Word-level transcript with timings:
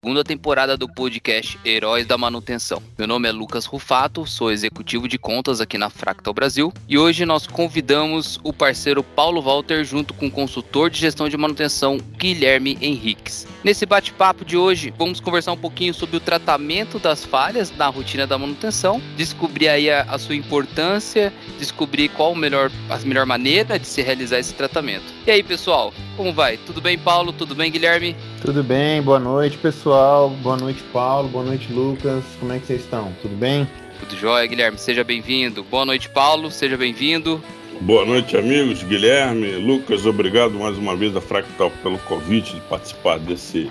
segunda 0.00 0.22
temporada 0.22 0.76
do 0.76 0.88
podcast 0.88 1.58
Heróis 1.64 2.06
da 2.06 2.16
Manutenção. 2.16 2.80
Meu 2.96 3.08
nome 3.08 3.28
é 3.28 3.32
Lucas 3.32 3.64
Rufato, 3.64 4.24
sou 4.26 4.52
executivo 4.52 5.08
de 5.08 5.18
contas 5.18 5.60
aqui 5.60 5.76
na 5.76 5.90
Fractal 5.90 6.32
Brasil 6.32 6.72
e 6.88 6.96
hoje 6.96 7.26
nós 7.26 7.48
convidamos 7.48 8.38
o 8.44 8.52
parceiro 8.52 9.02
Paulo 9.02 9.42
Walter 9.42 9.82
junto 9.82 10.14
com 10.14 10.28
o 10.28 10.30
consultor 10.30 10.88
de 10.88 11.00
gestão 11.00 11.28
de 11.28 11.36
manutenção 11.36 11.98
Guilherme 12.16 12.78
Henriques. 12.80 13.44
Nesse 13.64 13.84
bate-papo 13.84 14.44
de 14.44 14.56
hoje, 14.56 14.94
vamos 14.96 15.18
conversar 15.18 15.50
um 15.50 15.56
pouquinho 15.56 15.92
sobre 15.92 16.16
o 16.16 16.20
tratamento 16.20 17.00
das 17.00 17.24
falhas 17.24 17.72
na 17.76 17.88
rotina 17.88 18.24
da 18.24 18.38
manutenção, 18.38 19.02
descobrir 19.16 19.68
aí 19.68 19.90
a, 19.90 20.02
a 20.02 20.16
sua 20.16 20.36
importância, 20.36 21.32
descobrir 21.58 22.08
qual 22.10 22.36
melhor, 22.36 22.70
a 22.88 22.96
melhor 22.98 23.26
maneira 23.26 23.76
de 23.76 23.86
se 23.88 24.00
realizar 24.00 24.38
esse 24.38 24.54
tratamento. 24.54 25.06
E 25.26 25.30
aí, 25.32 25.42
pessoal, 25.42 25.92
como 26.16 26.32
vai? 26.32 26.56
Tudo 26.56 26.80
bem, 26.80 26.96
Paulo? 26.96 27.32
Tudo 27.32 27.56
bem, 27.56 27.70
Guilherme? 27.70 28.14
Tudo 28.40 28.62
bem, 28.62 29.02
boa 29.02 29.18
noite, 29.18 29.58
pessoal. 29.58 29.87
Boa 29.88 30.56
noite, 30.58 30.82
Paulo. 30.92 31.28
Boa 31.28 31.44
noite, 31.44 31.72
Lucas. 31.72 32.22
Como 32.38 32.52
é 32.52 32.58
que 32.58 32.66
vocês 32.66 32.82
estão? 32.82 33.10
Tudo 33.22 33.34
bem? 33.34 33.66
Tudo 34.00 34.14
jóia, 34.16 34.46
Guilherme. 34.46 34.76
Seja 34.76 35.02
bem-vindo. 35.02 35.64
Boa 35.64 35.86
noite, 35.86 36.10
Paulo. 36.10 36.50
Seja 36.50 36.76
bem-vindo. 36.76 37.42
Boa 37.80 38.04
noite, 38.04 38.36
amigos. 38.36 38.82
Guilherme, 38.82 39.52
Lucas, 39.52 40.04
obrigado 40.04 40.52
mais 40.58 40.76
uma 40.76 40.94
vez 40.94 41.16
a 41.16 41.22
Fractal 41.22 41.70
pelo 41.82 41.96
convite 42.00 42.54
de 42.54 42.60
participar 42.62 43.18
desse 43.18 43.70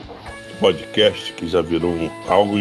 podcast 0.60 1.34
que 1.34 1.48
já 1.48 1.62
virou 1.62 2.12
algo 2.28 2.58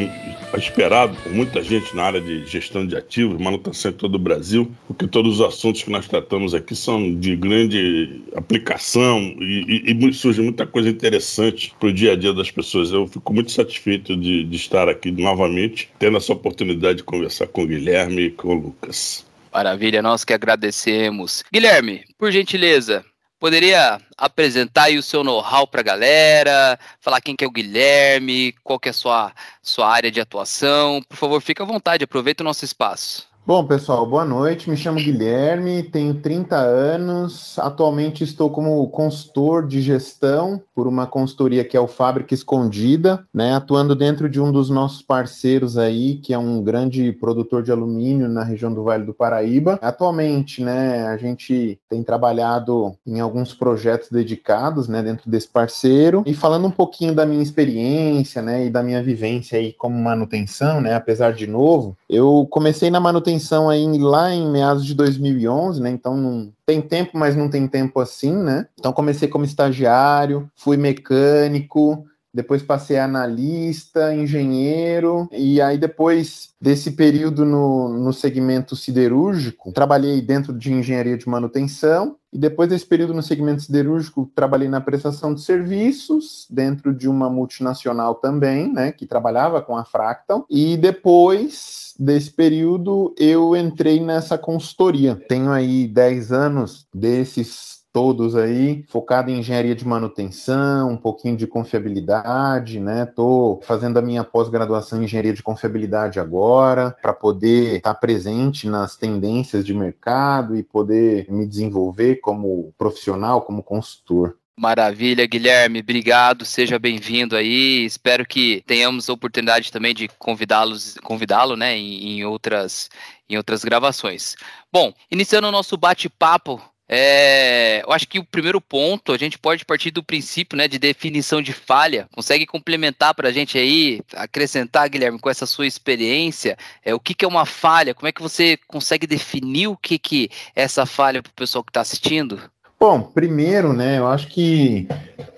esperado 0.57 1.17
por 1.23 1.33
muita 1.33 1.63
gente 1.63 1.95
na 1.95 2.05
área 2.05 2.21
de 2.21 2.45
gestão 2.47 2.87
de 2.87 2.97
ativos, 2.97 3.41
manutenção 3.41 3.91
em 3.91 3.95
todo 3.95 4.15
o 4.15 4.19
Brasil, 4.19 4.71
porque 4.87 5.07
todos 5.07 5.41
os 5.41 5.47
assuntos 5.47 5.83
que 5.83 5.91
nós 5.91 6.07
tratamos 6.07 6.55
aqui 6.55 6.75
são 6.75 7.15
de 7.15 7.37
grande 7.37 8.23
aplicação 8.35 9.21
e, 9.41 9.85
e, 9.87 10.09
e 10.09 10.15
surge 10.15 10.41
muita 10.41 10.67
coisa 10.67 10.89
interessante 10.89 11.75
para 11.79 11.89
o 11.89 11.93
dia 11.93 12.13
a 12.13 12.17
dia 12.17 12.33
das 12.33 12.51
pessoas. 12.51 12.91
Eu 12.93 13.07
fico 13.07 13.35
muito 13.35 13.51
satisfeito 13.51 14.17
de, 14.17 14.45
de 14.45 14.57
estar 14.57 14.89
aqui 14.89 15.11
novamente, 15.11 15.91
tendo 15.99 16.17
essa 16.17 16.33
oportunidade 16.33 16.99
de 16.99 17.05
conversar 17.05 17.47
com 17.49 17.63
o 17.63 17.67
Guilherme 17.67 18.23
e 18.23 18.31
com 18.31 18.49
o 18.49 18.55
Lucas. 18.55 19.25
Maravilha, 19.53 20.03
nós 20.03 20.25
que 20.25 20.35
agradecemos. 20.35 21.43
Guilherme, 21.53 22.05
por 22.19 22.31
gentileza, 22.31 23.05
poderia 23.39 24.01
apresentar 24.17 24.91
o 24.93 25.03
seu 25.03 25.23
know-how 25.23 25.67
para 25.67 25.81
a 25.81 25.85
galera, 25.85 26.79
falar 27.01 27.21
quem 27.21 27.37
que 27.37 27.45
é 27.45 27.47
o 27.47 27.51
Guilherme, 27.51 28.55
qual 28.65 28.79
que 28.79 28.89
é 28.89 28.91
a 28.91 28.95
sua, 28.95 29.33
sua 29.63 29.89
área 29.89 30.11
de 30.11 30.21
atuação. 30.21 31.03
Por 31.09 31.17
favor, 31.17 31.41
fique 31.41 31.63
à 31.63 31.65
vontade, 31.65 32.05
aproveita 32.05 32.43
o 32.43 32.45
nosso 32.45 32.65
espaço. 32.65 33.29
Bom, 33.47 33.65
pessoal, 33.65 34.05
boa 34.05 34.25
noite. 34.25 34.69
Me 34.69 34.77
chamo 34.77 34.99
Guilherme, 34.99 35.85
tenho 35.85 36.15
30 36.15 36.57
anos. 36.57 37.57
Atualmente 37.61 38.25
estou 38.25 38.51
como 38.51 38.85
consultor 38.89 39.65
de 39.65 39.81
gestão 39.81 40.61
por 40.75 40.89
uma 40.89 41.07
consultoria 41.07 41.63
que 41.63 41.77
é 41.77 41.81
o 41.81 41.87
Fábrica 41.87 42.35
Escondida, 42.35 43.25
né, 43.33 43.55
atuando 43.55 43.95
dentro 43.95 44.29
de 44.29 44.41
um 44.41 44.51
dos 44.51 44.69
nossos 44.69 45.01
parceiros 45.01 45.79
aí, 45.79 46.17
que 46.17 46.35
é 46.35 46.39
um 46.39 46.61
grande 46.61 47.13
produtor 47.13 47.63
de 47.63 47.71
alumínio 47.71 48.29
na 48.29 48.43
região 48.43 48.75
do 48.75 48.83
Vale 48.83 49.05
do 49.05 49.15
Paraíba. 49.15 49.79
Atualmente, 49.81 50.61
né, 50.61 51.07
a 51.07 51.17
gente 51.17 51.79
tem 51.89 52.03
trabalhado 52.03 52.97
em 53.07 53.21
alguns 53.21 53.55
projetos 53.55 54.11
dedicados, 54.11 54.89
né, 54.89 55.05
dentro 55.05 55.31
desse 55.31 55.47
parceiro. 55.47 56.25
E 56.27 56.35
falando 56.35 56.67
um 56.67 56.71
pouquinho 56.71 57.15
da 57.15 57.25
minha 57.25 57.45
experiência, 57.45 58.43
né, 58.43 58.67
e 58.67 58.71
da 58.71 58.83
minha 58.83 59.01
vivência 59.05 59.57
aí 59.57 59.73
como 59.73 59.97
manutenção, 59.97 60.81
né, 60.81 60.97
apesar 60.97 61.33
de 61.33 61.47
novo, 61.47 61.97
eu 62.11 62.45
comecei 62.51 62.91
na 62.91 62.99
manutenção 62.99 63.36
manutenção 63.37 63.69
aí 63.69 63.87
lá 63.99 64.33
em 64.33 64.51
meados 64.51 64.85
de 64.85 64.95
2011, 64.95 65.81
né? 65.81 65.91
Então 65.91 66.17
não 66.17 66.53
tem 66.65 66.81
tempo, 66.81 67.13
mas 67.15 67.37
não 67.37 67.49
tem 67.49 67.69
tempo 67.69 68.01
assim, 68.01 68.35
né? 68.35 68.67
Então 68.79 68.93
comecei 68.93 69.29
como 69.29 69.45
estagiário, 69.45 70.51
fui 70.57 70.77
mecânico, 70.77 72.05
depois 72.37 72.63
passei 72.63 72.99
a 72.99 73.07
analista, 73.07 74.15
engenheiro, 74.15 75.27
e 75.33 75.59
aí 75.59 75.79
depois 75.79 76.51
desse 76.61 76.91
período 76.91 77.47
no, 77.47 77.89
no 77.89 78.13
segmento 78.13 78.77
siderúrgico, 78.77 79.73
trabalhei 79.73 80.21
dentro 80.21 80.53
de 80.53 80.71
engenharia 80.71 81.17
de 81.17 81.27
manutenção, 81.27 82.17
e 82.31 82.37
depois 82.39 82.69
desse 82.69 82.85
período 82.85 83.15
no 83.15 83.23
segmento 83.23 83.63
siderúrgico, 83.63 84.31
trabalhei 84.35 84.69
na 84.69 84.83
prestação 84.83 85.33
de 85.33 85.41
serviços, 85.41 86.47
dentro 86.51 86.93
de 86.95 87.09
uma 87.09 87.31
multinacional 87.31 88.17
também, 88.17 88.71
né, 88.71 88.93
que 88.93 89.07
trabalhava 89.07 89.63
com 89.63 89.75
a 89.75 89.87
Fractal, 89.87 90.45
e 90.51 90.77
depois 90.77 91.95
desse 91.99 92.31
período 92.31 93.15
eu 93.19 93.57
entrei 93.57 93.99
nessa 93.99 94.37
consultoria. 94.37 95.19
Tenho 95.27 95.51
aí 95.51 95.89
10 95.89 96.33
anos 96.33 96.87
desses 96.95 97.76
todos 97.97 98.37
aí, 98.37 98.85
focado 98.91 99.31
em 99.31 99.39
engenharia 99.39 99.75
de 99.75 99.89
manutenção, 99.89 100.91
um 100.91 100.99
pouquinho 100.99 101.35
de 101.35 101.47
confiabilidade, 101.47 102.79
né? 102.79 103.07
Tô 103.07 103.59
fazendo 103.63 103.99
a 103.99 104.03
minha 104.03 104.23
pós-graduação 104.23 105.01
em 105.01 105.07
engenharia 105.07 105.33
de 105.33 105.43
confiabilidade 105.43 106.21
agora, 106.21 106.95
para 107.01 107.15
poder 107.15 107.77
estar 107.77 107.95
tá 107.95 107.99
presente 107.99 108.69
nas 108.69 108.97
tendências 108.97 109.65
de 109.65 109.73
mercado 109.73 110.55
e 110.55 110.63
poder 110.63 111.25
me 111.31 111.47
desenvolver 111.47 112.17
como 112.17 112.71
profissional, 112.77 113.41
como 113.41 113.63
consultor. 113.63 114.37
Maravilha, 114.59 115.27
Guilherme, 115.27 115.81
obrigado, 115.81 116.45
seja 116.45 116.79
bem-vindo 116.79 117.35
aí. 117.35 117.83
Espero 117.87 118.27
que 118.27 118.63
tenhamos 118.67 119.09
a 119.09 119.13
oportunidade 119.15 119.73
também 119.73 119.95
de 119.95 120.07
convidá-los, 120.19 120.97
convidá-lo, 121.03 121.57
né, 121.57 121.75
em, 121.75 122.19
em 122.19 122.25
outras 122.27 122.91
em 123.29 123.39
outras 123.39 123.65
gravações. 123.65 124.37
Bom, 124.71 124.93
iniciando 125.11 125.49
o 125.49 125.53
nosso 125.53 125.79
bate-papo 125.79 126.61
é, 126.89 127.83
eu 127.85 127.93
acho 127.93 128.07
que 128.09 128.19
o 128.19 128.25
primeiro 128.25 128.61
ponto 128.61 129.13
a 129.13 129.19
gente 129.19 129.39
pode 129.39 129.65
partir 129.65 129.91
do 129.91 130.05
princípio 130.05 130.57
né, 130.57 130.69
de 130.69 130.79
definição 130.79 131.43
de 131.43 131.53
falha. 131.53 132.09
Consegue 132.15 132.47
complementar 132.47 133.15
para 133.15 133.29
a 133.29 133.33
gente 133.33 133.59
aí, 133.59 134.01
acrescentar, 134.15 134.89
Guilherme, 134.89 135.19
com 135.19 135.29
essa 135.29 135.47
sua 135.47 135.67
experiência, 135.67 136.57
é, 136.85 136.95
o 136.95 137.01
que, 137.01 137.15
que 137.15 137.25
é 137.25 137.29
uma 137.29 137.45
falha? 137.47 137.95
Como 137.95 138.07
é 138.07 138.13
que 138.13 138.23
você 138.23 138.57
consegue 138.69 139.07
definir 139.07 139.69
o 139.69 139.77
que, 139.77 139.99
que 139.99 140.31
é 140.55 140.63
essa 140.63 140.87
falha 140.87 141.23
para 141.23 141.31
o 141.31 141.35
pessoal 141.35 141.65
que 141.65 141.71
está 141.71 141.81
assistindo? 141.81 142.41
Bom, 142.79 143.01
primeiro, 143.01 143.73
né, 143.73 143.99
eu 143.99 144.07
acho 144.07 144.29
que 144.29 144.87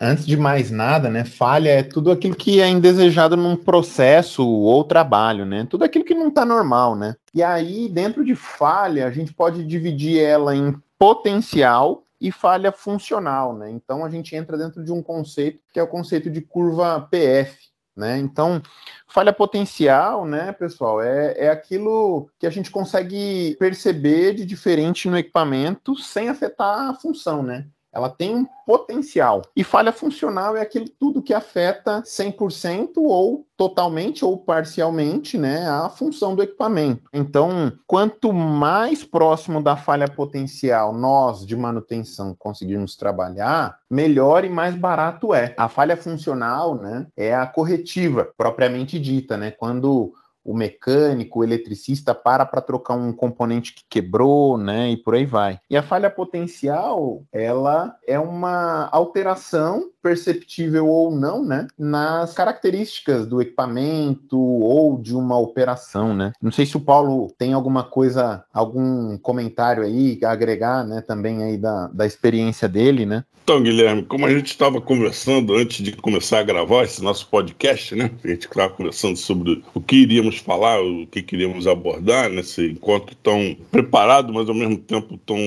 antes 0.00 0.26
de 0.26 0.36
mais 0.36 0.72
nada, 0.72 1.08
né, 1.08 1.24
falha 1.24 1.70
é 1.70 1.82
tudo 1.84 2.10
aquilo 2.10 2.34
que 2.34 2.60
é 2.60 2.68
indesejado 2.68 3.36
num 3.36 3.54
processo 3.54 4.44
ou 4.44 4.82
trabalho, 4.82 5.46
né? 5.46 5.64
Tudo 5.70 5.84
aquilo 5.84 6.04
que 6.04 6.14
não 6.14 6.28
está 6.28 6.44
normal, 6.44 6.96
né? 6.96 7.14
E 7.32 7.40
aí, 7.40 7.88
dentro 7.88 8.24
de 8.24 8.34
falha, 8.34 9.06
a 9.06 9.10
gente 9.12 9.32
pode 9.32 9.64
dividir 9.64 10.18
ela 10.18 10.54
em 10.54 10.74
potencial 10.98 12.04
e 12.20 12.32
falha 12.32 12.72
funcional, 12.72 13.56
né? 13.56 13.70
Então 13.70 14.04
a 14.04 14.10
gente 14.10 14.34
entra 14.34 14.58
dentro 14.58 14.84
de 14.84 14.92
um 14.92 15.02
conceito 15.02 15.60
que 15.72 15.78
é 15.78 15.82
o 15.82 15.88
conceito 15.88 16.28
de 16.28 16.40
curva 16.40 17.00
PF, 17.10 17.56
né? 17.96 18.18
Então, 18.18 18.62
falha 19.06 19.32
potencial, 19.32 20.24
né, 20.24 20.52
pessoal, 20.52 21.02
é, 21.02 21.34
é 21.36 21.50
aquilo 21.50 22.30
que 22.38 22.46
a 22.46 22.50
gente 22.50 22.70
consegue 22.70 23.56
perceber 23.58 24.34
de 24.34 24.46
diferente 24.46 25.08
no 25.08 25.18
equipamento 25.18 25.96
sem 25.96 26.28
afetar 26.28 26.90
a 26.90 26.94
função, 26.94 27.42
né? 27.42 27.66
Ela 27.98 28.08
tem 28.08 28.34
um 28.34 28.46
potencial. 28.66 29.42
E 29.56 29.64
falha 29.64 29.92
funcional 29.92 30.56
é 30.56 30.60
aquilo 30.60 30.88
tudo 30.88 31.22
que 31.22 31.34
afeta 31.34 32.02
100% 32.02 32.92
ou 32.98 33.46
totalmente 33.56 34.24
ou 34.24 34.38
parcialmente, 34.38 35.36
né, 35.36 35.68
a 35.68 35.88
função 35.88 36.36
do 36.36 36.42
equipamento. 36.42 37.02
Então, 37.12 37.72
quanto 37.86 38.32
mais 38.32 39.02
próximo 39.02 39.60
da 39.60 39.74
falha 39.74 40.06
potencial 40.06 40.92
nós 40.92 41.44
de 41.44 41.56
manutenção 41.56 42.36
conseguirmos 42.38 42.94
trabalhar, 42.94 43.78
melhor 43.90 44.44
e 44.44 44.48
mais 44.48 44.76
barato 44.76 45.34
é. 45.34 45.54
A 45.56 45.68
falha 45.68 45.96
funcional, 45.96 46.76
né, 46.76 47.06
é 47.16 47.34
a 47.34 47.46
corretiva 47.46 48.28
propriamente 48.36 48.98
dita, 48.98 49.36
né? 49.36 49.50
Quando 49.50 50.12
o 50.44 50.54
mecânico, 50.54 51.40
o 51.40 51.44
eletricista 51.44 52.14
para 52.14 52.46
para 52.46 52.60
trocar 52.60 52.94
um 52.94 53.12
componente 53.12 53.74
que 53.74 53.82
quebrou, 53.88 54.56
né, 54.56 54.90
e 54.90 54.96
por 54.96 55.14
aí 55.14 55.26
vai. 55.26 55.60
E 55.68 55.76
a 55.76 55.82
falha 55.82 56.10
potencial, 56.10 57.22
ela 57.32 57.96
é 58.06 58.18
uma 58.18 58.88
alteração 58.90 59.90
perceptível 60.02 60.86
ou 60.86 61.10
não, 61.10 61.44
né, 61.44 61.66
nas 61.78 62.32
características 62.32 63.26
do 63.26 63.40
equipamento 63.40 64.38
ou 64.38 64.98
de 65.00 65.14
uma 65.14 65.38
operação, 65.38 66.14
né. 66.14 66.32
Não 66.40 66.50
sei 66.50 66.66
se 66.66 66.76
o 66.76 66.80
Paulo 66.80 67.32
tem 67.38 67.52
alguma 67.52 67.82
coisa, 67.82 68.44
algum 68.52 69.16
comentário 69.18 69.82
aí 69.82 70.18
a 70.24 70.30
agregar, 70.30 70.84
né, 70.84 71.00
também 71.00 71.42
aí 71.42 71.56
da, 71.56 71.88
da 71.88 72.06
experiência 72.06 72.68
dele, 72.68 73.04
né. 73.06 73.24
Então, 73.48 73.62
Guilherme, 73.62 74.02
como 74.02 74.26
a 74.26 74.30
gente 74.30 74.48
estava 74.48 74.78
conversando 74.78 75.54
antes 75.54 75.82
de 75.82 75.92
começar 75.92 76.40
a 76.40 76.42
gravar 76.42 76.84
esse 76.84 77.02
nosso 77.02 77.26
podcast, 77.28 77.94
né? 77.94 78.10
A 78.22 78.28
gente 78.28 78.46
estava 78.46 78.68
conversando 78.68 79.16
sobre 79.16 79.64
o 79.72 79.80
que 79.80 79.96
iríamos 79.96 80.36
falar, 80.36 80.82
o 80.82 81.06
que 81.06 81.22
queríamos 81.22 81.66
abordar 81.66 82.28
nesse 82.28 82.72
encontro 82.72 83.16
tão 83.22 83.56
preparado, 83.70 84.34
mas 84.34 84.50
ao 84.50 84.54
mesmo 84.54 84.76
tempo 84.76 85.16
tão, 85.24 85.38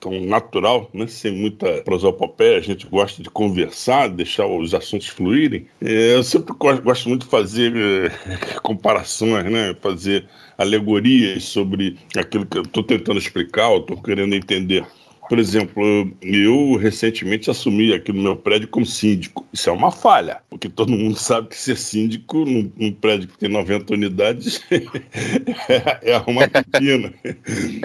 tão 0.00 0.18
natural, 0.22 0.88
né? 0.94 1.06
Sem 1.06 1.32
muita 1.32 1.82
prosopopeia, 1.82 2.56
a 2.56 2.62
gente 2.62 2.86
gosta 2.86 3.22
de 3.22 3.28
conversar, 3.28 3.91
deixar 4.08 4.46
os 4.46 4.74
assuntos 4.74 5.08
fluírem. 5.08 5.66
É, 5.80 6.16
eu 6.16 6.22
sempre 6.22 6.54
gosto 6.82 7.08
muito 7.08 7.24
de 7.24 7.30
fazer 7.30 7.72
é, 7.76 8.10
comparações, 8.62 9.44
né? 9.50 9.74
Fazer 9.80 10.26
alegorias 10.58 11.44
sobre 11.44 11.98
aquilo 12.16 12.46
que 12.46 12.58
eu 12.58 12.62
estou 12.62 12.82
tentando 12.82 13.18
explicar, 13.18 13.70
eu 13.70 13.78
estou 13.78 14.00
querendo 14.00 14.34
entender 14.34 14.84
Por 15.28 15.38
exemplo, 15.38 15.82
eu 16.20 16.76
recentemente 16.76 17.50
assumi 17.50 17.92
aqui 17.94 18.12
no 18.12 18.22
meu 18.22 18.36
prédio 18.36 18.68
como 18.68 18.84
síndico. 18.84 19.46
Isso 19.52 19.70
é 19.70 19.72
uma 19.72 19.90
falha, 19.90 20.42
porque 20.62 20.68
todo 20.68 20.92
mundo 20.92 21.18
sabe 21.18 21.48
que 21.48 21.56
ser 21.56 21.76
síndico 21.76 22.44
num, 22.44 22.70
num 22.76 22.92
prédio 22.92 23.28
que 23.28 23.36
tem 23.36 23.48
90 23.48 23.94
unidades 23.94 24.62
é, 24.70 26.12
é 26.12 26.18
uma 26.24 26.46
pepina. 26.46 27.12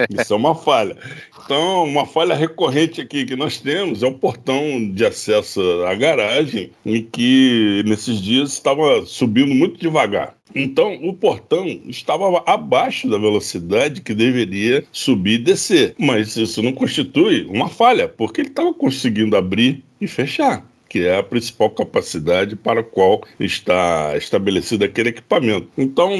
Isso 0.08 0.32
é 0.32 0.36
uma 0.36 0.54
falha. 0.54 0.96
Então, 1.44 1.82
uma 1.82 2.06
falha 2.06 2.36
recorrente 2.36 3.00
aqui 3.00 3.24
que 3.24 3.34
nós 3.34 3.58
temos 3.58 4.04
é 4.04 4.06
o 4.06 4.14
portão 4.14 4.92
de 4.92 5.04
acesso 5.04 5.60
à 5.88 5.94
garagem, 5.96 6.70
em 6.86 7.02
que 7.02 7.82
nesses 7.84 8.22
dias 8.22 8.52
estava 8.52 9.04
subindo 9.04 9.52
muito 9.52 9.80
devagar. 9.80 10.36
Então, 10.54 10.94
o 11.02 11.12
portão 11.12 11.66
estava 11.88 12.44
abaixo 12.46 13.08
da 13.08 13.18
velocidade 13.18 14.02
que 14.02 14.14
deveria 14.14 14.84
subir 14.92 15.40
e 15.40 15.42
descer. 15.42 15.94
Mas 15.98 16.36
isso 16.36 16.62
não 16.62 16.72
constitui 16.72 17.44
uma 17.46 17.68
falha, 17.68 18.06
porque 18.06 18.42
ele 18.42 18.50
estava 18.50 18.72
conseguindo 18.72 19.36
abrir 19.36 19.82
e 20.00 20.06
fechar 20.06 20.64
que 20.88 21.06
é 21.06 21.18
a 21.18 21.22
principal 21.22 21.70
capacidade 21.70 22.56
para 22.56 22.80
a 22.80 22.84
qual 22.84 23.22
está 23.38 24.16
estabelecido 24.16 24.84
aquele 24.84 25.10
equipamento. 25.10 25.68
Então, 25.76 26.10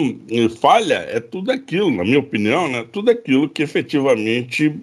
falha 0.61 1.07
é 1.09 1.21
tudo 1.21 1.51
aquilo, 1.51 1.91
na 1.91 2.05
minha 2.05 2.19
opinião, 2.19 2.69
né? 2.69 2.85
Tudo 2.93 3.11
aquilo 3.11 3.49
que 3.49 3.63
efetivamente 3.63 4.75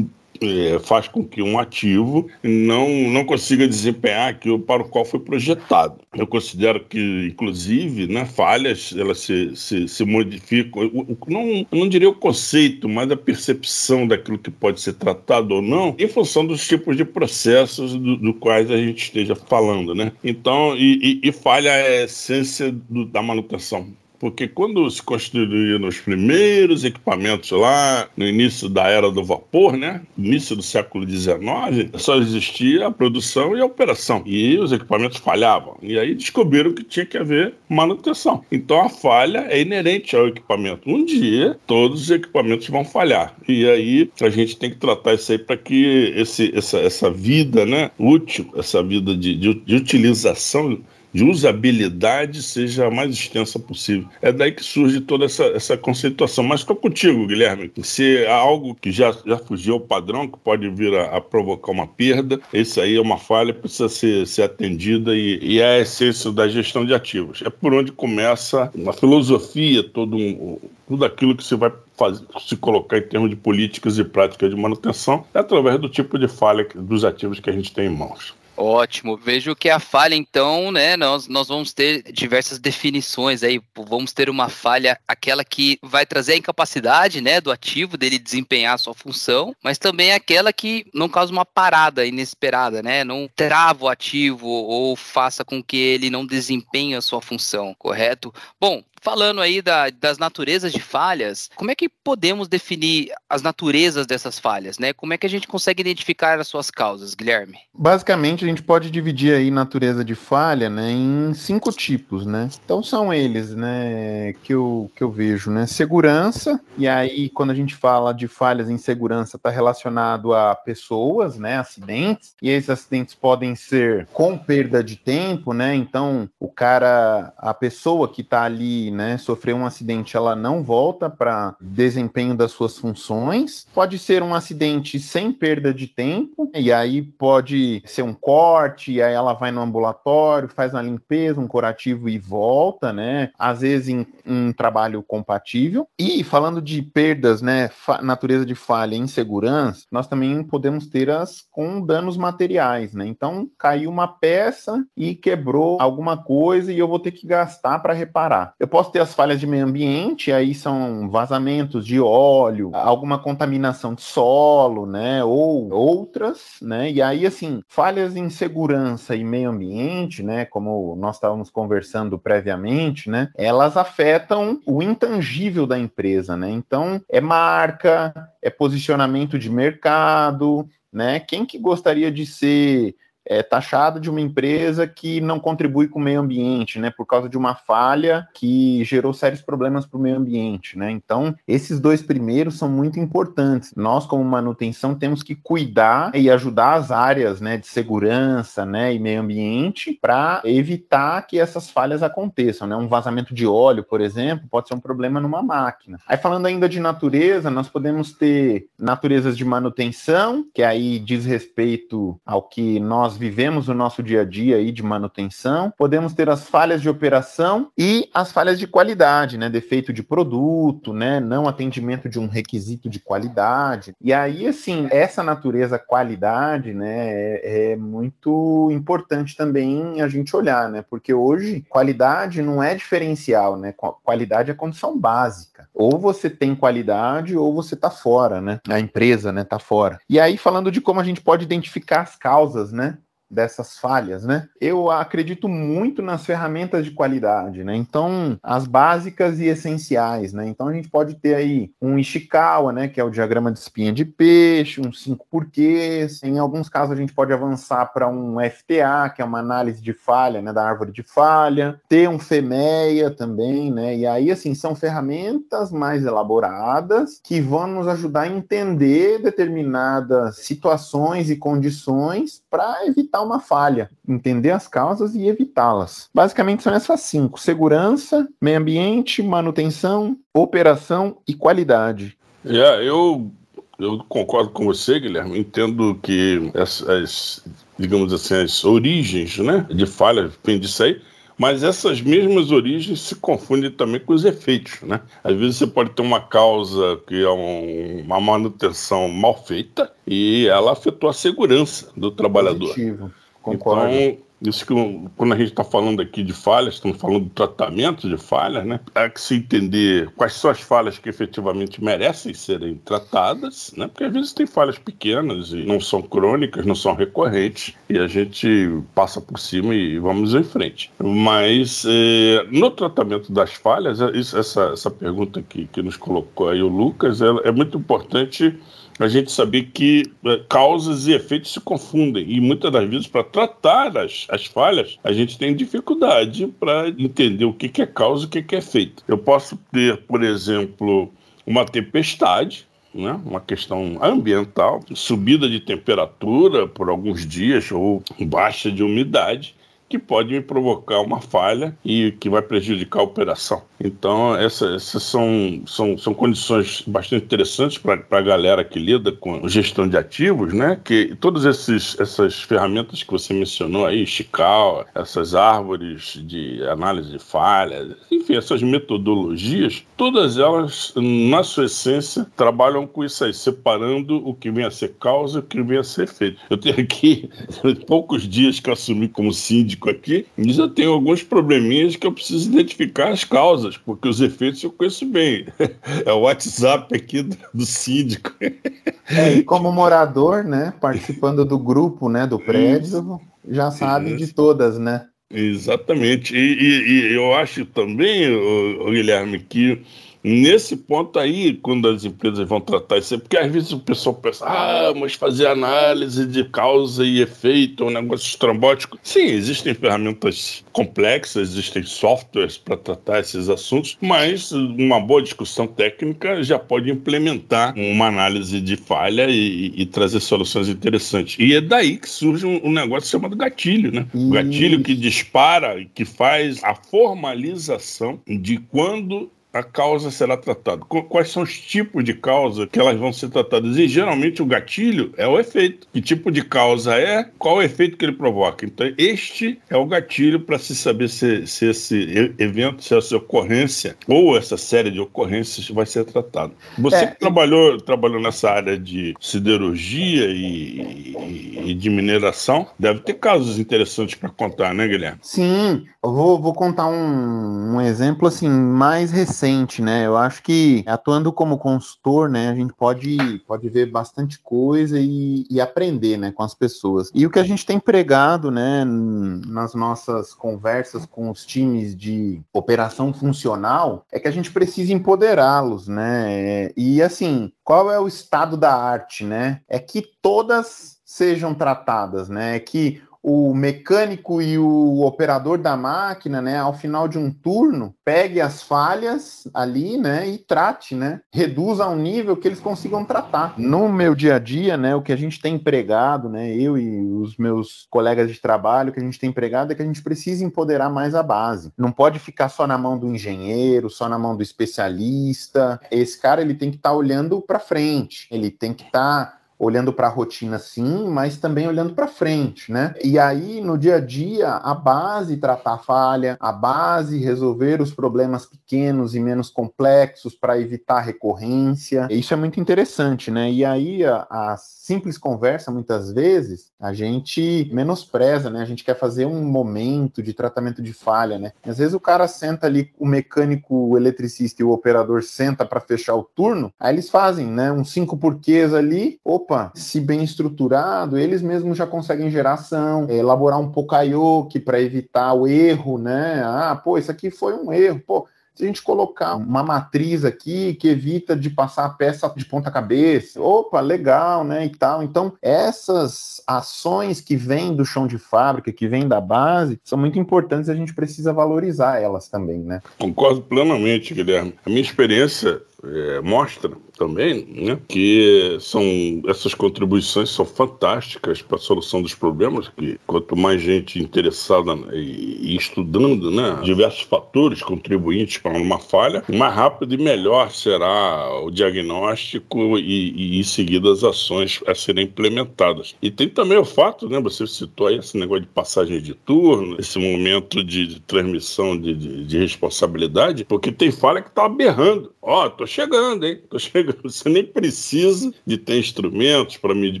é, 0.40 0.78
faz 0.80 1.08
com 1.08 1.24
que 1.24 1.42
um 1.42 1.58
ativo 1.58 2.28
não, 2.42 2.88
não 3.10 3.24
consiga 3.24 3.66
desempenhar 3.66 4.30
aquilo 4.30 4.58
para 4.58 4.82
o 4.82 4.88
qual 4.88 5.04
foi 5.04 5.20
projetado. 5.20 6.00
Eu 6.14 6.26
considero 6.26 6.84
que, 6.84 7.28
inclusive, 7.30 8.06
né, 8.06 8.24
falhas 8.24 8.94
elas 8.96 9.18
se, 9.18 9.54
se, 9.56 9.88
se 9.88 10.04
modificam. 10.04 10.90
Não, 11.28 11.66
não 11.70 11.88
diria 11.88 12.08
o 12.08 12.14
conceito, 12.14 12.88
mas 12.88 13.10
a 13.10 13.16
percepção 13.16 14.06
daquilo 14.06 14.38
que 14.38 14.50
pode 14.50 14.80
ser 14.80 14.94
tratado 14.94 15.56
ou 15.56 15.62
não, 15.62 15.94
em 15.98 16.08
função 16.08 16.46
dos 16.46 16.66
tipos 16.66 16.96
de 16.96 17.04
processos 17.04 17.94
do, 17.94 18.16
do 18.16 18.34
quais 18.34 18.70
a 18.70 18.76
gente 18.76 19.04
esteja 19.04 19.34
falando. 19.34 19.94
Né? 19.94 20.12
Então, 20.22 20.76
e, 20.76 21.20
e, 21.22 21.28
e 21.28 21.32
falha 21.32 21.70
é 21.70 22.02
a 22.02 22.04
essência 22.04 22.72
do, 22.72 23.04
da 23.04 23.22
manutenção 23.22 23.92
porque 24.24 24.48
quando 24.48 24.90
se 24.90 25.02
construíram 25.02 25.86
os 25.86 26.00
primeiros 26.00 26.82
equipamentos 26.82 27.50
lá, 27.50 28.08
no 28.16 28.26
início 28.26 28.70
da 28.70 28.88
era 28.88 29.10
do 29.10 29.22
vapor, 29.22 29.76
né? 29.76 30.00
Início 30.16 30.56
do 30.56 30.62
século 30.62 31.06
XIX, 31.06 31.90
só 31.98 32.16
existia 32.16 32.86
a 32.86 32.90
produção 32.90 33.54
e 33.54 33.60
a 33.60 33.66
operação. 33.66 34.22
E 34.24 34.56
os 34.56 34.72
equipamentos 34.72 35.18
falhavam. 35.18 35.76
E 35.82 35.98
aí 35.98 36.14
descobriram 36.14 36.72
que 36.72 36.82
tinha 36.82 37.04
que 37.04 37.18
haver 37.18 37.52
manutenção. 37.68 38.42
Então 38.50 38.80
a 38.80 38.88
falha 38.88 39.44
é 39.50 39.60
inerente 39.60 40.16
ao 40.16 40.26
equipamento. 40.26 40.88
Um 40.88 41.04
dia, 41.04 41.58
todos 41.66 42.04
os 42.04 42.10
equipamentos 42.10 42.66
vão 42.68 42.82
falhar. 42.82 43.36
E 43.46 43.68
aí 43.68 44.10
a 44.22 44.30
gente 44.30 44.56
tem 44.56 44.70
que 44.70 44.76
tratar 44.76 45.12
isso 45.12 45.32
aí 45.32 45.38
para 45.38 45.58
que 45.58 46.14
esse, 46.16 46.50
essa, 46.56 46.78
essa 46.78 47.10
vida 47.10 47.66
né, 47.66 47.90
útil, 47.98 48.50
essa 48.56 48.82
vida 48.82 49.14
de, 49.14 49.36
de, 49.36 49.52
de 49.52 49.76
utilização 49.76 50.78
de 51.14 51.22
usabilidade 51.22 52.42
seja 52.42 52.88
a 52.88 52.90
mais 52.90 53.12
extensa 53.12 53.56
possível. 53.58 54.08
É 54.20 54.32
daí 54.32 54.50
que 54.50 54.64
surge 54.64 55.00
toda 55.00 55.26
essa, 55.26 55.44
essa 55.44 55.76
conceituação. 55.76 56.42
Mas 56.42 56.60
estou 56.60 56.74
contigo, 56.74 57.26
Guilherme. 57.26 57.70
Se 57.82 58.26
há 58.26 58.34
algo 58.34 58.74
que 58.74 58.90
já, 58.90 59.16
já 59.24 59.38
fugiu 59.38 59.74
ao 59.74 59.80
padrão, 59.80 60.26
que 60.26 60.36
pode 60.38 60.68
vir 60.70 60.92
a, 60.92 61.16
a 61.16 61.20
provocar 61.20 61.70
uma 61.70 61.86
perda, 61.86 62.40
isso 62.52 62.80
aí 62.80 62.96
é 62.96 63.00
uma 63.00 63.16
falha, 63.16 63.54
precisa 63.54 63.88
ser, 63.88 64.26
ser 64.26 64.42
atendida 64.42 65.14
e, 65.14 65.38
e, 65.40 65.60
é 65.60 65.76
a 65.76 65.80
essência 65.80 66.32
da 66.32 66.48
gestão 66.48 66.84
de 66.84 66.92
ativos. 66.92 67.42
É 67.44 67.50
por 67.50 67.72
onde 67.72 67.92
começa 67.92 68.72
a 68.86 68.92
filosofia, 68.92 69.84
todo 69.84 70.16
um, 70.16 70.58
tudo 70.88 71.04
aquilo 71.04 71.36
que 71.36 71.44
você 71.44 71.54
vai 71.54 71.72
fazer, 71.96 72.24
se 72.40 72.56
colocar 72.56 72.98
em 72.98 73.02
termos 73.02 73.30
de 73.30 73.36
políticas 73.36 73.98
e 73.98 74.04
práticas 74.04 74.50
de 74.50 74.56
manutenção, 74.56 75.24
é 75.32 75.38
através 75.38 75.78
do 75.78 75.88
tipo 75.88 76.18
de 76.18 76.26
falha 76.26 76.66
dos 76.74 77.04
ativos 77.04 77.38
que 77.38 77.48
a 77.48 77.52
gente 77.52 77.72
tem 77.72 77.86
em 77.86 77.96
mãos. 77.96 78.34
Ótimo. 78.56 79.16
Vejo 79.16 79.54
que 79.56 79.68
a 79.68 79.80
falha, 79.80 80.14
então, 80.14 80.70
né? 80.70 80.96
Nós, 80.96 81.26
nós 81.26 81.48
vamos 81.48 81.72
ter 81.72 82.02
diversas 82.12 82.58
definições 82.58 83.42
aí. 83.42 83.60
Vamos 83.74 84.12
ter 84.12 84.30
uma 84.30 84.48
falha, 84.48 84.98
aquela 85.08 85.44
que 85.44 85.78
vai 85.82 86.06
trazer 86.06 86.34
a 86.34 86.36
incapacidade, 86.36 87.20
né, 87.20 87.40
do 87.40 87.50
ativo 87.50 87.96
dele 87.96 88.18
desempenhar 88.18 88.74
a 88.74 88.78
sua 88.78 88.94
função, 88.94 89.54
mas 89.62 89.78
também 89.78 90.12
aquela 90.12 90.52
que 90.52 90.86
não 90.94 91.08
causa 91.08 91.32
uma 91.32 91.44
parada 91.44 92.06
inesperada, 92.06 92.82
né? 92.82 93.02
Não 93.02 93.28
trava 93.34 93.84
o 93.84 93.88
ativo 93.88 94.46
ou 94.46 94.94
faça 94.94 95.44
com 95.44 95.62
que 95.62 95.76
ele 95.76 96.08
não 96.08 96.24
desempenhe 96.24 96.94
a 96.94 97.02
sua 97.02 97.20
função, 97.20 97.74
correto? 97.78 98.32
Bom, 98.60 98.82
Falando 99.04 99.42
aí 99.42 99.60
da, 99.60 99.90
das 99.90 100.16
naturezas 100.16 100.72
de 100.72 100.80
falhas, 100.80 101.50
como 101.56 101.70
é 101.70 101.74
que 101.74 101.90
podemos 101.90 102.48
definir 102.48 103.12
as 103.28 103.42
naturezas 103.42 104.06
dessas 104.06 104.38
falhas, 104.38 104.78
né? 104.78 104.94
Como 104.94 105.12
é 105.12 105.18
que 105.18 105.26
a 105.26 105.30
gente 105.30 105.46
consegue 105.46 105.82
identificar 105.82 106.40
as 106.40 106.48
suas 106.48 106.70
causas, 106.70 107.14
Guilherme? 107.14 107.58
Basicamente, 107.74 108.46
a 108.46 108.48
gente 108.48 108.62
pode 108.62 108.90
dividir 108.90 109.34
aí 109.34 109.50
natureza 109.50 110.02
de 110.02 110.14
falha, 110.14 110.70
né, 110.70 110.90
em 110.90 111.34
cinco 111.34 111.70
tipos, 111.70 112.24
né? 112.24 112.48
Então 112.64 112.82
são 112.82 113.12
eles, 113.12 113.54
né, 113.54 114.32
que 114.42 114.54
eu, 114.54 114.90
que 114.96 115.04
eu 115.04 115.10
vejo, 115.10 115.50
né? 115.50 115.66
Segurança, 115.66 116.58
e 116.78 116.88
aí 116.88 117.28
quando 117.28 117.50
a 117.50 117.54
gente 117.54 117.74
fala 117.74 118.14
de 118.14 118.26
falhas 118.26 118.70
em 118.70 118.78
segurança, 118.78 119.36
está 119.36 119.50
relacionado 119.50 120.32
a 120.32 120.54
pessoas, 120.54 121.36
né, 121.38 121.58
acidentes, 121.58 122.34
e 122.40 122.48
esses 122.48 122.70
acidentes 122.70 123.14
podem 123.14 123.54
ser 123.54 124.06
com 124.14 124.38
perda 124.38 124.82
de 124.82 124.96
tempo, 124.96 125.52
né? 125.52 125.74
Então, 125.74 126.26
o 126.40 126.48
cara, 126.48 127.34
a 127.36 127.52
pessoa 127.52 128.08
que 128.08 128.22
está 128.22 128.44
ali 128.44 128.93
né, 128.94 129.18
sofreu 129.18 129.56
um 129.56 129.66
acidente, 129.66 130.16
ela 130.16 130.34
não 130.34 130.62
volta 130.62 131.10
para 131.10 131.56
desempenho 131.60 132.34
das 132.34 132.52
suas 132.52 132.78
funções. 132.78 133.66
Pode 133.74 133.98
ser 133.98 134.22
um 134.22 134.34
acidente 134.34 134.98
sem 134.98 135.32
perda 135.32 135.74
de 135.74 135.86
tempo, 135.86 136.50
e 136.54 136.72
aí 136.72 137.02
pode 137.02 137.82
ser 137.86 138.02
um 138.02 138.14
corte, 138.14 138.92
e 138.92 139.02
aí 139.02 139.12
ela 139.12 139.34
vai 139.34 139.50
no 139.50 139.60
ambulatório, 139.60 140.48
faz 140.48 140.72
uma 140.72 140.82
limpeza, 140.82 141.40
um 141.40 141.48
curativo 141.48 142.08
e 142.08 142.18
volta, 142.18 142.92
né? 142.92 143.30
Às 143.38 143.60
vezes 143.60 143.88
em 143.88 144.06
um 144.26 144.52
trabalho 144.52 145.02
compatível. 145.02 145.86
E 145.98 146.22
falando 146.24 146.62
de 146.62 146.80
perdas, 146.82 147.42
né, 147.42 147.70
natureza 148.02 148.46
de 148.46 148.54
falha 148.54 148.94
e 148.94 148.98
insegurança, 148.98 149.84
nós 149.90 150.06
também 150.06 150.42
podemos 150.42 150.86
ter 150.86 151.10
as 151.10 151.44
com 151.50 151.80
danos 151.80 152.16
materiais, 152.16 152.92
né? 152.94 153.06
Então, 153.06 153.48
caiu 153.58 153.90
uma 153.90 154.08
peça 154.08 154.84
e 154.96 155.14
quebrou 155.14 155.78
alguma 155.80 156.16
coisa 156.16 156.72
e 156.72 156.78
eu 156.78 156.88
vou 156.88 156.98
ter 156.98 157.12
que 157.12 157.26
gastar 157.26 157.78
para 157.80 157.92
reparar. 157.92 158.54
Eu 158.58 158.68
posso 158.68 158.83
posso 158.84 158.90
ter 158.90 159.00
as 159.00 159.14
falhas 159.14 159.40
de 159.40 159.46
meio 159.46 159.64
ambiente, 159.64 160.30
aí 160.30 160.54
são 160.54 161.08
vazamentos 161.08 161.86
de 161.86 161.98
óleo, 162.00 162.70
alguma 162.74 163.18
contaminação 163.18 163.94
de 163.94 164.02
solo, 164.02 164.84
né, 164.84 165.24
ou 165.24 165.72
outras, 165.72 166.56
né, 166.60 166.90
e 166.90 167.00
aí, 167.00 167.26
assim, 167.26 167.62
falhas 167.66 168.14
em 168.14 168.28
segurança 168.28 169.16
e 169.16 169.24
meio 169.24 169.50
ambiente, 169.50 170.22
né, 170.22 170.44
como 170.44 170.94
nós 170.96 171.16
estávamos 171.16 171.50
conversando 171.50 172.18
previamente, 172.18 173.08
né, 173.08 173.30
elas 173.36 173.76
afetam 173.76 174.60
o 174.66 174.82
intangível 174.82 175.66
da 175.66 175.78
empresa, 175.78 176.36
né, 176.36 176.50
então 176.50 177.00
é 177.08 177.20
marca, 177.20 178.12
é 178.42 178.50
posicionamento 178.50 179.38
de 179.38 179.48
mercado, 179.48 180.68
né, 180.92 181.20
quem 181.20 181.46
que 181.46 181.58
gostaria 181.58 182.10
de 182.10 182.26
ser 182.26 182.94
é, 183.26 183.42
taxado 183.42 184.00
de 184.00 184.10
uma 184.10 184.20
empresa 184.20 184.86
que 184.86 185.20
não 185.20 185.38
contribui 185.40 185.88
com 185.88 185.98
o 185.98 186.02
meio 186.02 186.20
ambiente, 186.20 186.78
né, 186.78 186.90
por 186.90 187.06
causa 187.06 187.28
de 187.28 187.36
uma 187.36 187.54
falha 187.54 188.28
que 188.34 188.84
gerou 188.84 189.12
sérios 189.12 189.40
problemas 189.40 189.86
para 189.86 189.98
o 189.98 190.00
meio 190.00 190.16
ambiente, 190.16 190.78
né. 190.78 190.90
Então, 190.90 191.34
esses 191.46 191.80
dois 191.80 192.02
primeiros 192.02 192.58
são 192.58 192.68
muito 192.68 192.98
importantes. 192.98 193.72
Nós, 193.76 194.06
como 194.06 194.24
manutenção, 194.24 194.94
temos 194.94 195.22
que 195.22 195.34
cuidar 195.34 196.14
e 196.14 196.30
ajudar 196.30 196.74
as 196.74 196.90
áreas, 196.90 197.40
né, 197.40 197.56
de 197.56 197.66
segurança, 197.66 198.64
né, 198.64 198.94
e 198.94 198.98
meio 198.98 199.20
ambiente 199.20 199.98
para 200.00 200.42
evitar 200.44 201.26
que 201.26 201.38
essas 201.38 201.70
falhas 201.70 202.02
aconteçam, 202.02 202.66
né. 202.66 202.76
Um 202.76 202.88
vazamento 202.88 203.34
de 203.34 203.46
óleo, 203.46 203.84
por 203.84 204.00
exemplo, 204.00 204.46
pode 204.50 204.68
ser 204.68 204.74
um 204.74 204.80
problema 204.80 205.20
numa 205.20 205.42
máquina. 205.42 205.98
Aí, 206.06 206.16
falando 206.16 206.46
ainda 206.46 206.68
de 206.68 206.80
natureza, 206.80 207.50
nós 207.50 207.68
podemos 207.68 208.12
ter 208.12 208.68
naturezas 208.78 209.36
de 209.36 209.44
manutenção, 209.44 210.44
que 210.52 210.62
aí 210.62 210.98
diz 210.98 211.24
respeito 211.24 212.20
ao 212.24 212.42
que 212.42 212.78
nós 212.80 213.13
nós 213.14 213.18
vivemos 213.18 213.68
o 213.68 213.74
nosso 213.74 214.02
dia 214.02 214.22
a 214.22 214.24
dia 214.24 214.56
aí 214.56 214.72
de 214.72 214.82
manutenção, 214.82 215.72
podemos 215.78 216.12
ter 216.12 216.28
as 216.28 216.48
falhas 216.48 216.82
de 216.82 216.88
operação 216.88 217.70
e 217.78 218.08
as 218.12 218.32
falhas 218.32 218.58
de 218.58 218.66
qualidade, 218.66 219.38
né? 219.38 219.48
Defeito 219.48 219.92
de 219.92 220.02
produto, 220.02 220.92
né? 220.92 221.20
Não 221.20 221.46
atendimento 221.46 222.08
de 222.08 222.18
um 222.18 222.26
requisito 222.26 222.88
de 222.88 222.98
qualidade. 222.98 223.94
E 224.00 224.12
aí, 224.12 224.48
assim, 224.48 224.88
essa 224.90 225.22
natureza 225.22 225.78
qualidade, 225.78 226.74
né? 226.74 227.08
É, 227.08 227.72
é 227.72 227.76
muito 227.76 228.68
importante 228.72 229.36
também 229.36 230.02
a 230.02 230.08
gente 230.08 230.34
olhar, 230.34 230.68
né? 230.68 230.82
Porque 230.82 231.14
hoje 231.14 231.64
qualidade 231.68 232.42
não 232.42 232.60
é 232.60 232.74
diferencial, 232.74 233.56
né? 233.56 233.72
Qualidade 234.02 234.50
é 234.50 234.54
condição 234.54 234.98
básica. 234.98 235.68
Ou 235.72 235.98
você 235.98 236.28
tem 236.28 236.54
qualidade 236.54 237.36
ou 237.36 237.54
você 237.54 237.76
tá 237.76 237.90
fora, 237.90 238.40
né? 238.40 238.60
A 238.68 238.80
empresa, 238.80 239.30
né? 239.30 239.44
Tá 239.44 239.60
fora. 239.60 240.00
E 240.08 240.18
aí, 240.18 240.36
falando 240.36 240.72
de 240.72 240.80
como 240.80 240.98
a 240.98 241.04
gente 241.04 241.20
pode 241.20 241.44
identificar 241.44 242.00
as 242.00 242.16
causas, 242.16 242.72
né? 242.72 242.98
Dessas 243.34 243.78
falhas, 243.78 244.24
né? 244.24 244.48
Eu 244.60 244.90
acredito 244.90 245.48
muito 245.48 246.00
nas 246.00 246.24
ferramentas 246.24 246.84
de 246.84 246.92
qualidade, 246.92 247.64
né? 247.64 247.74
Então, 247.76 248.38
as 248.42 248.66
básicas 248.66 249.40
e 249.40 249.46
essenciais, 249.46 250.32
né? 250.32 250.46
Então, 250.46 250.68
a 250.68 250.72
gente 250.72 250.88
pode 250.88 251.14
ter 251.16 251.34
aí 251.34 251.70
um 251.80 251.98
Ishikawa, 251.98 252.72
né? 252.72 252.88
Que 252.88 253.00
é 253.00 253.04
o 253.04 253.10
diagrama 253.10 253.50
de 253.50 253.58
espinha 253.58 253.92
de 253.92 254.04
peixe, 254.04 254.80
um 254.80 254.92
cinco 254.92 255.26
porquês. 255.30 256.22
Em 256.22 256.38
alguns 256.38 256.68
casos, 256.68 256.92
a 256.92 256.96
gente 256.96 257.12
pode 257.12 257.32
avançar 257.32 257.86
para 257.92 258.08
um 258.08 258.36
FTA, 258.40 259.10
que 259.14 259.20
é 259.20 259.24
uma 259.24 259.40
análise 259.40 259.82
de 259.82 259.92
falha, 259.92 260.40
né? 260.40 260.52
Da 260.52 260.66
árvore 260.66 260.92
de 260.92 261.02
falha. 261.02 261.80
Ter 261.88 262.08
um 262.08 262.18
FEMEA 262.18 263.10
também, 263.10 263.70
né? 263.70 263.96
E 263.96 264.06
aí, 264.06 264.30
assim, 264.30 264.54
são 264.54 264.74
ferramentas 264.74 265.72
mais 265.72 266.04
elaboradas 266.04 267.20
que 267.22 267.40
vão 267.40 267.66
nos 267.66 267.88
ajudar 267.88 268.22
a 268.22 268.28
entender 268.28 269.18
determinadas 269.18 270.36
situações 270.38 271.30
e 271.30 271.36
condições 271.36 272.42
para 272.50 272.86
evitar 272.86 273.22
uma 273.24 273.40
falha, 273.40 273.90
entender 274.08 274.50
as 274.50 274.68
causas 274.68 275.14
e 275.14 275.26
evitá-las. 275.26 276.08
Basicamente 276.14 276.62
são 276.62 276.72
essas 276.72 277.00
cinco: 277.00 277.40
segurança, 277.40 278.28
meio 278.40 278.58
ambiente, 278.58 279.22
manutenção, 279.22 280.16
operação 280.32 281.18
e 281.26 281.34
qualidade. 281.34 282.16
Yeah, 282.44 282.82
eu, 282.82 283.30
eu 283.78 284.04
concordo 284.08 284.50
com 284.50 284.66
você, 284.66 285.00
Guilherme. 285.00 285.38
Entendo 285.38 285.98
que 286.02 286.52
as, 286.54 287.42
digamos 287.78 288.12
assim, 288.12 288.34
as 288.34 288.64
origens 288.64 289.38
né, 289.38 289.66
de 289.70 289.86
falha 289.86 290.30
vêm 290.44 290.60
disso 290.60 290.82
aí 290.82 291.00
mas 291.38 291.62
essas 291.62 292.00
mesmas 292.00 292.50
origens 292.50 293.00
se 293.00 293.14
confundem 293.14 293.70
também 293.70 294.00
com 294.00 294.12
os 294.12 294.24
efeitos, 294.24 294.80
né? 294.82 295.00
Às 295.22 295.34
vezes 295.34 295.56
você 295.56 295.66
pode 295.66 295.90
ter 295.90 296.02
uma 296.02 296.20
causa 296.20 297.00
que 297.06 297.22
é 297.22 297.30
um, 297.30 298.02
uma 298.04 298.20
manutenção 298.20 299.08
mal 299.08 299.42
feita 299.44 299.92
e 300.06 300.46
ela 300.46 300.72
afetou 300.72 301.10
a 301.10 301.12
segurança 301.12 301.90
do 301.96 302.10
trabalhador. 302.10 302.68
Positivo. 302.68 303.12
Concordo. 303.42 303.92
Então, 303.92 304.23
isso 304.42 304.66
que 304.66 304.74
quando 305.16 305.32
a 305.32 305.36
gente 305.36 305.50
está 305.50 305.64
falando 305.64 306.02
aqui 306.02 306.22
de 306.22 306.32
falhas, 306.32 306.74
estamos 306.74 306.98
falando 306.98 307.24
do 307.24 307.30
tratamento 307.30 308.08
de 308.08 308.16
falhas, 308.16 308.64
né? 308.66 308.80
Há 308.94 309.08
que 309.08 309.20
se 309.20 309.36
entender 309.36 310.10
quais 310.16 310.34
são 310.34 310.50
as 310.50 310.60
falhas 310.60 310.98
que 310.98 311.08
efetivamente 311.08 311.82
merecem 311.82 312.34
serem 312.34 312.76
tratadas, 312.84 313.72
né? 313.76 313.86
Porque 313.88 314.04
às 314.04 314.12
vezes 314.12 314.32
tem 314.32 314.46
falhas 314.46 314.78
pequenas 314.78 315.52
e 315.52 315.64
não 315.64 315.80
são 315.80 316.02
crônicas, 316.02 316.66
não 316.66 316.74
são 316.74 316.94
recorrentes, 316.94 317.74
e 317.88 317.98
a 317.98 318.06
gente 318.06 318.70
passa 318.94 319.20
por 319.20 319.38
cima 319.38 319.74
e 319.74 319.98
vamos 319.98 320.34
em 320.34 320.44
frente. 320.44 320.90
Mas 320.98 321.84
eh, 321.86 322.46
no 322.50 322.70
tratamento 322.70 323.32
das 323.32 323.54
falhas, 323.54 324.00
essa, 324.00 324.72
essa 324.72 324.90
pergunta 324.90 325.42
que, 325.42 325.66
que 325.66 325.82
nos 325.82 325.96
colocou 325.96 326.48
aí 326.48 326.62
o 326.62 326.68
Lucas, 326.68 327.22
é, 327.22 327.26
é 327.44 327.52
muito 327.52 327.78
importante 327.78 328.58
a 328.98 329.08
gente 329.08 329.32
saber 329.32 329.70
que 329.72 330.04
é, 330.24 330.40
causas 330.48 331.06
e 331.06 331.12
efeitos 331.12 331.52
se 331.52 331.60
confundem. 331.60 332.24
E 332.28 332.40
muitas 332.40 332.70
das 332.70 332.88
vezes, 332.88 333.06
para 333.06 333.24
tratar 333.24 333.96
as, 333.98 334.26
as 334.28 334.46
falhas, 334.46 334.98
a 335.02 335.12
gente 335.12 335.38
tem 335.38 335.54
dificuldade 335.54 336.46
para 336.58 336.88
entender 336.88 337.44
o 337.44 337.52
que, 337.52 337.68
que 337.68 337.82
é 337.82 337.86
causa 337.86 338.24
e 338.24 338.26
o 338.26 338.30
que, 338.30 338.42
que 338.42 338.54
é 338.54 338.58
efeito. 338.58 339.02
Eu 339.08 339.18
posso 339.18 339.58
ter, 339.72 339.98
por 340.02 340.22
exemplo, 340.22 341.12
uma 341.46 341.64
tempestade, 341.64 342.66
né? 342.94 343.20
uma 343.24 343.40
questão 343.40 343.98
ambiental, 344.02 344.80
subida 344.94 345.48
de 345.48 345.60
temperatura 345.60 346.68
por 346.68 346.88
alguns 346.88 347.26
dias 347.26 347.70
ou 347.72 348.02
baixa 348.20 348.70
de 348.70 348.82
umidade 348.82 349.54
que 349.94 349.98
pode 349.98 350.34
me 350.34 350.40
provocar 350.40 351.00
uma 351.00 351.20
falha 351.20 351.76
e 351.84 352.10
que 352.18 352.28
vai 352.28 352.42
prejudicar 352.42 352.98
a 352.98 353.04
operação. 353.04 353.62
Então, 353.78 354.34
essa, 354.34 354.74
essas 354.74 355.04
são, 355.04 355.62
são, 355.66 355.96
são 355.96 356.12
condições 356.12 356.82
bastante 356.84 357.24
interessantes 357.24 357.78
para 357.78 358.02
a 358.10 358.20
galera 358.20 358.64
que 358.64 358.78
lida 358.78 359.12
com 359.12 359.46
gestão 359.46 359.88
de 359.88 359.96
ativos, 359.96 360.52
né? 360.52 360.80
Que 360.82 361.14
todas 361.20 361.44
esses, 361.44 361.98
essas 362.00 362.42
ferramentas 362.42 363.04
que 363.04 363.12
você 363.12 363.32
mencionou 363.32 363.86
aí, 363.86 364.04
Chical, 364.04 364.84
essas 364.94 365.34
árvores 365.34 366.18
de 366.26 366.64
análise 366.66 367.12
de 367.12 367.18
falhas, 367.20 367.94
enfim, 368.10 368.34
essas 368.34 368.62
metodologias, 368.62 369.84
todas 369.96 370.38
elas, 370.38 370.92
na 370.96 371.44
sua 371.44 371.66
essência, 371.66 372.26
trabalham 372.36 372.84
com 372.84 373.04
isso 373.04 373.24
aí, 373.24 373.32
separando 373.32 374.16
o 374.26 374.34
que 374.34 374.50
vem 374.50 374.64
a 374.64 374.70
ser 374.72 374.94
causa 374.98 375.38
e 375.38 375.40
o 375.40 375.44
que 375.44 375.62
vem 375.62 375.78
a 375.78 375.84
ser 375.84 376.04
efeito. 376.04 376.40
Eu 376.50 376.56
tenho 376.56 376.80
aqui 376.80 377.28
poucos 377.86 378.26
dias 378.26 378.58
que 378.58 378.68
eu 378.68 378.74
assumi 378.74 379.08
como 379.08 379.32
síndico 379.32 379.83
aqui, 379.90 380.26
e 380.36 380.52
já 380.52 380.68
tenho 380.68 380.92
alguns 380.92 381.22
probleminhas 381.22 381.96
que 381.96 382.06
eu 382.06 382.12
preciso 382.12 382.50
identificar 382.50 383.10
as 383.10 383.24
causas 383.24 383.76
porque 383.76 384.08
os 384.08 384.20
efeitos 384.20 384.62
eu 384.62 384.70
conheço 384.70 385.06
bem. 385.06 385.46
É 386.06 386.12
o 386.12 386.20
WhatsApp 386.20 386.94
aqui 386.94 387.22
do, 387.22 387.36
do 387.52 387.66
síndico. 387.66 388.34
É, 388.40 389.34
e 389.34 389.42
como 389.42 389.70
morador, 389.70 390.44
né, 390.44 390.72
participando 390.80 391.44
do 391.44 391.58
grupo, 391.58 392.08
né, 392.08 392.26
do 392.26 392.38
prédio, 392.38 393.20
já 393.48 393.70
sabe 393.70 394.16
de 394.16 394.32
todas, 394.32 394.78
né? 394.78 395.06
Exatamente. 395.32 396.34
E, 396.34 396.38
e, 396.38 396.90
e, 396.90 397.14
eu 397.14 397.34
acho 397.34 397.64
também, 397.66 398.30
o, 398.30 398.88
o 398.88 398.90
Guilherme, 398.90 399.38
que 399.38 399.82
Nesse 400.24 400.74
ponto 400.74 401.18
aí, 401.18 401.52
quando 401.52 401.86
as 401.86 402.02
empresas 402.02 402.48
vão 402.48 402.58
tratar 402.58 402.96
isso, 402.96 403.18
porque 403.18 403.36
às 403.36 403.52
vezes 403.52 403.72
o 403.72 403.78
pessoal 403.78 404.14
pensa, 404.14 404.46
ah, 404.46 404.94
mas 404.96 405.12
fazer 405.12 405.46
análise 405.46 406.26
de 406.26 406.44
causa 406.44 407.04
e 407.04 407.20
efeito 407.20 407.84
é 407.84 407.86
um 407.88 407.90
negócio 407.90 408.26
estrambótico. 408.26 408.98
Sim, 409.02 409.26
existem 409.26 409.74
ferramentas 409.74 410.64
complexas, 410.72 411.50
existem 411.50 411.82
softwares 411.82 412.56
para 412.56 412.78
tratar 412.78 413.20
esses 413.20 413.50
assuntos, 413.50 413.98
mas 414.00 414.50
uma 414.50 414.98
boa 414.98 415.22
discussão 415.22 415.66
técnica 415.66 416.42
já 416.42 416.58
pode 416.58 416.90
implementar 416.90 417.74
uma 417.76 418.06
análise 418.06 418.62
de 418.62 418.76
falha 418.76 419.28
e, 419.28 419.74
e 419.76 419.84
trazer 419.84 420.20
soluções 420.20 420.70
interessantes. 420.70 421.36
E 421.38 421.54
é 421.54 421.60
daí 421.60 421.98
que 421.98 422.08
surge 422.08 422.46
um, 422.46 422.60
um 422.64 422.72
negócio 422.72 423.10
chamado 423.10 423.36
gatilho, 423.36 423.92
né? 423.92 424.06
O 424.14 424.30
gatilho 424.30 424.82
que 424.82 424.94
dispara, 424.94 425.84
que 425.94 426.06
faz 426.06 426.64
a 426.64 426.74
formalização 426.74 428.18
de 428.26 428.56
quando 428.56 429.30
a 429.54 429.62
causa 429.62 430.10
será 430.10 430.36
tratada. 430.36 430.84
Quais 430.84 431.30
são 431.30 431.44
os 431.44 431.56
tipos 431.56 432.02
de 432.02 432.12
causa 432.12 432.66
que 432.66 432.80
elas 432.80 432.98
vão 432.98 433.12
ser 433.12 433.30
tratadas? 433.30 433.76
E 433.76 433.86
geralmente 433.86 434.42
o 434.42 434.46
gatilho 434.46 435.14
é 435.16 435.28
o 435.28 435.38
efeito. 435.38 435.86
Que 435.92 436.02
tipo 436.02 436.32
de 436.32 436.42
causa 436.42 436.96
é, 436.96 437.30
qual 437.38 437.58
o 437.58 437.62
efeito 437.62 437.96
que 437.96 438.04
ele 438.04 438.16
provoca. 438.16 438.66
Então, 438.66 438.92
este 438.98 439.60
é 439.70 439.76
o 439.76 439.86
gatilho 439.86 440.40
para 440.40 440.58
se 440.58 440.74
saber 440.74 441.08
se, 441.08 441.46
se, 441.46 441.66
esse 441.66 442.34
evento, 442.36 442.82
se 442.82 442.96
essa 442.96 443.16
ocorrência 443.16 443.96
ou 444.08 444.36
essa 444.36 444.56
série 444.56 444.90
de 444.90 444.98
ocorrências 444.98 445.68
vai 445.68 445.86
ser 445.86 446.04
tratado. 446.04 446.52
Você 446.76 446.96
é, 446.96 447.06
que 447.06 447.20
trabalhou, 447.20 447.80
trabalhou 447.80 448.20
nessa 448.20 448.50
área 448.50 448.76
de 448.76 449.14
siderurgia 449.20 450.26
e, 450.30 451.14
e, 451.16 451.70
e 451.70 451.74
de 451.74 451.88
mineração, 451.88 452.66
deve 452.76 453.00
ter 453.00 453.14
casos 453.14 453.60
interessantes 453.60 454.16
para 454.16 454.30
contar, 454.30 454.74
né, 454.74 454.88
Guilherme? 454.88 455.18
Sim, 455.22 455.86
eu 456.02 456.12
vou, 456.12 456.42
vou 456.42 456.52
contar 456.52 456.88
um, 456.88 457.76
um 457.76 457.80
exemplo 457.80 458.26
assim 458.26 458.48
mais 458.48 459.12
recente 459.12 459.43
recente, 459.44 459.82
né? 459.82 460.06
Eu 460.06 460.16
acho 460.16 460.42
que 460.42 460.82
atuando 460.86 461.32
como 461.32 461.58
consultor, 461.58 462.30
né, 462.30 462.48
a 462.48 462.54
gente 462.54 462.72
pode, 462.72 463.38
pode 463.46 463.68
ver 463.68 463.90
bastante 463.90 464.38
coisa 464.38 464.98
e, 464.98 465.46
e 465.50 465.60
aprender, 465.60 466.16
né, 466.16 466.32
com 466.32 466.42
as 466.42 466.54
pessoas. 466.54 467.10
E 467.14 467.26
o 467.26 467.30
que 467.30 467.38
a 467.38 467.44
gente 467.44 467.66
tem 467.66 467.78
pregado, 467.78 468.50
né, 468.50 468.84
nas 468.84 469.74
nossas 469.74 470.32
conversas 470.32 471.04
com 471.04 471.30
os 471.30 471.44
times 471.44 471.94
de 471.94 472.42
operação 472.52 473.12
funcional, 473.12 474.06
é 474.10 474.18
que 474.18 474.28
a 474.28 474.30
gente 474.30 474.50
precisa 474.50 474.92
empoderá-los, 474.92 475.88
né? 475.88 476.70
E 476.76 477.02
assim, 477.02 477.52
qual 477.62 477.90
é 477.90 477.98
o 477.98 478.08
estado 478.08 478.56
da 478.56 478.74
arte, 478.74 479.24
né? 479.24 479.60
É 479.68 479.78
que 479.78 480.02
todas 480.22 480.98
sejam 481.04 481.54
tratadas, 481.54 482.28
né? 482.28 482.56
É 482.56 482.60
que 482.60 483.02
o 483.26 483.54
mecânico 483.54 484.42
e 484.42 484.58
o 484.58 485.00
operador 485.00 485.56
da 485.56 485.74
máquina, 485.78 486.42
né, 486.42 486.58
ao 486.58 486.74
final 486.74 487.08
de 487.08 487.16
um 487.16 487.30
turno, 487.30 487.94
pegue 488.04 488.38
as 488.38 488.62
falhas 488.62 489.48
ali, 489.54 489.96
né, 489.96 490.28
e 490.28 490.36
trate, 490.36 490.94
né, 490.94 491.22
reduza 491.32 491.84
ao 491.84 491.96
nível 491.96 492.36
que 492.36 492.46
eles 492.46 492.60
consigam 492.60 493.02
tratar. 493.02 493.54
No 493.56 493.88
meu 493.88 494.14
dia 494.14 494.34
a 494.34 494.38
dia, 494.38 494.76
né, 494.76 494.94
o 494.94 495.00
que 495.00 495.10
a 495.10 495.16
gente 495.16 495.40
tem 495.40 495.54
empregado, 495.54 496.28
né, 496.28 496.54
eu 496.54 496.76
e 496.76 497.00
os 497.00 497.38
meus 497.38 497.86
colegas 497.88 498.30
de 498.30 498.38
trabalho, 498.38 498.90
o 498.90 498.92
que 498.92 499.00
a 499.00 499.02
gente 499.02 499.18
tem 499.18 499.30
empregado 499.30 499.72
é 499.72 499.74
que 499.74 499.80
a 499.82 499.86
gente 499.86 500.02
precisa 500.02 500.44
empoderar 500.44 500.90
mais 500.90 501.14
a 501.14 501.22
base. 501.22 501.72
Não 501.78 501.90
pode 501.90 502.18
ficar 502.18 502.50
só 502.50 502.66
na 502.66 502.76
mão 502.76 502.98
do 502.98 503.08
engenheiro, 503.08 503.88
só 503.88 504.06
na 504.06 504.18
mão 504.18 504.36
do 504.36 504.42
especialista. 504.42 505.80
Esse 505.90 506.20
cara 506.20 506.42
ele 506.42 506.52
tem 506.52 506.70
que 506.70 506.76
estar 506.76 506.90
tá 506.90 506.94
olhando 506.94 507.40
para 507.40 507.58
frente, 507.58 508.28
ele 508.30 508.50
tem 508.50 508.74
que 508.74 508.84
estar 508.84 509.24
tá 509.24 509.43
olhando 509.58 509.92
para 509.92 510.06
a 510.06 510.10
rotina 510.10 510.58
sim, 510.58 511.08
mas 511.08 511.36
também 511.36 511.66
olhando 511.66 511.94
para 511.94 512.06
frente, 512.06 512.72
né? 512.72 512.94
E 513.02 513.18
aí 513.18 513.60
no 513.60 513.78
dia 513.78 513.96
a 513.96 514.00
dia 514.00 514.50
a 514.50 514.74
base 514.74 515.36
tratar 515.36 515.74
a 515.74 515.78
falha, 515.78 516.36
a 516.40 516.52
base 516.52 517.18
resolver 517.18 517.80
os 517.80 517.92
problemas 517.92 518.46
pequenos 518.46 519.14
e 519.14 519.20
menos 519.20 519.48
complexos 519.50 520.34
para 520.34 520.58
evitar 520.58 521.00
recorrência. 521.00 522.08
Isso 522.10 522.34
é 522.34 522.36
muito 522.36 522.60
interessante, 522.60 523.30
né? 523.30 523.50
E 523.50 523.64
aí 523.64 524.04
a, 524.04 524.26
a 524.30 524.56
simples 524.56 525.16
conversa 525.16 525.70
muitas 525.70 526.12
vezes 526.12 526.72
a 526.84 526.92
gente 526.92 527.70
menospreza, 527.72 528.50
né? 528.50 528.60
A 528.60 528.66
gente 528.66 528.84
quer 528.84 528.98
fazer 528.98 529.24
um 529.24 529.42
momento 529.42 530.22
de 530.22 530.34
tratamento 530.34 530.82
de 530.82 530.92
falha, 530.92 531.38
né? 531.38 531.52
Às 531.66 531.78
vezes 531.78 531.94
o 531.94 532.00
cara 532.00 532.28
senta 532.28 532.66
ali, 532.66 532.90
o 532.98 533.06
mecânico, 533.06 533.74
o 533.74 533.96
eletricista 533.96 534.60
e 534.60 534.64
o 534.64 534.70
operador 534.70 535.22
senta 535.22 535.64
para 535.64 535.80
fechar 535.80 536.14
o 536.14 536.22
turno, 536.22 536.70
aí 536.78 536.94
eles 536.94 537.08
fazem, 537.08 537.46
né? 537.46 537.72
Uns 537.72 537.90
cinco 537.90 538.18
porquês 538.18 538.74
ali, 538.74 539.18
opa, 539.24 539.43
opa, 539.44 539.70
se 539.74 540.00
bem 540.00 540.24
estruturado, 540.24 541.18
eles 541.18 541.42
mesmos 541.42 541.76
já 541.76 541.86
conseguem 541.86 542.30
geração, 542.30 543.06
elaborar 543.10 543.60
um 543.60 543.70
Pokayoke 543.70 544.58
para 544.58 544.80
evitar 544.80 545.34
o 545.34 545.46
erro, 545.46 545.98
né? 545.98 546.42
Ah, 546.42 546.74
pô, 546.74 546.96
isso 546.96 547.10
aqui 547.10 547.30
foi 547.30 547.54
um 547.54 547.72
erro, 547.72 548.00
pô 548.06 548.26
se 548.54 548.62
a 548.62 548.66
gente 548.66 548.82
colocar 548.82 549.34
uma 549.34 549.64
matriz 549.64 550.24
aqui 550.24 550.74
que 550.74 550.88
evita 550.88 551.34
de 551.34 551.50
passar 551.50 551.86
a 551.86 551.90
peça 551.90 552.32
de 552.36 552.44
ponta 552.44 552.70
cabeça, 552.70 553.40
opa, 553.40 553.80
legal, 553.80 554.44
né, 554.44 554.64
e 554.64 554.68
tal. 554.68 555.02
Então, 555.02 555.32
essas 555.42 556.40
ações 556.46 557.20
que 557.20 557.34
vêm 557.34 557.74
do 557.74 557.84
chão 557.84 558.06
de 558.06 558.16
fábrica, 558.16 558.72
que 558.72 558.86
vêm 558.86 559.08
da 559.08 559.20
base, 559.20 559.80
são 559.82 559.98
muito 559.98 560.18
importantes 560.20 560.68
e 560.68 560.70
a 560.70 560.76
gente 560.76 560.94
precisa 560.94 561.32
valorizar 561.32 562.00
elas 562.00 562.28
também, 562.28 562.60
né? 562.60 562.80
Concordo 562.96 563.42
plenamente, 563.42 564.14
Guilherme. 564.14 564.54
A 564.64 564.70
minha 564.70 564.82
experiência 564.82 565.60
é, 565.82 566.20
mostra 566.20 566.70
também 566.96 567.46
né, 567.48 567.78
que 567.88 568.56
são 568.60 568.82
essas 569.26 569.54
contribuições 569.54 570.30
são 570.30 570.44
fantásticas 570.44 571.42
para 571.42 571.56
a 571.56 571.60
solução 571.60 572.00
dos 572.00 572.14
problemas 572.14 572.68
que 572.68 572.98
quanto 573.06 573.36
mais 573.36 573.60
gente 573.60 573.98
interessada 573.98 574.72
e, 574.92 575.56
estudando 575.56 576.30
né, 576.30 576.60
diversos 576.62 577.02
fatores 577.02 577.62
contribuintes 577.62 578.38
para 578.38 578.56
uma 578.56 578.78
falha 578.78 579.22
mais 579.28 579.54
rápido 579.54 579.94
e 579.94 579.98
melhor 579.98 580.50
será 580.50 581.40
o 581.42 581.50
diagnóstico 581.50 582.78
e, 582.78 583.36
e 583.36 583.38
em 583.38 583.42
seguida 583.42 583.92
as 583.92 584.04
ações 584.04 584.60
a 584.66 584.74
serem 584.74 585.04
implementadas. 585.04 585.94
E 586.00 586.10
tem 586.10 586.28
também 586.28 586.58
o 586.58 586.64
fato 586.64 587.08
né 587.08 587.20
você 587.20 587.46
citou 587.46 587.88
aí 587.88 587.98
esse 587.98 588.16
negócio 588.16 588.42
de 588.42 588.48
passagem 588.48 589.00
de 589.00 589.14
turno 589.14 589.76
esse 589.78 589.98
momento 589.98 590.62
de, 590.62 590.86
de 590.86 591.00
transmissão 591.00 591.78
de, 591.78 591.94
de, 591.94 592.24
de, 592.24 592.38
responsabilidade 592.38 593.44
porque 593.44 593.72
tem 593.72 593.90
falha 593.90 594.22
que 594.22 594.28
está 594.28 594.48
berrando 594.48 595.12
ó 595.24 595.46
oh, 595.46 595.50
tô 595.50 595.66
chegando, 595.66 596.26
hein? 596.26 596.40
Tô 596.48 596.58
chegando. 596.58 596.98
Você 597.02 597.28
nem 597.28 597.44
precisa 597.44 598.32
de 598.46 598.58
ter 598.58 598.78
instrumentos 598.78 599.56
para 599.56 599.74
medir 599.74 600.00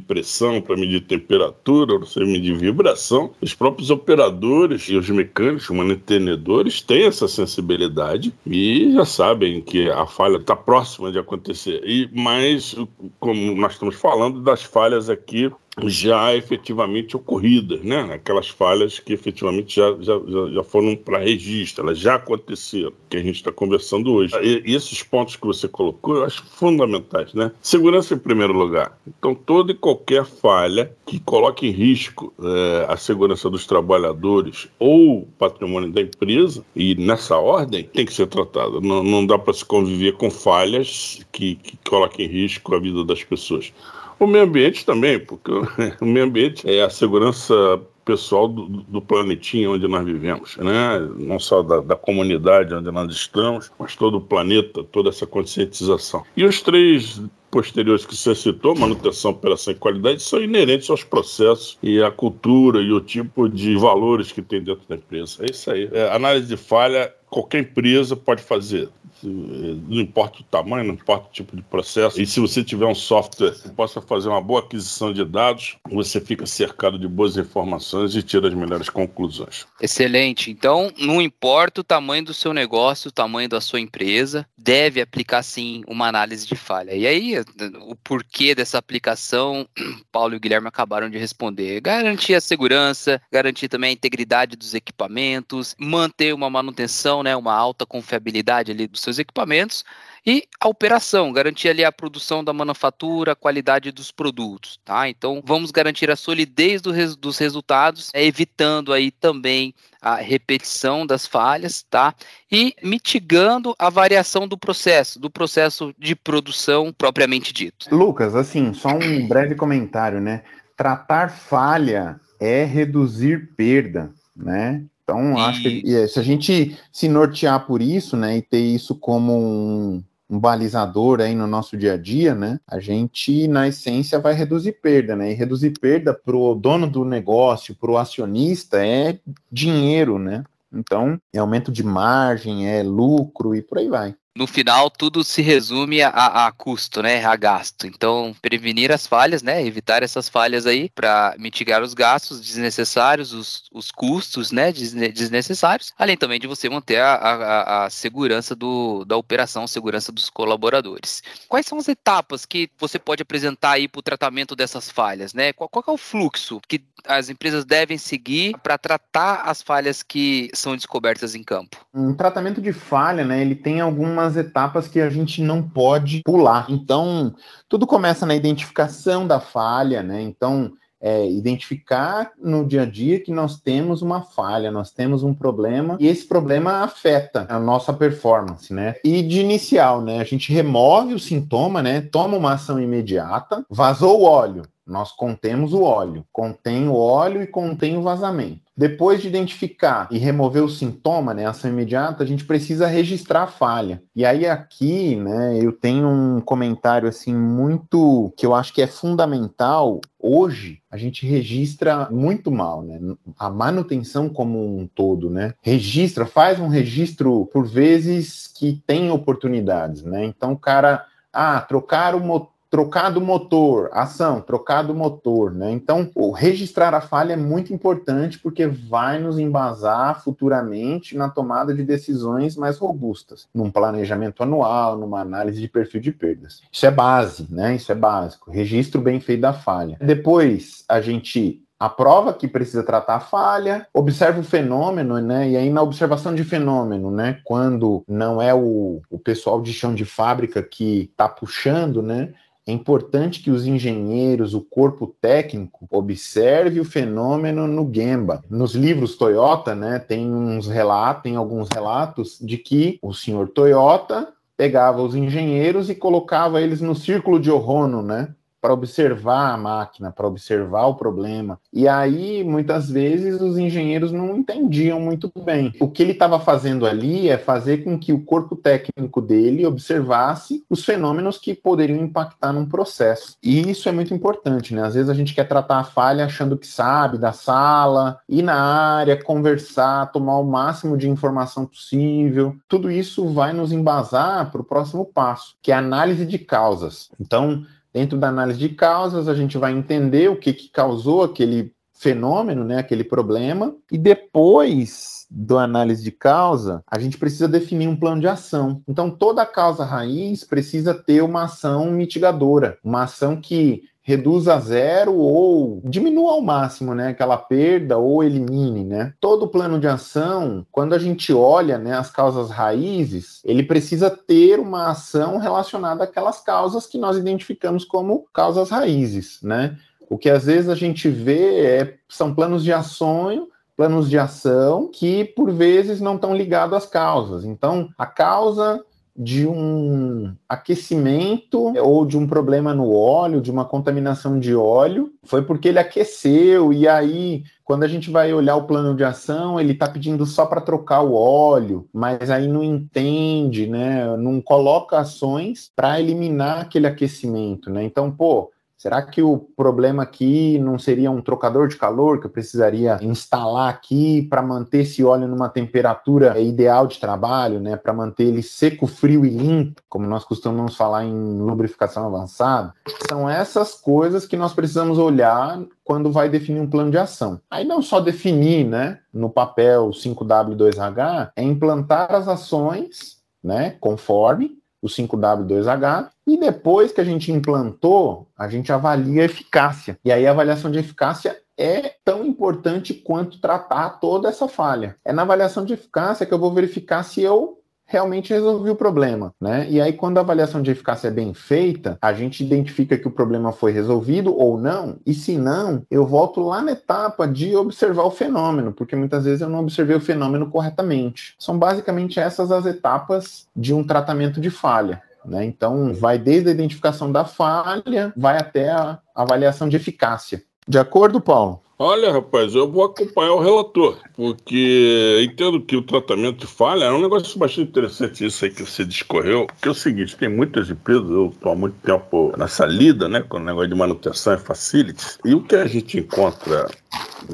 pressão, 0.00 0.60
para 0.60 0.76
medir 0.76 1.00
temperatura, 1.00 1.98
para 1.98 2.26
medir 2.26 2.56
vibração. 2.56 3.32
Os 3.40 3.54
próprios 3.54 3.90
operadores 3.90 4.88
e 4.88 4.96
os 4.96 5.08
mecânicos, 5.08 5.68
os 5.68 5.76
mantenedores, 5.76 6.80
têm 6.80 7.04
essa 7.04 7.26
sensibilidade 7.26 8.32
e 8.46 8.92
já 8.92 9.04
sabem 9.04 9.60
que 9.60 9.90
a 9.90 10.06
falha 10.06 10.36
está 10.36 10.54
próxima 10.54 11.10
de 11.10 11.18
acontecer. 11.18 11.80
E 11.84 12.08
mas, 12.12 12.76
como 13.18 13.54
nós 13.54 13.72
estamos 13.72 13.94
falando 13.94 14.40
das 14.40 14.62
falhas 14.62 15.08
aqui 15.08 15.50
já 15.86 16.34
efetivamente 16.34 17.16
ocorridas, 17.16 17.82
né? 17.82 18.00
Aquelas 18.14 18.48
falhas 18.48 18.98
que 18.98 19.12
efetivamente 19.12 19.76
já, 19.76 19.96
já, 20.00 20.14
já 20.52 20.62
foram 20.62 20.94
para 20.96 21.18
registro, 21.18 21.84
elas 21.84 21.98
já 21.98 22.14
aconteceram, 22.14 22.92
que 23.08 23.16
a 23.16 23.22
gente 23.22 23.36
está 23.36 23.50
conversando 23.50 24.12
hoje. 24.12 24.34
E 24.42 24.74
esses 24.74 25.02
pontos 25.02 25.36
que 25.36 25.46
você 25.46 25.66
colocou, 25.66 26.16
eu 26.16 26.24
acho 26.24 26.44
fundamentais, 26.46 27.34
né? 27.34 27.50
Segurança 27.60 28.14
em 28.14 28.18
primeiro 28.18 28.52
lugar. 28.52 28.96
Então, 29.06 29.34
toda 29.34 29.72
e 29.72 29.74
qualquer 29.74 30.24
falha 30.24 30.92
que 31.06 31.18
coloque 31.18 31.66
em 31.66 31.70
risco 31.70 32.32
é, 32.40 32.86
a 32.88 32.96
segurança 32.96 33.50
dos 33.50 33.66
trabalhadores 33.66 34.68
ou 34.78 35.26
patrimônio 35.38 35.90
da 35.90 36.00
empresa, 36.00 36.64
e 36.74 36.94
nessa 36.94 37.36
ordem, 37.36 37.84
tem 37.84 38.06
que 38.06 38.12
ser 38.12 38.26
tratada. 38.26 38.80
Não, 38.80 39.02
não 39.02 39.26
dá 39.26 39.38
para 39.38 39.52
se 39.52 39.64
conviver 39.64 40.12
com 40.12 40.30
falhas 40.30 41.20
que, 41.32 41.56
que 41.56 41.76
coloquem 41.88 42.26
em 42.26 42.28
risco 42.28 42.74
a 42.74 42.78
vida 42.78 43.04
das 43.04 43.22
pessoas. 43.24 43.72
O 44.18 44.26
meio 44.26 44.44
ambiente 44.44 44.84
também, 44.84 45.18
porque 45.18 45.50
o 46.00 46.06
meio 46.06 46.26
ambiente 46.26 46.68
é 46.68 46.82
a 46.82 46.90
segurança 46.90 47.80
pessoal 48.04 48.46
do, 48.46 48.66
do 48.66 49.00
planetinho 49.00 49.72
onde 49.72 49.88
nós 49.88 50.04
vivemos, 50.04 50.56
né? 50.58 50.98
Não 51.16 51.38
só 51.38 51.62
da, 51.62 51.80
da, 51.80 51.96
comunidade 51.96 52.74
onde 52.74 52.90
nós 52.90 53.10
estamos, 53.10 53.72
mas 53.78 53.96
todo 53.96 54.18
o 54.18 54.20
planeta, 54.20 54.84
toda 54.84 55.08
essa 55.08 55.26
conscientização. 55.26 56.22
E 56.36 56.44
os 56.44 56.60
três 56.60 57.22
posteriores 57.50 58.04
que 58.04 58.16
você 58.16 58.34
citou, 58.34 58.76
manutenção, 58.76 59.30
operação 59.30 59.72
e 59.72 59.76
qualidade, 59.76 60.22
são 60.22 60.42
inerentes 60.42 60.90
aos 60.90 61.04
processos 61.04 61.78
e 61.82 62.02
à 62.02 62.10
cultura 62.10 62.82
e 62.82 62.92
o 62.92 63.00
tipo 63.00 63.48
de 63.48 63.76
valores 63.76 64.32
que 64.32 64.42
tem 64.42 64.60
dentro 64.62 64.82
da 64.88 64.96
empresa. 64.96 65.44
É 65.44 65.50
isso 65.50 65.70
aí. 65.70 65.88
É, 65.92 66.10
análise 66.10 66.48
de 66.48 66.56
falha, 66.56 67.14
qualquer 67.30 67.60
empresa 67.60 68.16
pode 68.16 68.42
fazer 68.42 68.88
não 69.22 70.00
importa 70.00 70.40
o 70.40 70.44
tamanho, 70.44 70.84
não 70.84 70.94
importa 70.94 71.28
o 71.28 71.32
tipo 71.32 71.56
de 71.56 71.62
processo. 71.62 72.20
E 72.20 72.26
se 72.26 72.40
você 72.40 72.62
tiver 72.62 72.86
um 72.86 72.94
software 72.94 73.52
que 73.52 73.68
possa 73.70 74.00
fazer 74.00 74.28
uma 74.28 74.40
boa 74.40 74.60
aquisição 74.60 75.12
de 75.12 75.24
dados, 75.24 75.76
você 75.90 76.20
fica 76.20 76.46
cercado 76.46 76.98
de 76.98 77.08
boas 77.08 77.36
informações 77.36 78.14
e 78.14 78.22
tira 78.22 78.48
as 78.48 78.54
melhores 78.54 78.88
conclusões. 78.88 79.66
Excelente. 79.80 80.50
Então, 80.50 80.92
não 80.98 81.20
importa 81.20 81.80
o 81.80 81.84
tamanho 81.84 82.24
do 82.24 82.34
seu 82.34 82.52
negócio, 82.52 83.08
o 83.08 83.12
tamanho 83.12 83.48
da 83.48 83.60
sua 83.60 83.80
empresa, 83.80 84.46
deve 84.56 85.00
aplicar 85.00 85.42
sim 85.42 85.82
uma 85.86 86.08
análise 86.08 86.46
de 86.46 86.56
falha. 86.56 86.94
E 86.94 87.06
aí, 87.06 87.34
o 87.82 87.94
porquê 87.96 88.54
dessa 88.54 88.78
aplicação, 88.78 89.66
Paulo 90.10 90.34
e 90.34 90.38
Guilherme 90.38 90.68
acabaram 90.68 91.10
de 91.10 91.18
responder. 91.18 91.80
Garantir 91.80 92.34
a 92.34 92.40
segurança, 92.40 93.20
garantir 93.30 93.68
também 93.68 93.90
a 93.90 93.92
integridade 93.92 94.56
dos 94.56 94.74
equipamentos, 94.74 95.74
manter 95.78 96.34
uma 96.34 96.48
manutenção, 96.48 97.22
né, 97.22 97.36
uma 97.36 97.54
alta 97.54 97.84
confiabilidade 97.84 98.70
ali 98.70 98.86
dos 98.86 99.00
seus 99.00 99.13
equipamentos 99.18 99.84
e 100.26 100.44
a 100.58 100.68
operação, 100.68 101.30
garantir 101.32 101.68
ali 101.68 101.84
a 101.84 101.92
produção 101.92 102.42
da 102.42 102.52
manufatura, 102.52 103.32
a 103.32 103.36
qualidade 103.36 103.92
dos 103.92 104.10
produtos, 104.10 104.80
tá? 104.82 105.06
Então, 105.06 105.42
vamos 105.44 105.70
garantir 105.70 106.10
a 106.10 106.16
solidez 106.16 106.80
do 106.80 106.90
res, 106.90 107.14
dos 107.14 107.36
resultados, 107.36 108.10
é, 108.14 108.24
evitando 108.24 108.92
aí 108.92 109.10
também 109.10 109.74
a 110.00 110.16
repetição 110.16 111.06
das 111.06 111.26
falhas, 111.26 111.84
tá? 111.90 112.14
E 112.50 112.74
mitigando 112.82 113.74
a 113.78 113.90
variação 113.90 114.48
do 114.48 114.56
processo, 114.56 115.20
do 115.20 115.28
processo 115.28 115.94
de 115.98 116.16
produção 116.16 116.90
propriamente 116.90 117.52
dito. 117.52 117.94
Lucas, 117.94 118.34
assim, 118.34 118.72
só 118.72 118.96
um 118.96 119.28
breve 119.28 119.54
comentário, 119.54 120.20
né? 120.20 120.42
Tratar 120.74 121.28
falha 121.28 122.18
é 122.40 122.64
reduzir 122.64 123.54
perda, 123.54 124.10
né? 124.34 124.84
Então, 125.04 125.38
acho 125.38 125.62
que 125.62 126.08
se 126.08 126.18
a 126.18 126.22
gente 126.22 126.78
se 126.90 127.08
nortear 127.08 127.66
por 127.66 127.82
isso, 127.82 128.16
né, 128.16 128.38
e 128.38 128.42
ter 128.42 128.60
isso 128.60 128.94
como 128.94 129.38
um, 129.38 130.02
um 130.30 130.40
balizador 130.40 131.20
aí 131.20 131.34
no 131.34 131.46
nosso 131.46 131.76
dia 131.76 131.92
a 131.92 131.96
dia, 131.98 132.34
né, 132.34 132.58
a 132.66 132.80
gente, 132.80 133.46
na 133.46 133.68
essência, 133.68 134.18
vai 134.18 134.32
reduzir 134.32 134.72
perda, 134.80 135.14
né, 135.14 135.30
e 135.30 135.34
reduzir 135.34 135.78
perda 135.78 136.14
para 136.14 136.34
o 136.34 136.54
dono 136.54 136.88
do 136.88 137.04
negócio, 137.04 137.74
para 137.74 137.90
o 137.90 137.98
acionista, 137.98 138.84
é 138.84 139.18
dinheiro, 139.52 140.18
né, 140.18 140.42
então, 140.72 141.20
é 141.32 141.38
aumento 141.38 141.70
de 141.70 141.84
margem, 141.84 142.66
é 142.66 142.82
lucro 142.82 143.54
e 143.54 143.60
por 143.60 143.78
aí 143.78 143.88
vai 143.88 144.16
no 144.36 144.46
final 144.46 144.90
tudo 144.90 145.22
se 145.22 145.42
resume 145.42 146.02
a, 146.02 146.46
a, 146.46 146.52
custo, 146.52 147.02
né, 147.02 147.24
a 147.24 147.36
gasto. 147.36 147.86
Então, 147.86 148.34
prevenir 148.42 148.90
as 148.90 149.06
falhas, 149.06 149.42
né, 149.42 149.64
evitar 149.64 150.02
essas 150.02 150.28
falhas 150.28 150.66
aí 150.66 150.90
para 150.90 151.34
mitigar 151.38 151.82
os 151.82 151.94
gastos 151.94 152.40
desnecessários, 152.40 153.32
os, 153.32 153.64
os 153.72 153.90
custos, 153.90 154.50
né, 154.50 154.72
desnecessários, 154.72 155.92
além 155.96 156.16
também 156.16 156.40
de 156.40 156.46
você 156.46 156.68
manter 156.68 157.00
a, 157.00 157.14
a, 157.14 157.84
a 157.84 157.90
segurança 157.90 158.56
do, 158.56 159.04
da 159.04 159.16
operação, 159.16 159.66
segurança 159.66 160.10
dos 160.10 160.28
colaboradores. 160.28 161.22
Quais 161.48 161.66
são 161.66 161.78
as 161.78 161.88
etapas 161.88 162.44
que 162.44 162.68
você 162.78 162.98
pode 162.98 163.22
apresentar 163.22 163.72
aí 163.72 163.86
para 163.86 164.00
o 164.00 164.02
tratamento 164.02 164.56
dessas 164.56 164.90
falhas, 164.90 165.32
né? 165.32 165.52
Qual, 165.52 165.68
qual 165.68 165.84
é 165.86 165.90
o 165.92 165.96
fluxo 165.96 166.60
que 166.66 166.82
as 167.06 167.28
empresas 167.28 167.64
devem 167.64 167.98
seguir 167.98 168.56
para 168.62 168.78
tratar 168.78 169.42
as 169.42 169.62
falhas 169.62 170.02
que 170.02 170.50
são 170.54 170.74
descobertas 170.74 171.34
em 171.34 171.42
campo? 171.42 171.76
Um 171.92 172.14
tratamento 172.14 172.60
de 172.60 172.72
falha, 172.72 173.24
né, 173.24 173.40
ele 173.42 173.54
tem 173.54 173.80
algumas 173.80 174.23
algumas 174.24 174.36
etapas 174.36 174.88
que 174.88 175.00
a 175.00 175.10
gente 175.10 175.42
não 175.42 175.62
pode 175.62 176.22
pular. 176.24 176.66
Então, 176.68 177.34
tudo 177.68 177.86
começa 177.86 178.24
na 178.24 178.34
identificação 178.34 179.26
da 179.26 179.38
falha, 179.38 180.02
né? 180.02 180.22
Então, 180.22 180.72
é, 181.00 181.28
identificar 181.30 182.32
no 182.42 182.66
dia 182.66 182.82
a 182.82 182.86
dia 182.86 183.20
que 183.20 183.30
nós 183.30 183.60
temos 183.60 184.00
uma 184.00 184.22
falha, 184.22 184.70
nós 184.70 184.90
temos 184.90 185.22
um 185.22 185.34
problema 185.34 185.98
e 186.00 186.06
esse 186.06 186.26
problema 186.26 186.82
afeta 186.82 187.46
a 187.50 187.58
nossa 187.58 187.92
performance, 187.92 188.72
né? 188.72 188.94
E 189.04 189.22
de 189.22 189.40
inicial, 189.40 190.00
né? 190.00 190.18
A 190.20 190.24
gente 190.24 190.52
remove 190.52 191.12
o 191.12 191.18
sintoma, 191.18 191.82
né? 191.82 192.00
Toma 192.00 192.38
uma 192.38 192.54
ação 192.54 192.80
imediata, 192.80 193.64
vazou 193.68 194.20
o 194.20 194.24
óleo, 194.24 194.62
nós 194.86 195.12
contemos 195.12 195.72
o 195.72 195.82
óleo, 195.82 196.24
contém 196.32 196.88
o 196.88 196.94
óleo 196.94 197.42
e 197.42 197.46
contém 197.46 197.96
o 197.96 198.02
vazamento. 198.02 198.64
Depois 198.76 199.22
de 199.22 199.28
identificar 199.28 200.08
e 200.10 200.18
remover 200.18 200.64
o 200.64 200.68
sintoma, 200.68 201.32
né, 201.32 201.46
ação 201.46 201.70
imediata, 201.70 202.24
a 202.24 202.26
gente 202.26 202.44
precisa 202.44 202.88
registrar 202.88 203.44
a 203.44 203.46
falha. 203.46 204.02
E 204.16 204.26
aí 204.26 204.46
aqui, 204.46 205.14
né, 205.14 205.58
eu 205.62 205.72
tenho 205.72 206.08
um 206.08 206.40
comentário 206.40 207.08
assim 207.08 207.32
muito 207.32 208.32
que 208.36 208.44
eu 208.44 208.52
acho 208.52 208.74
que 208.74 208.82
é 208.82 208.86
fundamental. 208.88 210.00
Hoje 210.18 210.80
a 210.90 210.96
gente 210.96 211.24
registra 211.24 212.08
muito 212.10 212.50
mal, 212.50 212.82
né? 212.82 212.98
A 213.38 213.48
manutenção 213.48 214.28
como 214.28 214.78
um 214.78 214.88
todo, 214.88 215.30
né? 215.30 215.54
Registra, 215.62 216.26
faz 216.26 216.58
um 216.58 216.68
registro 216.68 217.46
por 217.52 217.66
vezes 217.66 218.48
que 218.48 218.82
tem 218.86 219.10
oportunidades, 219.10 220.02
né? 220.02 220.24
Então 220.24 220.56
cara, 220.56 221.04
ah, 221.32 221.60
trocar 221.60 222.14
o 222.14 222.20
motor 222.20 222.53
trocado 222.74 223.20
o 223.20 223.22
motor, 223.22 223.88
ação, 223.92 224.40
trocado 224.40 224.92
o 224.92 224.96
motor, 224.96 225.54
né? 225.54 225.70
Então, 225.70 226.10
registrar 226.34 226.92
a 226.92 227.00
falha 227.00 227.34
é 227.34 227.36
muito 227.36 227.72
importante 227.72 228.36
porque 228.36 228.66
vai 228.66 229.16
nos 229.20 229.38
embasar 229.38 230.20
futuramente 230.24 231.16
na 231.16 231.28
tomada 231.28 231.72
de 231.72 231.84
decisões 231.84 232.56
mais 232.56 232.76
robustas, 232.76 233.46
num 233.54 233.70
planejamento 233.70 234.42
anual, 234.42 234.98
numa 234.98 235.20
análise 235.20 235.60
de 235.60 235.68
perfil 235.68 236.00
de 236.00 236.10
perdas. 236.10 236.62
Isso 236.72 236.84
é 236.84 236.90
base, 236.90 237.46
né? 237.48 237.76
Isso 237.76 237.92
é 237.92 237.94
básico. 237.94 238.50
Registro 238.50 239.00
bem 239.00 239.20
feito 239.20 239.42
da 239.42 239.52
falha. 239.52 239.96
Depois, 240.00 240.84
a 240.88 241.00
gente 241.00 241.62
a 241.78 241.88
prova 241.88 242.32
que 242.32 242.48
precisa 242.48 242.82
tratar 242.82 243.16
a 243.16 243.20
falha, 243.20 243.86
observa 243.92 244.40
o 244.40 244.44
fenômeno, 244.44 245.20
né? 245.20 245.50
E 245.50 245.56
aí 245.56 245.70
na 245.70 245.82
observação 245.82 246.34
de 246.34 246.42
fenômeno, 246.42 247.10
né? 247.10 247.38
Quando 247.44 248.02
não 248.08 248.42
é 248.42 248.52
o, 248.52 249.00
o 249.10 249.18
pessoal 249.18 249.60
de 249.60 249.72
chão 249.72 249.94
de 249.94 250.04
fábrica 250.04 250.62
que 250.62 251.10
está 251.12 251.28
puxando, 251.28 252.02
né? 252.02 252.32
É 252.66 252.72
importante 252.72 253.42
que 253.42 253.50
os 253.50 253.66
engenheiros, 253.66 254.54
o 254.54 254.62
corpo 254.62 255.14
técnico, 255.20 255.86
observe 255.90 256.80
o 256.80 256.84
fenômeno 256.84 257.66
no 257.66 257.92
Gemba. 257.92 258.42
Nos 258.48 258.74
livros 258.74 259.16
Toyota, 259.16 259.74
né, 259.74 259.98
tem 259.98 260.32
uns 260.32 260.66
relatos, 260.66 261.22
tem 261.22 261.36
alguns 261.36 261.68
relatos 261.68 262.38
de 262.40 262.56
que 262.56 262.98
o 263.02 263.12
senhor 263.12 263.48
Toyota 263.50 264.32
pegava 264.56 265.02
os 265.02 265.14
engenheiros 265.14 265.90
e 265.90 265.94
colocava 265.94 266.60
eles 266.60 266.80
no 266.80 266.94
círculo 266.94 267.38
de 267.38 267.50
Ohono, 267.50 268.02
né? 268.02 268.34
Para 268.64 268.72
observar 268.72 269.52
a 269.52 269.58
máquina, 269.58 270.10
para 270.10 270.26
observar 270.26 270.86
o 270.86 270.94
problema. 270.94 271.60
E 271.70 271.86
aí, 271.86 272.42
muitas 272.42 272.88
vezes, 272.88 273.38
os 273.38 273.58
engenheiros 273.58 274.10
não 274.10 274.38
entendiam 274.38 274.98
muito 274.98 275.30
bem. 275.44 275.70
O 275.78 275.86
que 275.86 276.02
ele 276.02 276.12
estava 276.12 276.40
fazendo 276.40 276.86
ali 276.86 277.28
é 277.28 277.36
fazer 277.36 277.84
com 277.84 277.98
que 277.98 278.10
o 278.10 278.24
corpo 278.24 278.56
técnico 278.56 279.20
dele 279.20 279.66
observasse 279.66 280.64
os 280.70 280.82
fenômenos 280.82 281.36
que 281.36 281.54
poderiam 281.54 282.02
impactar 282.02 282.54
num 282.54 282.64
processo. 282.64 283.36
E 283.42 283.70
isso 283.70 283.86
é 283.86 283.92
muito 283.92 284.14
importante, 284.14 284.74
né? 284.74 284.80
Às 284.80 284.94
vezes 284.94 285.10
a 285.10 285.14
gente 285.14 285.34
quer 285.34 285.46
tratar 285.46 285.80
a 285.80 285.84
falha 285.84 286.24
achando 286.24 286.56
que 286.56 286.66
sabe 286.66 287.18
da 287.18 287.34
sala, 287.34 288.18
ir 288.26 288.40
na 288.40 288.56
área, 288.56 289.22
conversar, 289.22 290.10
tomar 290.10 290.38
o 290.38 290.44
máximo 290.44 290.96
de 290.96 291.06
informação 291.06 291.66
possível. 291.66 292.56
Tudo 292.66 292.90
isso 292.90 293.28
vai 293.28 293.52
nos 293.52 293.72
embasar 293.72 294.50
para 294.50 294.62
o 294.62 294.64
próximo 294.64 295.04
passo, 295.04 295.54
que 295.60 295.70
é 295.70 295.74
a 295.74 295.80
análise 295.80 296.24
de 296.24 296.38
causas. 296.38 297.10
Então, 297.20 297.66
Dentro 297.94 298.18
da 298.18 298.28
análise 298.28 298.58
de 298.58 298.70
causas, 298.70 299.28
a 299.28 299.34
gente 299.34 299.56
vai 299.56 299.72
entender 299.72 300.28
o 300.28 300.36
que, 300.36 300.52
que 300.52 300.68
causou 300.68 301.22
aquele 301.22 301.72
fenômeno, 301.92 302.64
né, 302.64 302.78
aquele 302.78 303.04
problema, 303.04 303.74
e 303.90 303.96
depois 303.96 305.26
da 305.30 305.62
análise 305.62 306.02
de 306.02 306.10
causa, 306.10 306.82
a 306.86 306.98
gente 306.98 307.16
precisa 307.16 307.48
definir 307.48 307.88
um 307.88 307.96
plano 307.96 308.20
de 308.20 308.28
ação. 308.28 308.82
Então, 308.86 309.10
toda 309.10 309.46
causa 309.46 309.84
raiz 309.84 310.44
precisa 310.44 310.92
ter 310.92 311.22
uma 311.22 311.44
ação 311.44 311.90
mitigadora, 311.90 312.78
uma 312.84 313.04
ação 313.04 313.40
que 313.40 313.82
reduza 314.04 314.54
a 314.54 314.60
zero 314.60 315.14
ou 315.14 315.80
diminua 315.82 316.32
ao 316.32 316.42
máximo, 316.42 316.94
né, 316.94 317.08
aquela 317.08 317.38
perda 317.38 317.96
ou 317.96 318.22
elimine, 318.22 318.84
né? 318.84 319.14
Todo 319.18 319.48
plano 319.48 319.80
de 319.80 319.88
ação, 319.88 320.64
quando 320.70 320.94
a 320.94 320.98
gente 320.98 321.32
olha, 321.32 321.78
né, 321.78 321.96
as 321.96 322.10
causas 322.10 322.50
raízes, 322.50 323.40
ele 323.44 323.62
precisa 323.62 324.10
ter 324.10 324.60
uma 324.60 324.90
ação 324.90 325.38
relacionada 325.38 326.04
àquelas 326.04 326.40
causas 326.40 326.86
que 326.86 326.98
nós 326.98 327.16
identificamos 327.16 327.84
como 327.84 328.26
causas 328.32 328.68
raízes, 328.68 329.40
né? 329.42 329.76
O 330.10 330.18
que 330.18 330.28
às 330.28 330.44
vezes 330.44 330.68
a 330.68 330.74
gente 330.74 331.08
vê 331.08 331.64
é, 331.64 331.94
são 332.06 332.34
planos 332.34 332.62
de 332.62 332.72
ação 332.72 333.48
planos 333.76 334.08
de 334.08 334.16
ação 334.16 334.88
que 334.92 335.24
por 335.24 335.50
vezes 335.50 336.00
não 336.00 336.14
estão 336.14 336.34
ligados 336.34 336.76
às 336.76 336.86
causas. 336.86 337.44
Então, 337.44 337.88
a 337.98 338.06
causa 338.06 338.84
de 339.16 339.46
um 339.46 340.34
aquecimento 340.48 341.72
ou 341.78 342.04
de 342.04 342.18
um 342.18 342.26
problema 342.26 342.74
no 342.74 342.92
óleo, 342.92 343.40
de 343.40 343.50
uma 343.50 343.64
contaminação 343.64 344.40
de 344.40 344.54
óleo, 344.54 345.12
foi 345.22 345.42
porque 345.42 345.68
ele 345.68 345.78
aqueceu 345.78 346.72
e 346.72 346.88
aí 346.88 347.44
quando 347.64 347.84
a 347.84 347.88
gente 347.88 348.10
vai 348.10 348.32
olhar 348.32 348.56
o 348.56 348.66
plano 348.66 348.94
de 348.94 349.02
ação, 349.02 349.58
ele 349.58 349.72
está 349.72 349.88
pedindo 349.88 350.26
só 350.26 350.44
para 350.44 350.60
trocar 350.60 351.00
o 351.00 351.14
óleo, 351.14 351.88
mas 351.92 352.28
aí 352.28 352.46
não 352.46 352.62
entende, 352.62 353.66
né? 353.66 354.16
Não 354.18 354.40
coloca 354.40 354.98
ações 354.98 355.70
para 355.74 355.98
eliminar 355.98 356.60
aquele 356.60 356.86
aquecimento, 356.86 357.70
né? 357.70 357.82
Então, 357.82 358.10
pô, 358.10 358.50
Será 358.84 359.00
que 359.00 359.22
o 359.22 359.38
problema 359.38 360.02
aqui 360.02 360.58
não 360.58 360.78
seria 360.78 361.10
um 361.10 361.22
trocador 361.22 361.68
de 361.68 361.76
calor 361.78 362.20
que 362.20 362.26
eu 362.26 362.30
precisaria 362.30 362.98
instalar 363.00 363.70
aqui 363.70 364.20
para 364.28 364.42
manter 364.42 364.80
esse 364.80 365.02
óleo 365.02 365.26
numa 365.26 365.48
temperatura 365.48 366.38
ideal 366.38 366.86
de 366.86 367.00
trabalho, 367.00 367.60
né? 367.60 367.78
Para 367.78 367.94
manter 367.94 368.24
ele 368.24 368.42
seco, 368.42 368.86
frio 368.86 369.24
e 369.24 369.30
limpo, 369.30 369.80
como 369.88 370.06
nós 370.06 370.22
costumamos 370.22 370.76
falar 370.76 371.02
em 371.02 371.38
lubrificação 371.38 372.04
avançada? 372.04 372.74
São 373.08 373.26
essas 373.26 373.72
coisas 373.72 374.26
que 374.26 374.36
nós 374.36 374.52
precisamos 374.52 374.98
olhar 374.98 375.58
quando 375.82 376.12
vai 376.12 376.28
definir 376.28 376.60
um 376.60 376.68
plano 376.68 376.90
de 376.90 376.98
ação. 376.98 377.40
Aí 377.50 377.64
não 377.64 377.80
só 377.80 378.00
definir, 378.00 378.66
né, 378.66 378.98
no 379.10 379.30
papel 379.30 379.92
5W2H, 379.92 381.30
é 381.34 381.42
implantar 381.42 382.14
as 382.14 382.28
ações, 382.28 383.16
né, 383.42 383.78
conforme 383.80 384.62
o 384.84 384.86
5W2H, 384.86 386.10
e 386.26 386.36
depois 386.36 386.92
que 386.92 387.00
a 387.00 387.04
gente 387.04 387.32
implantou, 387.32 388.28
a 388.36 388.46
gente 388.46 388.70
avalia 388.70 389.22
a 389.22 389.24
eficácia. 389.24 389.98
E 390.04 390.12
aí 390.12 390.26
a 390.26 390.30
avaliação 390.30 390.70
de 390.70 390.78
eficácia 390.78 391.40
é 391.56 391.94
tão 392.04 392.26
importante 392.26 392.92
quanto 392.92 393.40
tratar 393.40 393.98
toda 393.98 394.28
essa 394.28 394.46
falha. 394.46 394.96
É 395.02 395.10
na 395.10 395.22
avaliação 395.22 395.64
de 395.64 395.72
eficácia 395.72 396.26
que 396.26 396.34
eu 396.34 396.38
vou 396.38 396.52
verificar 396.52 397.02
se 397.02 397.22
eu 397.22 397.58
realmente 397.94 398.32
resolvi 398.32 398.70
o 398.70 398.74
problema, 398.74 399.32
né? 399.40 399.68
E 399.70 399.80
aí 399.80 399.92
quando 399.92 400.18
a 400.18 400.20
avaliação 400.20 400.60
de 400.60 400.70
eficácia 400.70 401.06
é 401.06 401.12
bem 401.12 401.32
feita, 401.32 401.96
a 402.02 402.12
gente 402.12 402.42
identifica 402.42 402.98
que 402.98 403.06
o 403.06 403.10
problema 403.10 403.52
foi 403.52 403.70
resolvido 403.70 404.36
ou 404.36 404.58
não, 404.58 404.96
e 405.06 405.14
se 405.14 405.38
não, 405.38 405.84
eu 405.88 406.04
volto 406.04 406.40
lá 406.40 406.60
na 406.60 406.72
etapa 406.72 407.26
de 407.26 407.54
observar 407.54 408.02
o 408.02 408.10
fenômeno, 408.10 408.72
porque 408.72 408.96
muitas 408.96 409.24
vezes 409.24 409.42
eu 409.42 409.48
não 409.48 409.60
observei 409.60 409.94
o 409.94 410.00
fenômeno 410.00 410.50
corretamente. 410.50 411.36
São 411.38 411.56
basicamente 411.56 412.18
essas 412.18 412.50
as 412.50 412.66
etapas 412.66 413.46
de 413.54 413.72
um 413.72 413.84
tratamento 413.84 414.40
de 414.40 414.50
falha. 414.50 415.00
Né? 415.24 415.44
Então, 415.44 415.94
vai 415.94 416.18
desde 416.18 416.48
a 416.48 416.52
identificação 416.52 417.10
da 417.10 417.24
falha, 417.24 418.12
vai 418.16 418.36
até 418.36 418.70
a 418.70 418.98
avaliação 419.14 419.68
de 419.68 419.76
eficácia. 419.76 420.42
De 420.66 420.78
acordo, 420.78 421.20
Paulo? 421.20 421.60
Olha, 421.76 422.12
rapaz, 422.12 422.54
eu 422.54 422.70
vou 422.70 422.84
acompanhar 422.84 423.32
o 423.32 423.42
relator, 423.42 423.98
porque 424.14 425.20
entendo 425.28 425.60
que 425.60 425.76
o 425.76 425.82
tratamento 425.82 426.38
de 426.38 426.46
falha 426.46 426.84
é 426.84 426.90
um 426.92 427.02
negócio 427.02 427.36
bastante 427.36 427.68
interessante 427.68 428.24
isso 428.24 428.44
aí 428.44 428.50
que 428.52 428.62
você 428.62 428.84
discorreu, 428.84 429.48
que 429.60 429.66
é 429.66 429.70
o 429.72 429.74
seguinte, 429.74 430.16
tem 430.16 430.28
muitas 430.28 430.70
empresas, 430.70 431.10
eu 431.10 431.30
estou 431.34 431.50
há 431.50 431.56
muito 431.56 431.74
tempo 431.82 432.32
nessa 432.38 432.64
lida, 432.64 433.08
né, 433.08 433.22
com 433.22 433.38
o 433.38 433.40
negócio 433.40 433.68
de 433.68 433.74
manutenção 433.74 434.34
e 434.34 434.38
facilities, 434.38 435.18
e 435.24 435.34
o 435.34 435.42
que 435.42 435.56
a 435.56 435.66
gente 435.66 435.98
encontra 435.98 436.70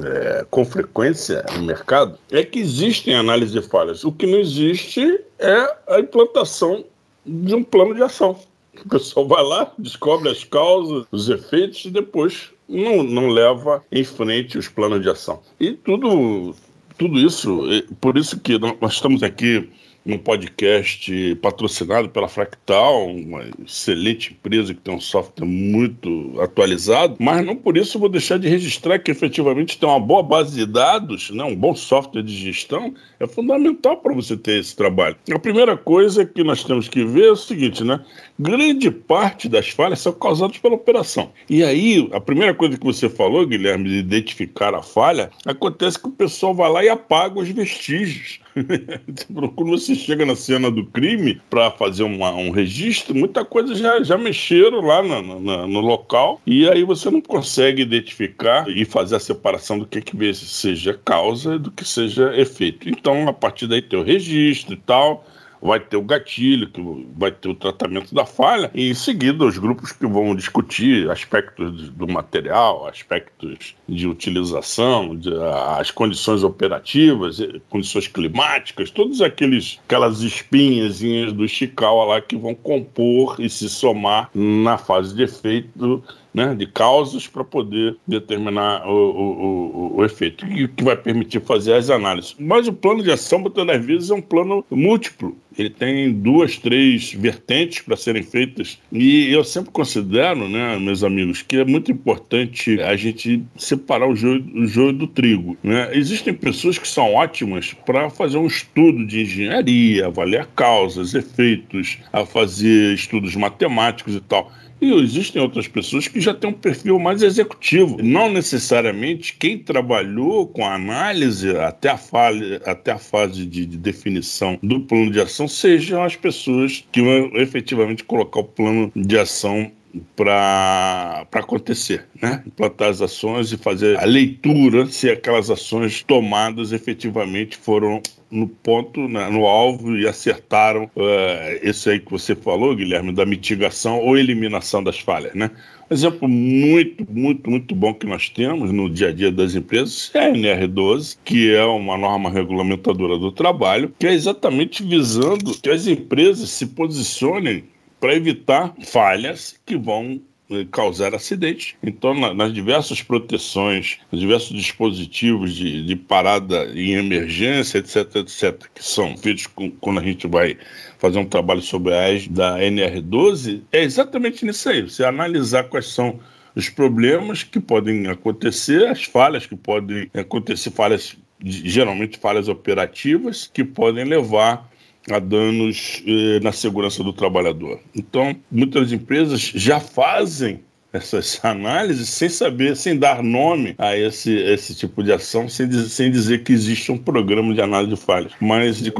é, 0.02 0.46
com 0.50 0.64
frequência 0.64 1.44
no 1.54 1.62
mercado 1.62 2.18
é 2.30 2.42
que 2.42 2.60
existem 2.60 3.14
análises 3.14 3.52
de 3.52 3.62
falhas. 3.62 4.04
O 4.04 4.12
que 4.12 4.26
não 4.26 4.38
existe 4.38 5.20
é 5.38 5.76
a 5.86 6.00
implantação 6.00 6.82
de 7.26 7.54
um 7.54 7.62
plano 7.62 7.94
de 7.94 8.02
ação. 8.02 8.38
O 8.84 8.88
pessoal 8.88 9.28
vai 9.28 9.42
lá, 9.44 9.72
descobre 9.78 10.30
as 10.30 10.44
causas, 10.44 11.04
os 11.12 11.28
efeitos 11.28 11.84
e 11.84 11.90
depois 11.90 12.50
não, 12.70 13.02
não 13.02 13.28
leva 13.28 13.84
em 13.90 14.04
frente 14.04 14.56
os 14.56 14.68
planos 14.68 15.02
de 15.02 15.10
ação. 15.10 15.40
E 15.58 15.72
tudo, 15.72 16.54
tudo 16.96 17.18
isso, 17.18 17.62
por 18.00 18.16
isso 18.16 18.38
que 18.38 18.58
nós 18.58 18.94
estamos 18.94 19.22
aqui 19.22 19.68
num 20.04 20.18
podcast 20.18 21.34
patrocinado 21.36 22.08
pela 22.08 22.28
Fractal, 22.28 23.06
uma 23.06 23.44
excelente 23.64 24.32
empresa 24.32 24.74
que 24.74 24.80
tem 24.80 24.94
um 24.94 25.00
software 25.00 25.46
muito 25.46 26.34
atualizado, 26.40 27.16
mas 27.18 27.44
não 27.44 27.56
por 27.56 27.76
isso 27.76 27.98
vou 27.98 28.08
deixar 28.08 28.38
de 28.38 28.48
registrar 28.48 28.98
que 28.98 29.10
efetivamente 29.10 29.78
tem 29.78 29.88
uma 29.88 30.00
boa 30.00 30.22
base 30.22 30.54
de 30.54 30.66
dados, 30.66 31.30
né, 31.30 31.44
um 31.44 31.54
bom 31.54 31.74
software 31.74 32.22
de 32.22 32.34
gestão, 32.34 32.94
é 33.18 33.26
fundamental 33.26 33.98
para 33.98 34.14
você 34.14 34.36
ter 34.36 34.60
esse 34.60 34.74
trabalho. 34.74 35.16
A 35.32 35.38
primeira 35.38 35.76
coisa 35.76 36.24
que 36.24 36.42
nós 36.42 36.64
temos 36.64 36.88
que 36.88 37.04
ver 37.04 37.28
é 37.28 37.32
o 37.32 37.36
seguinte, 37.36 37.84
né? 37.84 38.00
Grande 38.38 38.90
parte 38.90 39.48
das 39.48 39.68
falhas 39.68 40.00
são 40.00 40.12
causadas 40.12 40.58
pela 40.58 40.74
operação. 40.74 41.30
E 41.48 41.62
aí, 41.62 42.08
a 42.12 42.20
primeira 42.20 42.54
coisa 42.54 42.78
que 42.78 42.84
você 42.84 43.08
falou, 43.08 43.46
Guilherme, 43.46 43.88
de 43.88 43.96
identificar 43.96 44.74
a 44.74 44.82
falha, 44.82 45.30
acontece 45.44 45.98
que 45.98 46.08
o 46.08 46.12
pessoal 46.12 46.54
vai 46.54 46.70
lá 46.70 46.84
e 46.84 46.88
apaga 46.88 47.38
os 47.38 47.48
vestígios. 47.48 48.40
Quando 49.56 49.70
você 49.70 49.94
chega 49.94 50.24
na 50.24 50.36
cena 50.36 50.70
do 50.70 50.84
crime 50.86 51.40
para 51.48 51.70
fazer 51.70 52.02
uma, 52.02 52.30
um 52.32 52.50
registro, 52.50 53.14
muita 53.14 53.44
coisa 53.44 53.74
já, 53.74 54.02
já 54.02 54.16
mexeram 54.16 54.80
lá 54.80 55.02
no, 55.02 55.80
local 55.80 56.40
e 56.46 56.68
aí 56.68 56.84
você 56.84 57.10
não 57.10 57.20
consegue 57.20 57.82
identificar 57.82 58.68
e 58.68 58.84
fazer 58.84 59.16
a 59.16 59.20
separação 59.20 59.78
do 59.78 59.86
que, 59.86 60.00
que 60.00 60.34
seja 60.34 60.98
causa 61.04 61.54
e 61.54 61.58
do 61.58 61.70
que 61.70 61.84
seja 61.84 62.34
efeito. 62.36 62.88
Então, 62.88 63.28
a 63.28 63.32
partir 63.32 63.66
daí 63.66 63.82
tem 63.82 63.98
o 63.98 64.02
registro 64.02 64.74
e 64.74 64.76
tal 64.76 65.24
vai 65.60 65.78
ter 65.78 65.96
o 65.96 66.02
gatilho, 66.02 66.68
que 66.70 66.80
vai 67.16 67.30
ter 67.30 67.48
o 67.48 67.54
tratamento 67.54 68.14
da 68.14 68.24
falha, 68.24 68.70
e 68.74 68.90
em 68.90 68.94
seguida 68.94 69.44
os 69.44 69.58
grupos 69.58 69.92
que 69.92 70.06
vão 70.06 70.34
discutir 70.34 71.10
aspectos 71.10 71.90
do 71.90 72.08
material, 72.08 72.86
aspectos 72.86 73.74
de 73.88 74.06
utilização, 74.06 75.16
de, 75.16 75.30
as 75.78 75.90
condições 75.90 76.42
operativas, 76.42 77.38
condições 77.68 78.08
climáticas, 78.08 78.90
todos 78.90 79.20
aqueles 79.20 79.78
aquelas 79.84 80.20
espinhazinhas 80.20 81.32
do 81.32 81.46
Chical 81.46 82.06
lá 82.06 82.20
que 82.20 82.36
vão 82.36 82.54
compor 82.54 83.36
e 83.38 83.48
se 83.48 83.68
somar 83.68 84.30
na 84.34 84.78
fase 84.78 85.14
de 85.14 85.24
efeito 85.24 86.02
né, 86.32 86.54
de 86.54 86.66
causas 86.66 87.26
para 87.26 87.44
poder 87.44 87.96
determinar 88.06 88.86
o, 88.86 88.92
o, 88.92 89.46
o, 89.94 89.96
o 89.98 90.04
efeito, 90.04 90.46
e 90.46 90.68
que 90.68 90.84
vai 90.84 90.96
permitir 90.96 91.40
fazer 91.40 91.74
as 91.74 91.90
análises. 91.90 92.34
Mas 92.38 92.68
o 92.68 92.72
plano 92.72 93.02
de 93.02 93.10
ação, 93.10 93.38
muitas 93.38 93.66
das 93.66 93.84
vezes, 93.84 94.10
é 94.10 94.14
um 94.14 94.22
plano 94.22 94.64
múltiplo. 94.70 95.36
Ele 95.58 95.70
tem 95.70 96.12
duas, 96.12 96.56
três 96.56 97.12
vertentes 97.12 97.82
para 97.82 97.96
serem 97.96 98.22
feitas. 98.22 98.78
E 98.90 99.30
eu 99.32 99.44
sempre 99.44 99.70
considero, 99.70 100.48
né, 100.48 100.78
meus 100.78 101.02
amigos, 101.02 101.42
que 101.42 101.56
é 101.56 101.64
muito 101.64 101.90
importante 101.90 102.80
a 102.80 102.96
gente 102.96 103.42
separar 103.56 104.08
o 104.08 104.14
joio, 104.14 104.44
o 104.54 104.66
joio 104.66 104.92
do 104.92 105.06
trigo. 105.06 105.56
Né? 105.62 105.90
Existem 105.92 106.32
pessoas 106.32 106.78
que 106.78 106.88
são 106.88 107.14
ótimas 107.14 107.74
para 107.84 108.08
fazer 108.08 108.38
um 108.38 108.46
estudo 108.46 109.04
de 109.04 109.22
engenharia, 109.22 110.06
avaliar 110.06 110.46
causas, 110.54 111.14
efeitos, 111.14 111.98
a 112.12 112.24
fazer 112.24 112.94
estudos 112.94 113.34
matemáticos 113.34 114.14
e 114.14 114.20
tal. 114.20 114.52
E 114.80 114.92
existem 114.94 115.40
outras 115.42 115.68
pessoas 115.68 116.08
que 116.08 116.20
já 116.20 116.32
têm 116.32 116.50
um 116.50 116.54
perfil 116.54 116.98
mais 116.98 117.22
executivo. 117.22 117.98
Não 118.02 118.30
necessariamente 118.32 119.36
quem 119.38 119.58
trabalhou 119.58 120.46
com 120.46 120.64
a 120.64 120.74
análise 120.74 121.54
até 121.56 121.90
a, 121.90 121.98
fase, 121.98 122.60
até 122.64 122.92
a 122.92 122.98
fase 122.98 123.44
de, 123.44 123.66
de 123.66 123.76
definição 123.76 124.58
do 124.62 124.80
plano 124.80 125.10
de 125.10 125.20
ação 125.20 125.46
sejam 125.46 126.02
as 126.02 126.16
pessoas 126.16 126.84
que 126.90 127.02
vão 127.02 127.30
efetivamente 127.34 128.04
colocar 128.04 128.40
o 128.40 128.44
plano 128.44 128.90
de 128.96 129.18
ação 129.18 129.70
para 130.14 131.26
acontecer, 131.32 132.06
né? 132.20 132.42
Implantar 132.46 132.88
as 132.88 133.00
ações 133.00 133.52
e 133.52 133.56
fazer 133.56 133.98
a 133.98 134.04
leitura 134.04 134.86
se 134.86 135.10
aquelas 135.10 135.50
ações 135.50 136.02
tomadas 136.02 136.72
efetivamente 136.72 137.56
foram 137.56 138.00
no 138.30 138.46
ponto, 138.46 139.08
né, 139.08 139.28
no 139.28 139.44
alvo 139.44 139.96
e 139.96 140.06
acertaram 140.06 140.84
uh, 140.84 141.58
esse 141.62 141.90
aí 141.90 141.98
que 141.98 142.10
você 142.10 142.36
falou, 142.36 142.76
Guilherme, 142.76 143.12
da 143.12 143.26
mitigação 143.26 143.98
ou 143.98 144.16
eliminação 144.16 144.82
das 144.82 145.00
falhas, 145.00 145.34
né? 145.34 145.50
Um 145.90 145.94
exemplo 145.94 146.28
muito, 146.28 147.04
muito, 147.10 147.50
muito 147.50 147.74
bom 147.74 147.92
que 147.92 148.06
nós 148.06 148.28
temos 148.28 148.70
no 148.70 148.88
dia 148.88 149.08
a 149.08 149.12
dia 149.12 149.32
das 149.32 149.56
empresas 149.56 150.08
é 150.14 150.26
a 150.26 150.32
NR12, 150.32 151.18
que 151.24 151.52
é 151.52 151.64
uma 151.64 151.98
norma 151.98 152.30
regulamentadora 152.30 153.18
do 153.18 153.32
trabalho, 153.32 153.92
que 153.98 154.06
é 154.06 154.12
exatamente 154.12 154.84
visando 154.84 155.58
que 155.60 155.68
as 155.68 155.88
empresas 155.88 156.50
se 156.50 156.66
posicionem 156.66 157.64
para 158.00 158.14
evitar 158.14 158.74
falhas 158.82 159.60
que 159.64 159.76
vão 159.76 160.20
eh, 160.50 160.66
causar 160.72 161.14
acidente. 161.14 161.76
Então, 161.82 162.12
na, 162.14 162.34
nas 162.34 162.52
diversas 162.52 163.02
proteções, 163.02 163.98
nos 164.10 164.20
diversos 164.20 164.56
dispositivos 164.56 165.54
de, 165.54 165.84
de, 165.84 165.94
parada 165.94 166.64
em 166.74 166.94
emergência, 166.94 167.78
etc., 167.78 168.16
etc., 168.16 168.68
que 168.74 168.82
são 168.82 169.16
feitos 169.16 169.46
com, 169.46 169.70
quando 169.70 170.00
a 170.00 170.02
gente 170.02 170.26
vai 170.26 170.56
fazer 170.98 171.18
um 171.18 171.24
trabalho 171.24 171.62
sobre 171.62 171.94
a 171.94 172.12
ES 172.12 172.26
da 172.26 172.58
NR12, 172.58 173.62
é 173.70 173.82
exatamente 173.82 174.44
nisso 174.44 174.68
aí. 174.68 174.82
Você 174.82 175.04
analisar 175.04 175.64
quais 175.64 175.86
são 175.86 176.18
os 176.56 176.68
problemas 176.68 177.44
que 177.44 177.60
podem 177.60 178.08
acontecer, 178.08 178.86
as 178.86 179.04
falhas 179.04 179.46
que 179.46 179.54
podem 179.54 180.10
acontecer, 180.14 180.70
falhas 180.70 181.16
geralmente 181.42 182.18
falhas 182.18 182.48
operativas 182.48 183.50
que 183.52 183.64
podem 183.64 184.04
levar 184.04 184.69
a 185.08 185.18
danos 185.18 186.02
eh, 186.06 186.40
na 186.40 186.52
segurança 186.52 187.02
do 187.02 187.12
trabalhador. 187.12 187.80
Então, 187.94 188.36
muitas 188.50 188.92
empresas 188.92 189.40
já 189.40 189.80
fazem 189.80 190.60
essas 190.92 191.38
análises 191.42 192.08
sem 192.08 192.28
saber, 192.28 192.76
sem 192.76 192.98
dar 192.98 193.22
nome 193.22 193.74
a 193.78 193.96
esse, 193.96 194.34
esse 194.34 194.74
tipo 194.74 195.02
de 195.02 195.12
ação, 195.12 195.48
sem, 195.48 195.68
dizer, 195.68 195.88
sem 195.88 196.10
dizer 196.10 196.42
que 196.42 196.52
existe 196.52 196.90
um 196.90 196.98
programa 196.98 197.54
de 197.54 197.60
análise 197.60 197.94
de 197.94 198.00
falhas. 198.00 198.32
Mas, 198.40 198.78
de, 198.78 198.92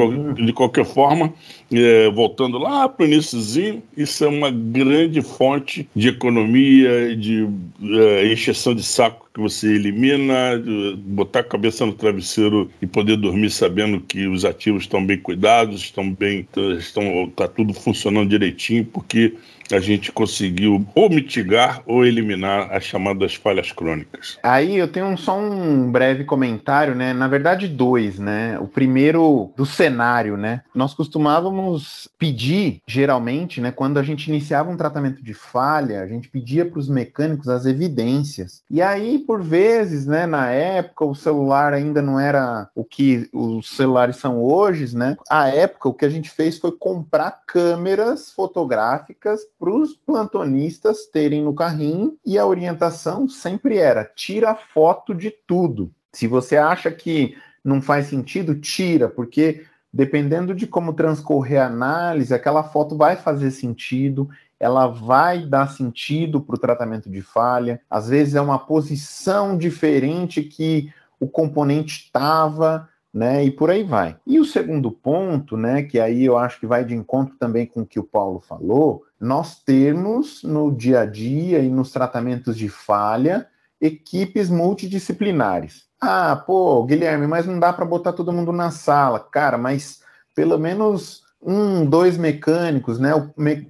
de 0.45 0.53
qualquer 0.53 0.85
forma, 0.85 1.33
é, 1.73 2.11
voltando 2.11 2.59
lá 2.59 2.89
para 2.89 3.05
o 3.05 3.07
iníciozinho, 3.07 3.83
isso 3.97 4.25
é 4.25 4.29
uma 4.29 4.51
grande 4.51 5.21
fonte 5.23 5.89
de 5.95 6.09
economia, 6.09 7.17
de 7.17 7.49
é, 7.83 8.33
encheção 8.33 8.75
de 8.75 8.83
saco 8.83 9.29
que 9.33 9.41
você 9.41 9.75
elimina, 9.75 10.61
botar 10.97 11.41
a 11.41 11.45
cabeça 11.45 11.87
no 11.87 11.93
travesseiro 11.93 12.69
e 12.83 12.87
poder 12.87 13.17
dormir 13.17 13.51
sabendo 13.51 14.01
que 14.01 14.27
os 14.27 14.45
ativos 14.45 14.83
estão 14.83 15.05
bem 15.05 15.19
cuidados, 15.19 15.83
estão 15.83 16.13
bem, 16.13 16.47
estão, 16.79 17.25
está 17.25 17.47
tudo 17.47 17.73
funcionando 17.73 18.29
direitinho, 18.29 18.85
porque 18.85 19.35
a 19.75 19.81
gente 19.81 20.13
conseguiu 20.13 20.87
ou 20.95 21.09
mitigar 21.09 21.83
ou 21.87 22.05
eliminar 22.05 22.73
as 22.73 22.85
chamadas 22.85 23.35
falhas 23.35 23.73
crônicas. 23.73 24.39
Aí 24.43 24.77
eu 24.77 24.89
tenho 24.89 25.17
só 25.17 25.39
um 25.39 25.91
breve 25.91 26.25
comentário, 26.25 26.95
né? 26.95 27.13
Na 27.13 27.29
verdade, 27.29 27.69
dois, 27.69 28.19
né? 28.19 28.59
O 28.59 28.67
primeiro 28.67 29.53
do 29.57 29.67
cenário, 29.67 30.37
né? 30.37 30.63
Nós 30.75 30.95
costumávamos 30.95 32.09
pedir, 32.19 32.81
geralmente, 32.87 33.61
né? 33.61 33.71
Quando 33.71 33.99
a 33.99 34.03
gente 34.03 34.29
iniciava 34.29 34.71
um 34.71 34.77
tratamento 34.77 35.23
de 35.23 35.35
falha, 35.35 36.03
a 36.03 36.07
gente 36.07 36.29
pedia 36.29 36.65
para 36.65 36.79
os 36.79 36.89
mecânicos 36.89 37.49
as 37.49 37.67
evidências. 37.67 38.63
E 38.71 38.81
aí, 38.83 39.19
por 39.19 39.43
vezes, 39.43 40.07
né? 40.07 40.27
Na 40.27 40.51
época, 40.51 41.05
o 41.05 41.15
celular 41.15 41.73
ainda 41.73 42.03
não 42.03 42.19
era 42.19 42.69
o 42.75 42.85
que 42.85 43.29
os 43.33 43.77
celulares 43.77 44.17
são 44.17 44.43
hoje, 44.43 44.97
né? 44.97 45.17
A 45.29 45.49
época, 45.49 45.89
o 45.89 45.95
que 45.95 46.05
a 46.05 46.11
gente 46.11 46.31
fez 46.31 46.59
foi 46.59 46.73
comprar 46.73 47.41
câmeras 47.47 48.31
fotográficas 48.31 49.41
para 49.61 49.71
os 49.71 49.95
plantonistas 49.95 51.05
terem 51.13 51.45
no 51.45 51.55
carrinho 51.55 52.17
e 52.25 52.39
a 52.39 52.47
orientação 52.47 53.29
sempre 53.29 53.77
era: 53.77 54.05
tira 54.05 54.55
foto 54.55 55.15
de 55.15 55.31
tudo. 55.31 55.93
Se 56.11 56.27
você 56.27 56.57
acha 56.57 56.91
que 56.91 57.37
não 57.63 57.83
faz 57.83 58.07
sentido, 58.07 58.59
tira, 58.59 59.07
porque 59.07 59.67
dependendo 59.93 60.55
de 60.55 60.67
como 60.67 60.95
transcorrer 60.95 61.61
a 61.61 61.67
análise, 61.67 62.33
aquela 62.33 62.63
foto 62.63 62.97
vai 62.97 63.17
fazer 63.17 63.51
sentido, 63.51 64.31
ela 64.59 64.87
vai 64.87 65.47
dar 65.47 65.69
sentido 65.69 66.41
para 66.41 66.57
o 66.57 66.59
tratamento 66.59 67.11
de 67.11 67.21
falha. 67.21 67.83
Às 67.91 68.09
vezes 68.09 68.35
é 68.35 68.41
uma 68.41 68.59
posição 68.59 69.59
diferente 69.59 70.43
que 70.43 70.91
o 71.19 71.29
componente 71.29 72.05
estava, 72.05 72.89
né? 73.13 73.45
E 73.45 73.51
por 73.51 73.71
aí 73.71 73.83
vai. 73.83 74.17
E 74.27 74.39
o 74.39 74.45
segundo 74.45 74.91
ponto, 74.91 75.57
né, 75.57 75.83
que 75.83 75.99
aí 75.99 76.25
eu 76.25 76.37
acho 76.37 76.61
que 76.61 76.67
vai 76.67 76.85
de 76.85 76.95
encontro 76.95 77.37
também 77.39 77.67
com 77.67 77.83
o 77.83 77.87
que 77.87 77.99
o 77.99 78.05
Paulo 78.05 78.41
falou, 78.41 79.05
nós 79.21 79.63
termos 79.63 80.43
no 80.43 80.71
dia 80.71 81.01
a 81.01 81.07
dia 81.07 81.59
e 81.59 81.69
nos 81.69 81.91
tratamentos 81.91 82.57
de 82.57 82.69
falha 82.69 83.47
equipes 83.81 84.49
multidisciplinares. 84.51 85.85
Ah, 86.01 86.37
pô, 86.37 86.83
Guilherme, 86.85 87.27
mas 87.27 87.47
não 87.47 87.59
dá 87.59 87.73
para 87.73 87.85
botar 87.85 88.13
todo 88.13 88.33
mundo 88.33 88.53
na 88.53 88.71
sala. 88.71 89.21
Cara, 89.21 89.59
mas 89.59 90.01
pelo 90.35 90.59
menos 90.59 91.23
um, 91.43 91.85
dois 91.85 92.17
mecânicos, 92.17 92.99
né? 92.99 93.11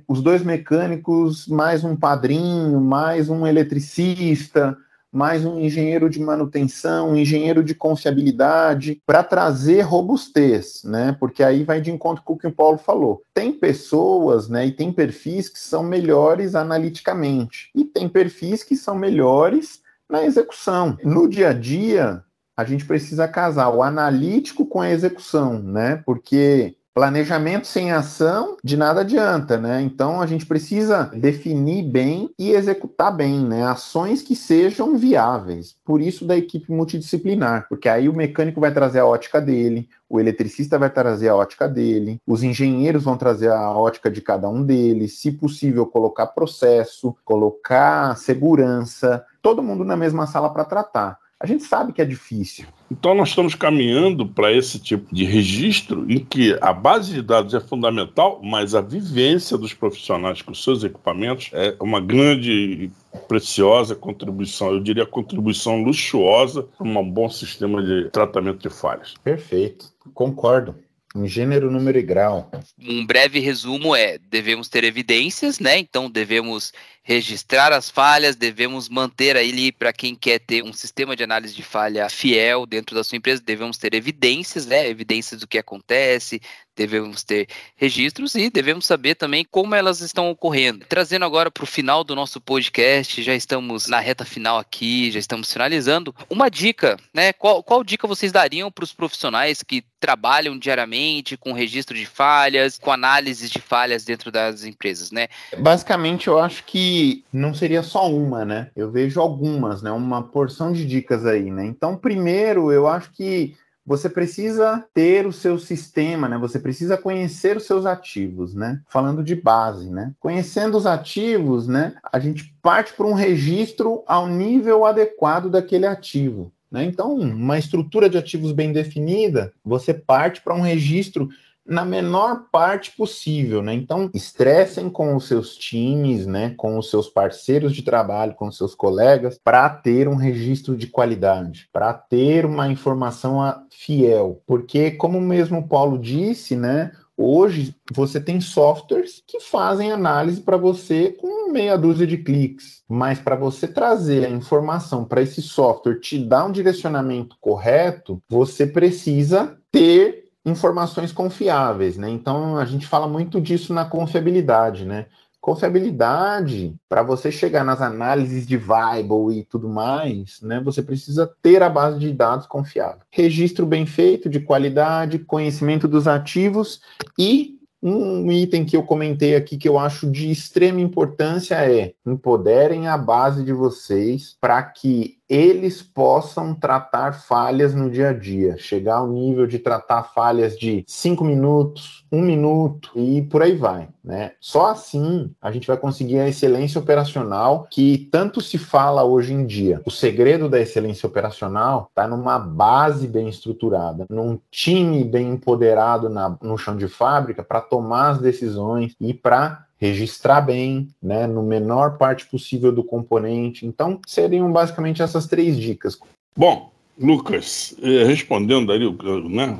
Os 0.07 0.20
dois 0.20 0.42
mecânicos, 0.42 1.46
mais 1.46 1.85
um 1.85 1.96
padrinho, 1.96 2.81
mais 2.81 3.29
um 3.29 3.46
eletricista, 3.46 4.76
mais 5.12 5.44
um 5.44 5.59
engenheiro 5.59 6.09
de 6.09 6.20
manutenção, 6.20 7.11
um 7.11 7.16
engenheiro 7.16 7.64
de 7.64 7.75
confiabilidade, 7.75 9.03
para 9.05 9.23
trazer 9.23 9.83
robustez, 9.83 10.83
né? 10.85 11.16
Porque 11.18 11.42
aí 11.42 11.64
vai 11.64 11.81
de 11.81 11.90
encontro 11.90 12.23
com 12.23 12.35
o 12.35 12.38
que 12.38 12.46
o 12.46 12.53
Paulo 12.53 12.79
falou. 12.79 13.23
Tem 13.35 13.53
pessoas, 13.53 14.49
né, 14.49 14.66
e 14.66 14.73
tem 14.73 14.92
perfis 14.92 15.49
que 15.49 15.59
são 15.59 15.83
melhores 15.83 16.55
analiticamente, 16.55 17.70
e 17.75 17.85
tem 17.85 18.09
perfis 18.09 18.62
que 18.62 18.77
são 18.77 18.94
melhores 18.94 19.81
na 20.09 20.25
execução. 20.25 20.96
No 21.05 21.29
dia 21.29 21.51
a 21.51 21.53
dia, 21.53 22.23
a 22.57 22.64
gente 22.64 22.85
precisa 22.85 23.27
casar 23.27 23.70
o 23.70 23.83
analítico 23.83 24.66
com 24.66 24.81
a 24.81 24.90
execução, 24.90 25.59
né? 25.61 26.03
Porque 26.05 26.77
Planejamento 27.01 27.67
sem 27.67 27.91
ação 27.93 28.59
de 28.63 28.77
nada 28.77 29.01
adianta, 29.01 29.57
né? 29.57 29.81
Então 29.81 30.21
a 30.21 30.27
gente 30.27 30.45
precisa 30.45 31.05
definir 31.15 31.83
bem 31.83 32.29
e 32.39 32.51
executar 32.51 33.11
bem, 33.11 33.41
né? 33.41 33.65
Ações 33.65 34.21
que 34.21 34.37
sejam 34.37 34.99
viáveis. 34.99 35.75
Por 35.83 36.03
isso 36.03 36.27
da 36.27 36.37
equipe 36.37 36.71
multidisciplinar, 36.71 37.65
porque 37.71 37.89
aí 37.89 38.07
o 38.07 38.13
mecânico 38.13 38.61
vai 38.61 38.71
trazer 38.71 38.99
a 38.99 39.07
ótica 39.07 39.41
dele, 39.41 39.89
o 40.11 40.21
eletricista 40.21 40.79
vai 40.79 40.91
trazer 40.91 41.31
a 41.31 41.37
ótica 41.37 41.67
dele, 41.67 42.21
os 42.27 42.43
engenheiros 42.43 43.05
vão 43.05 43.17
trazer 43.17 43.51
a 43.51 43.71
ótica 43.71 44.11
de 44.11 44.21
cada 44.21 44.51
um 44.51 44.63
deles, 44.63 45.21
se 45.21 45.33
possível 45.33 45.87
colocar 45.87 46.27
processo, 46.27 47.17
colocar 47.25 48.15
segurança, 48.19 49.25
todo 49.41 49.63
mundo 49.63 49.87
na 49.87 49.97
mesma 49.97 50.27
sala 50.27 50.53
para 50.53 50.67
tratar. 50.67 51.19
A 51.40 51.46
gente 51.46 51.64
sabe 51.64 51.94
que 51.94 52.03
é 52.03 52.05
difícil. 52.05 52.66
Então, 52.90 53.14
nós 53.14 53.31
estamos 53.31 53.55
caminhando 53.55 54.26
para 54.26 54.53
esse 54.53 54.79
tipo 54.79 55.14
de 55.14 55.24
registro 55.24 56.05
em 56.11 56.18
que 56.18 56.55
a 56.61 56.70
base 56.70 57.14
de 57.14 57.22
dados 57.22 57.55
é 57.55 57.61
fundamental, 57.61 58.40
mas 58.42 58.74
a 58.74 58.83
vivência 58.83 59.57
dos 59.57 59.72
profissionais 59.72 60.42
com 60.42 60.53
seus 60.53 60.85
equipamentos 60.85 61.48
é 61.55 61.74
uma 61.81 61.98
grande, 61.98 62.90
preciosa 63.26 63.94
contribuição. 63.94 64.72
Eu 64.72 64.81
diria 64.81 65.07
contribuição 65.07 65.83
luxuosa 65.83 66.64
para 66.76 66.87
um 66.87 67.11
bom 67.11 67.31
sistema 67.31 67.83
de 67.83 68.11
tratamento 68.11 68.59
de 68.59 68.74
falhas. 68.74 69.14
Perfeito, 69.24 69.87
concordo. 70.12 70.74
Em 71.14 71.27
gênero, 71.27 71.73
número 71.73 71.99
e 71.99 72.03
grau. 72.03 72.49
Um 72.79 73.05
breve 73.05 73.40
resumo 73.40 73.96
é: 73.96 74.16
devemos 74.18 74.68
ter 74.68 74.85
evidências, 74.85 75.59
né? 75.59 75.77
Então 75.77 76.09
devemos 76.09 76.73
registrar 77.03 77.73
as 77.73 77.90
falhas, 77.90 78.37
devemos 78.37 78.88
manter 78.88 79.37
aí 79.37 79.73
para 79.73 79.92
quem 79.92 80.14
quer 80.14 80.38
ter 80.38 80.62
um 80.62 80.73
sistema 80.73 81.16
de 81.16 81.25
análise 81.25 81.53
de 81.53 81.64
falha 81.64 82.09
fiel 82.09 82.64
dentro 82.64 82.94
da 82.94 83.03
sua 83.03 83.18
empresa, 83.18 83.42
devemos 83.44 83.77
ter 83.77 83.92
evidências, 83.94 84.66
né? 84.66 84.88
Evidências 84.88 85.40
do 85.40 85.49
que 85.49 85.59
acontece, 85.59 86.40
devemos 86.81 87.23
ter 87.23 87.47
registros 87.77 88.35
e 88.35 88.49
devemos 88.49 88.87
saber 88.87 89.14
também 89.14 89.45
como 89.45 89.75
elas 89.75 90.01
estão 90.01 90.31
ocorrendo. 90.31 90.87
Trazendo 90.88 91.27
agora 91.27 91.51
para 91.51 91.64
o 91.64 91.66
final 91.66 92.03
do 92.03 92.16
nosso 92.16 92.40
podcast, 92.40 93.23
já 93.23 93.35
estamos 93.35 93.87
na 93.87 94.01
reta 94.01 94.25
final 94.25 94.59
aqui, 94.59 95.11
já 95.11 95.19
estamos 95.19 95.53
finalizando. 95.53 96.14
Uma 96.31 96.49
dica, 96.49 96.97
né? 97.12 97.35
Qual, 97.35 97.62
qual 97.62 97.85
dica 97.85 98.09
vocês 98.09 98.33
dariam 98.33 98.71
para 98.71 98.85
os 98.85 98.95
profissionais 98.95 99.62
que 99.62 99.85
trabalham 100.01 100.59
diariamente 100.59 101.37
com 101.37 101.53
registro 101.53 101.95
de 101.95 102.07
falhas, 102.07 102.79
com 102.79 102.90
análise 102.90 103.51
de 103.51 103.59
falhas 103.59 104.03
dentro 104.03 104.33
das 104.33 104.64
empresas, 104.64 105.11
né? 105.11 105.29
Basicamente, 105.59 106.29
eu 106.29 106.38
acho 106.38 106.64
que 106.64 107.23
não 107.31 107.53
seria 107.53 107.83
só 107.83 108.11
uma, 108.11 108.43
né? 108.43 108.71
Eu 108.75 108.90
vejo 108.90 109.21
algumas, 109.21 109.83
né? 109.83 109.90
Uma 109.90 110.23
porção 110.23 110.73
de 110.73 110.87
dicas 110.87 111.27
aí, 111.27 111.51
né? 111.51 111.66
Então, 111.66 111.95
primeiro, 111.95 112.73
eu 112.73 112.87
acho 112.88 113.12
que 113.12 113.55
você 113.90 114.09
precisa 114.09 114.85
ter 114.94 115.26
o 115.26 115.33
seu 115.33 115.59
sistema, 115.59 116.29
né? 116.29 116.38
Você 116.38 116.61
precisa 116.61 116.96
conhecer 116.96 117.57
os 117.57 117.64
seus 117.64 117.85
ativos, 117.85 118.55
né? 118.55 118.81
Falando 118.88 119.20
de 119.20 119.35
base, 119.35 119.90
né? 119.90 120.12
Conhecendo 120.20 120.79
os 120.79 120.87
ativos, 120.87 121.66
né? 121.66 121.94
A 122.12 122.20
gente 122.20 122.55
parte 122.62 122.92
para 122.92 123.05
um 123.05 123.14
registro 123.14 124.05
ao 124.07 124.29
nível 124.29 124.85
adequado 124.85 125.50
daquele 125.50 125.87
ativo. 125.87 126.53
Né? 126.70 126.85
Então, 126.85 127.16
uma 127.16 127.59
estrutura 127.59 128.09
de 128.09 128.16
ativos 128.16 128.53
bem 128.53 128.72
definida, 128.72 129.53
você 129.64 129.92
parte 129.92 130.40
para 130.40 130.55
um 130.55 130.61
registro 130.61 131.29
na 131.70 131.85
menor 131.85 132.46
parte 132.50 132.90
possível, 132.96 133.62
né? 133.62 133.72
Então, 133.72 134.11
estressem 134.12 134.90
com 134.90 135.14
os 135.14 135.28
seus 135.28 135.54
times, 135.54 136.26
né, 136.26 136.52
com 136.56 136.76
os 136.76 136.90
seus 136.90 137.09
parceiros 137.09 137.72
de 137.72 137.83
trabalho, 137.83 138.35
com 138.35 138.48
os 138.48 138.56
seus 138.56 138.74
colegas, 138.74 139.38
para 139.42 139.68
ter 139.70 140.09
um 140.09 140.16
registro 140.16 140.76
de 140.76 140.88
qualidade, 140.88 141.68
para 141.72 141.94
ter 141.94 142.44
uma 142.44 142.68
informação 142.68 143.38
fiel, 143.70 144.42
porque 144.46 144.90
como 144.90 145.20
mesmo 145.20 145.61
o 145.61 145.68
Paulo 145.68 145.96
disse, 145.96 146.56
né, 146.56 146.90
Hoje 147.22 147.76
você 147.92 148.18
tem 148.18 148.40
softwares 148.40 149.22
que 149.26 149.40
fazem 149.40 149.92
análise 149.92 150.40
para 150.40 150.56
você 150.56 151.11
com 151.20 151.52
meia 151.52 151.76
dúzia 151.76 152.06
de 152.06 152.16
cliques, 152.16 152.83
mas 152.88 153.18
para 153.18 153.37
você 153.37 153.68
trazer 153.68 154.24
a 154.24 154.30
informação 154.30 155.04
para 155.04 155.20
esse 155.20 155.42
software 155.42 156.00
te 156.00 156.18
dar 156.18 156.46
um 156.46 156.50
direcionamento 156.50 157.37
correto, 157.38 158.22
você 158.26 158.66
precisa 158.66 159.54
ter 159.70 160.30
informações 160.44 161.12
confiáveis, 161.12 161.96
né? 161.96 162.09
Então 162.09 162.57
a 162.57 162.64
gente 162.64 162.87
fala 162.87 163.07
muito 163.07 163.40
disso 163.40 163.72
na 163.74 163.85
confiabilidade, 163.85 164.85
né? 164.85 165.07
Confiabilidade, 165.40 166.76
para 166.87 167.03
você 167.03 167.33
chegar 167.33 167.64
nas 167.64 167.81
análises 167.81 168.46
de 168.46 168.59
Viable 168.59 169.38
e 169.38 169.44
tudo 169.44 169.70
mais, 169.70 170.38
né, 170.42 170.61
você 170.62 170.83
precisa 170.83 171.33
ter 171.40 171.62
a 171.62 171.70
base 171.70 171.98
de 171.98 172.12
dados 172.12 172.46
confiável. 172.46 173.00
Registro 173.11 173.64
bem 173.64 173.87
feito, 173.87 174.29
de 174.29 174.38
qualidade, 174.38 175.18
conhecimento 175.20 175.88
dos 175.88 176.07
ativos 176.07 176.83
e 177.18 177.59
um 177.83 178.31
item 178.31 178.66
que 178.66 178.76
eu 178.76 178.83
comentei 178.83 179.35
aqui 179.35 179.57
que 179.57 179.66
eu 179.66 179.79
acho 179.79 180.11
de 180.11 180.31
extrema 180.31 180.81
importância 180.81 181.55
é 181.55 181.94
empoderem 182.05 182.87
a 182.87 182.98
base 182.98 183.42
de 183.42 183.55
vocês 183.55 184.37
para 184.38 184.62
que 184.62 185.19
eles 185.31 185.81
possam 185.81 186.53
tratar 186.53 187.12
falhas 187.12 187.73
no 187.73 187.88
dia 187.88 188.09
a 188.09 188.12
dia, 188.12 188.57
chegar 188.59 188.97
ao 188.97 189.07
nível 189.07 189.47
de 189.47 189.61
tratar 189.61 190.03
falhas 190.12 190.59
de 190.59 190.85
cinco 190.88 191.23
minutos, 191.23 192.05
um 192.11 192.21
minuto 192.21 192.90
e 192.97 193.23
por 193.23 193.40
aí 193.40 193.55
vai, 193.55 193.88
né? 194.03 194.33
Só 194.40 194.66
assim 194.66 195.31
a 195.40 195.53
gente 195.53 195.69
vai 195.69 195.77
conseguir 195.77 196.19
a 196.19 196.29
excelência 196.29 196.81
operacional 196.81 197.69
que 197.71 198.09
tanto 198.11 198.40
se 198.40 198.59
fala 198.59 199.05
hoje 199.05 199.33
em 199.33 199.47
dia. 199.47 199.81
O 199.87 199.90
segredo 199.90 200.49
da 200.49 200.59
excelência 200.59 201.07
operacional 201.07 201.87
está 201.90 202.09
numa 202.09 202.37
base 202.37 203.07
bem 203.07 203.29
estruturada, 203.29 204.07
num 204.11 204.37
time 204.51 205.05
bem 205.05 205.29
empoderado 205.29 206.09
na, 206.09 206.37
no 206.43 206.59
chão 206.59 206.77
de 206.77 206.88
fábrica 206.88 207.45
para 207.45 207.61
tomar 207.61 208.11
as 208.11 208.19
decisões 208.19 208.97
e 209.01 209.14
para 209.14 209.64
registrar 209.81 210.43
bem, 210.43 210.88
né, 211.03 211.27
no 211.27 211.43
menor 211.43 211.97
parte 211.97 212.27
possível 212.27 212.71
do 212.71 212.85
componente. 212.85 213.64
Então, 213.64 213.99
seriam 214.07 214.53
basicamente 214.53 215.03
essas 215.03 215.27
três 215.27 215.59
dicas. 215.59 215.99
Bom, 216.37 216.71
Lucas, 216.99 217.75
eh, 217.83 218.05
respondendo 218.05 218.71
ali, 218.73 218.85
né, 219.29 219.59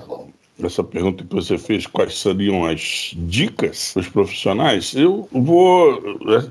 essa 0.67 0.85
pergunta 0.85 1.25
que 1.25 1.35
você 1.35 1.59
fez, 1.59 1.87
quais 1.87 2.19
seriam 2.19 2.65
as 2.65 3.13
dicas 3.17 3.93
para 3.93 4.01
os 4.01 4.09
profissionais, 4.09 4.95
eu 4.95 5.29
vou. 5.33 6.03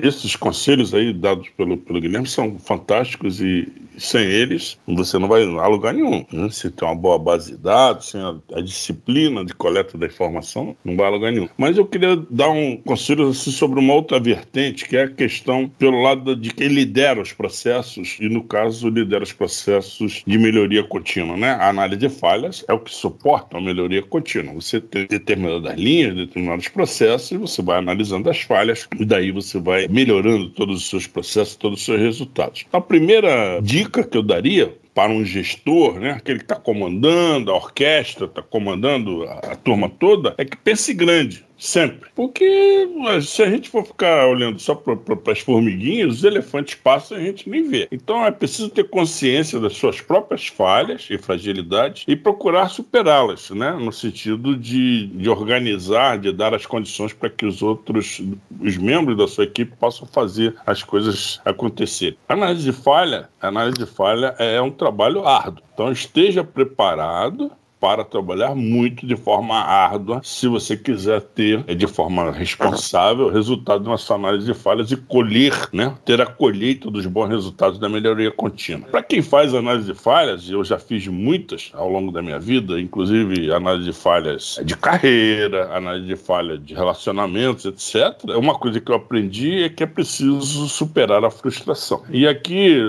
Esses 0.02 0.36
conselhos 0.36 0.94
aí 0.94 1.14
dados 1.14 1.50
pelo, 1.58 1.78
pelo 1.78 2.02
Guilherme 2.02 2.28
são 2.28 2.58
fantásticos 2.60 3.42
e 3.42 3.68
sem 4.00 4.24
eles 4.24 4.80
você 4.88 5.20
não 5.20 5.28
vai 5.28 5.44
a 5.44 5.68
lugar 5.68 5.94
nenhum. 5.94 6.26
Né? 6.32 6.50
Se 6.50 6.70
tem 6.72 6.88
uma 6.88 6.96
boa 6.96 7.20
base 7.20 7.52
de 7.52 7.58
dados, 7.58 8.10
sem 8.10 8.22
a, 8.22 8.36
a, 8.54 8.62
disciplina 8.62 9.44
de 9.44 9.54
coleta 9.54 9.98
da 9.98 10.06
informação, 10.06 10.76
não 10.84 10.96
vai 10.96 11.08
a 11.08 11.10
lugar 11.10 11.32
nenhum. 11.32 11.50
Mas 11.58 11.78
eu 11.78 11.86
queria 11.86 12.16
dar 12.30 12.50
um 12.50 12.78
conselho 12.78 13.30
assim, 13.30 13.52
sobre 13.52 13.80
uma 13.80 13.94
outra 13.94 14.20
vertente, 14.20 14.88
que 14.88 14.96
é 14.96 15.04
a 15.04 15.10
questão 15.10 15.70
pelo 15.78 16.02
lado 16.02 16.36
de 16.36 16.54
quem 16.54 16.68
lidera 16.68 17.22
os 17.22 17.34
processos, 17.34 18.18
e 18.20 18.30
no 18.30 18.44
caso 18.44 18.90
lidera 18.90 19.24
os 19.24 19.34
processos 19.34 20.24
de 20.26 20.38
melhoria 20.38 20.84
contínua. 20.84 21.36
Né? 21.36 21.52
A 21.52 21.70
análise 21.70 22.00
de 22.00 22.10
falhas 22.10 22.64
é 22.68 22.74
o 22.74 22.80
que 22.80 22.94
suporta 22.94 23.58
a 23.58 23.62
melhoria 23.62 23.99
contínua. 24.02 24.54
Você 24.54 24.80
tem 24.80 25.08
determinadas 25.08 25.78
linhas, 25.78 26.16
determinados 26.16 26.68
processos, 26.68 27.32
e 27.32 27.38
você 27.38 27.62
vai 27.62 27.78
analisando 27.78 28.30
as 28.30 28.42
falhas, 28.42 28.88
e 28.98 29.06
daí 29.06 29.32
você 29.32 29.60
vai 29.60 29.88
melhorando 29.88 30.50
todos 30.50 30.82
os 30.82 30.90
seus 30.90 31.08
processos, 31.08 31.56
todos 31.56 31.80
os 31.80 31.86
seus 31.86 32.00
resultados. 32.00 32.66
A 32.72 32.82
primeira 32.82 33.60
dica 33.62 34.04
que 34.04 34.18
eu 34.18 34.24
daria 34.24 34.74
para 34.94 35.12
um 35.12 35.24
gestor, 35.24 36.00
né, 36.00 36.12
aquele 36.12 36.40
que 36.40 36.46
está 36.46 36.56
comandando 36.56 37.52
a 37.52 37.56
orquestra, 37.56 38.26
está 38.26 38.42
comandando 38.42 39.24
a, 39.24 39.34
a 39.52 39.56
turma 39.56 39.90
toda, 39.90 40.36
é 40.38 40.46
que 40.46 40.58
pense 40.58 40.94
grande. 40.94 41.46
Sempre. 41.60 42.10
Porque 42.16 42.88
se 43.22 43.44
a 43.44 43.50
gente 43.50 43.70
for 43.70 43.86
ficar 43.86 44.28
olhando 44.30 44.58
só 44.60 44.74
para 44.74 44.98
as 45.30 45.40
formiguinhas, 45.40 46.20
os 46.20 46.24
elefantes 46.24 46.76
passam 46.76 47.18
e 47.18 47.22
a 47.22 47.26
gente 47.26 47.50
nem 47.50 47.68
vê. 47.68 47.86
Então 47.92 48.26
é 48.26 48.32
preciso 48.32 48.70
ter 48.70 48.86
consciência 48.86 49.60
das 49.60 49.74
suas 49.74 50.00
próprias 50.00 50.48
falhas 50.48 51.08
e 51.10 51.18
fragilidades 51.18 52.06
e 52.08 52.16
procurar 52.16 52.70
superá-las, 52.70 53.50
né? 53.50 53.72
No 53.74 53.92
sentido 53.92 54.56
de, 54.56 55.08
de 55.08 55.30
organizar, 55.30 56.18
de 56.18 56.32
dar 56.32 56.54
as 56.54 56.66
condições 56.66 57.12
para 57.12 57.30
que 57.30 57.46
os 57.46 57.62
outros, 57.62 58.22
os 58.62 58.78
membros 58.78 59.18
da 59.18 59.28
sua 59.28 59.44
equipe 59.44 59.76
possam 59.76 60.08
fazer 60.08 60.56
as 60.66 60.82
coisas 60.82 61.42
acontecerem. 61.44 62.18
Análise 62.30 62.64
de 62.64 62.72
falha, 62.72 63.28
análise 63.42 63.78
de 63.78 63.86
falha 63.86 64.34
é 64.40 64.62
um 64.62 64.72
trabalho 64.80 65.28
árduo. 65.28 65.64
Então 65.74 65.92
esteja 65.92 66.44
preparado 66.44 67.52
para 67.80 68.04
trabalhar 68.04 68.54
muito 68.56 69.08
de 69.08 69.16
forma 69.16 69.56
árdua 69.56 70.22
se 70.24 70.48
você 70.48 70.76
quiser 70.76 71.22
ter 71.22 71.64
é, 71.68 71.74
de 71.74 71.88
forma 71.88 72.32
responsável 72.32 73.28
o 73.28 73.32
resultado 73.32 73.84
de 73.84 73.90
uma 73.90 73.98
sua 73.98 74.18
análise 74.18 74.46
de 74.46 74.54
falhas 74.54 74.92
e 74.92 74.98
colher, 74.98 75.54
né, 75.72 75.96
ter 76.04 76.22
a 76.22 76.26
colheita 76.26 76.92
dos 76.92 77.06
bons 77.06 77.30
resultados 77.30 77.80
da 77.80 77.88
melhoria 77.88 78.32
contínua. 78.32 78.88
Para 78.90 79.04
quem 79.04 79.22
faz 79.22 79.54
análise 79.54 79.92
de 79.92 79.98
falhas, 79.98 80.50
eu 80.50 80.64
já 80.64 80.78
fiz 80.78 81.08
muitas 81.08 81.72
ao 81.74 81.90
longo 81.90 82.12
da 82.12 82.22
minha 82.22 82.40
vida, 82.40 82.80
inclusive 82.80 83.52
análise 83.52 83.86
de 83.86 83.94
falhas 83.94 84.60
de 84.64 84.76
carreira, 84.76 85.76
análise 85.76 86.08
de 86.08 86.16
falhas 86.16 86.64
de 86.64 86.74
relacionamentos, 86.74 87.66
etc. 87.66 88.16
Uma 88.36 88.56
coisa 88.56 88.80
que 88.80 88.92
eu 88.92 88.96
aprendi 88.96 89.64
é 89.64 89.70
que 89.70 89.84
é 89.84 89.88
preciso 89.88 90.68
superar 90.68 91.24
a 91.24 91.32
frustração. 91.32 92.04
E 92.10 92.28
aqui 92.28 92.80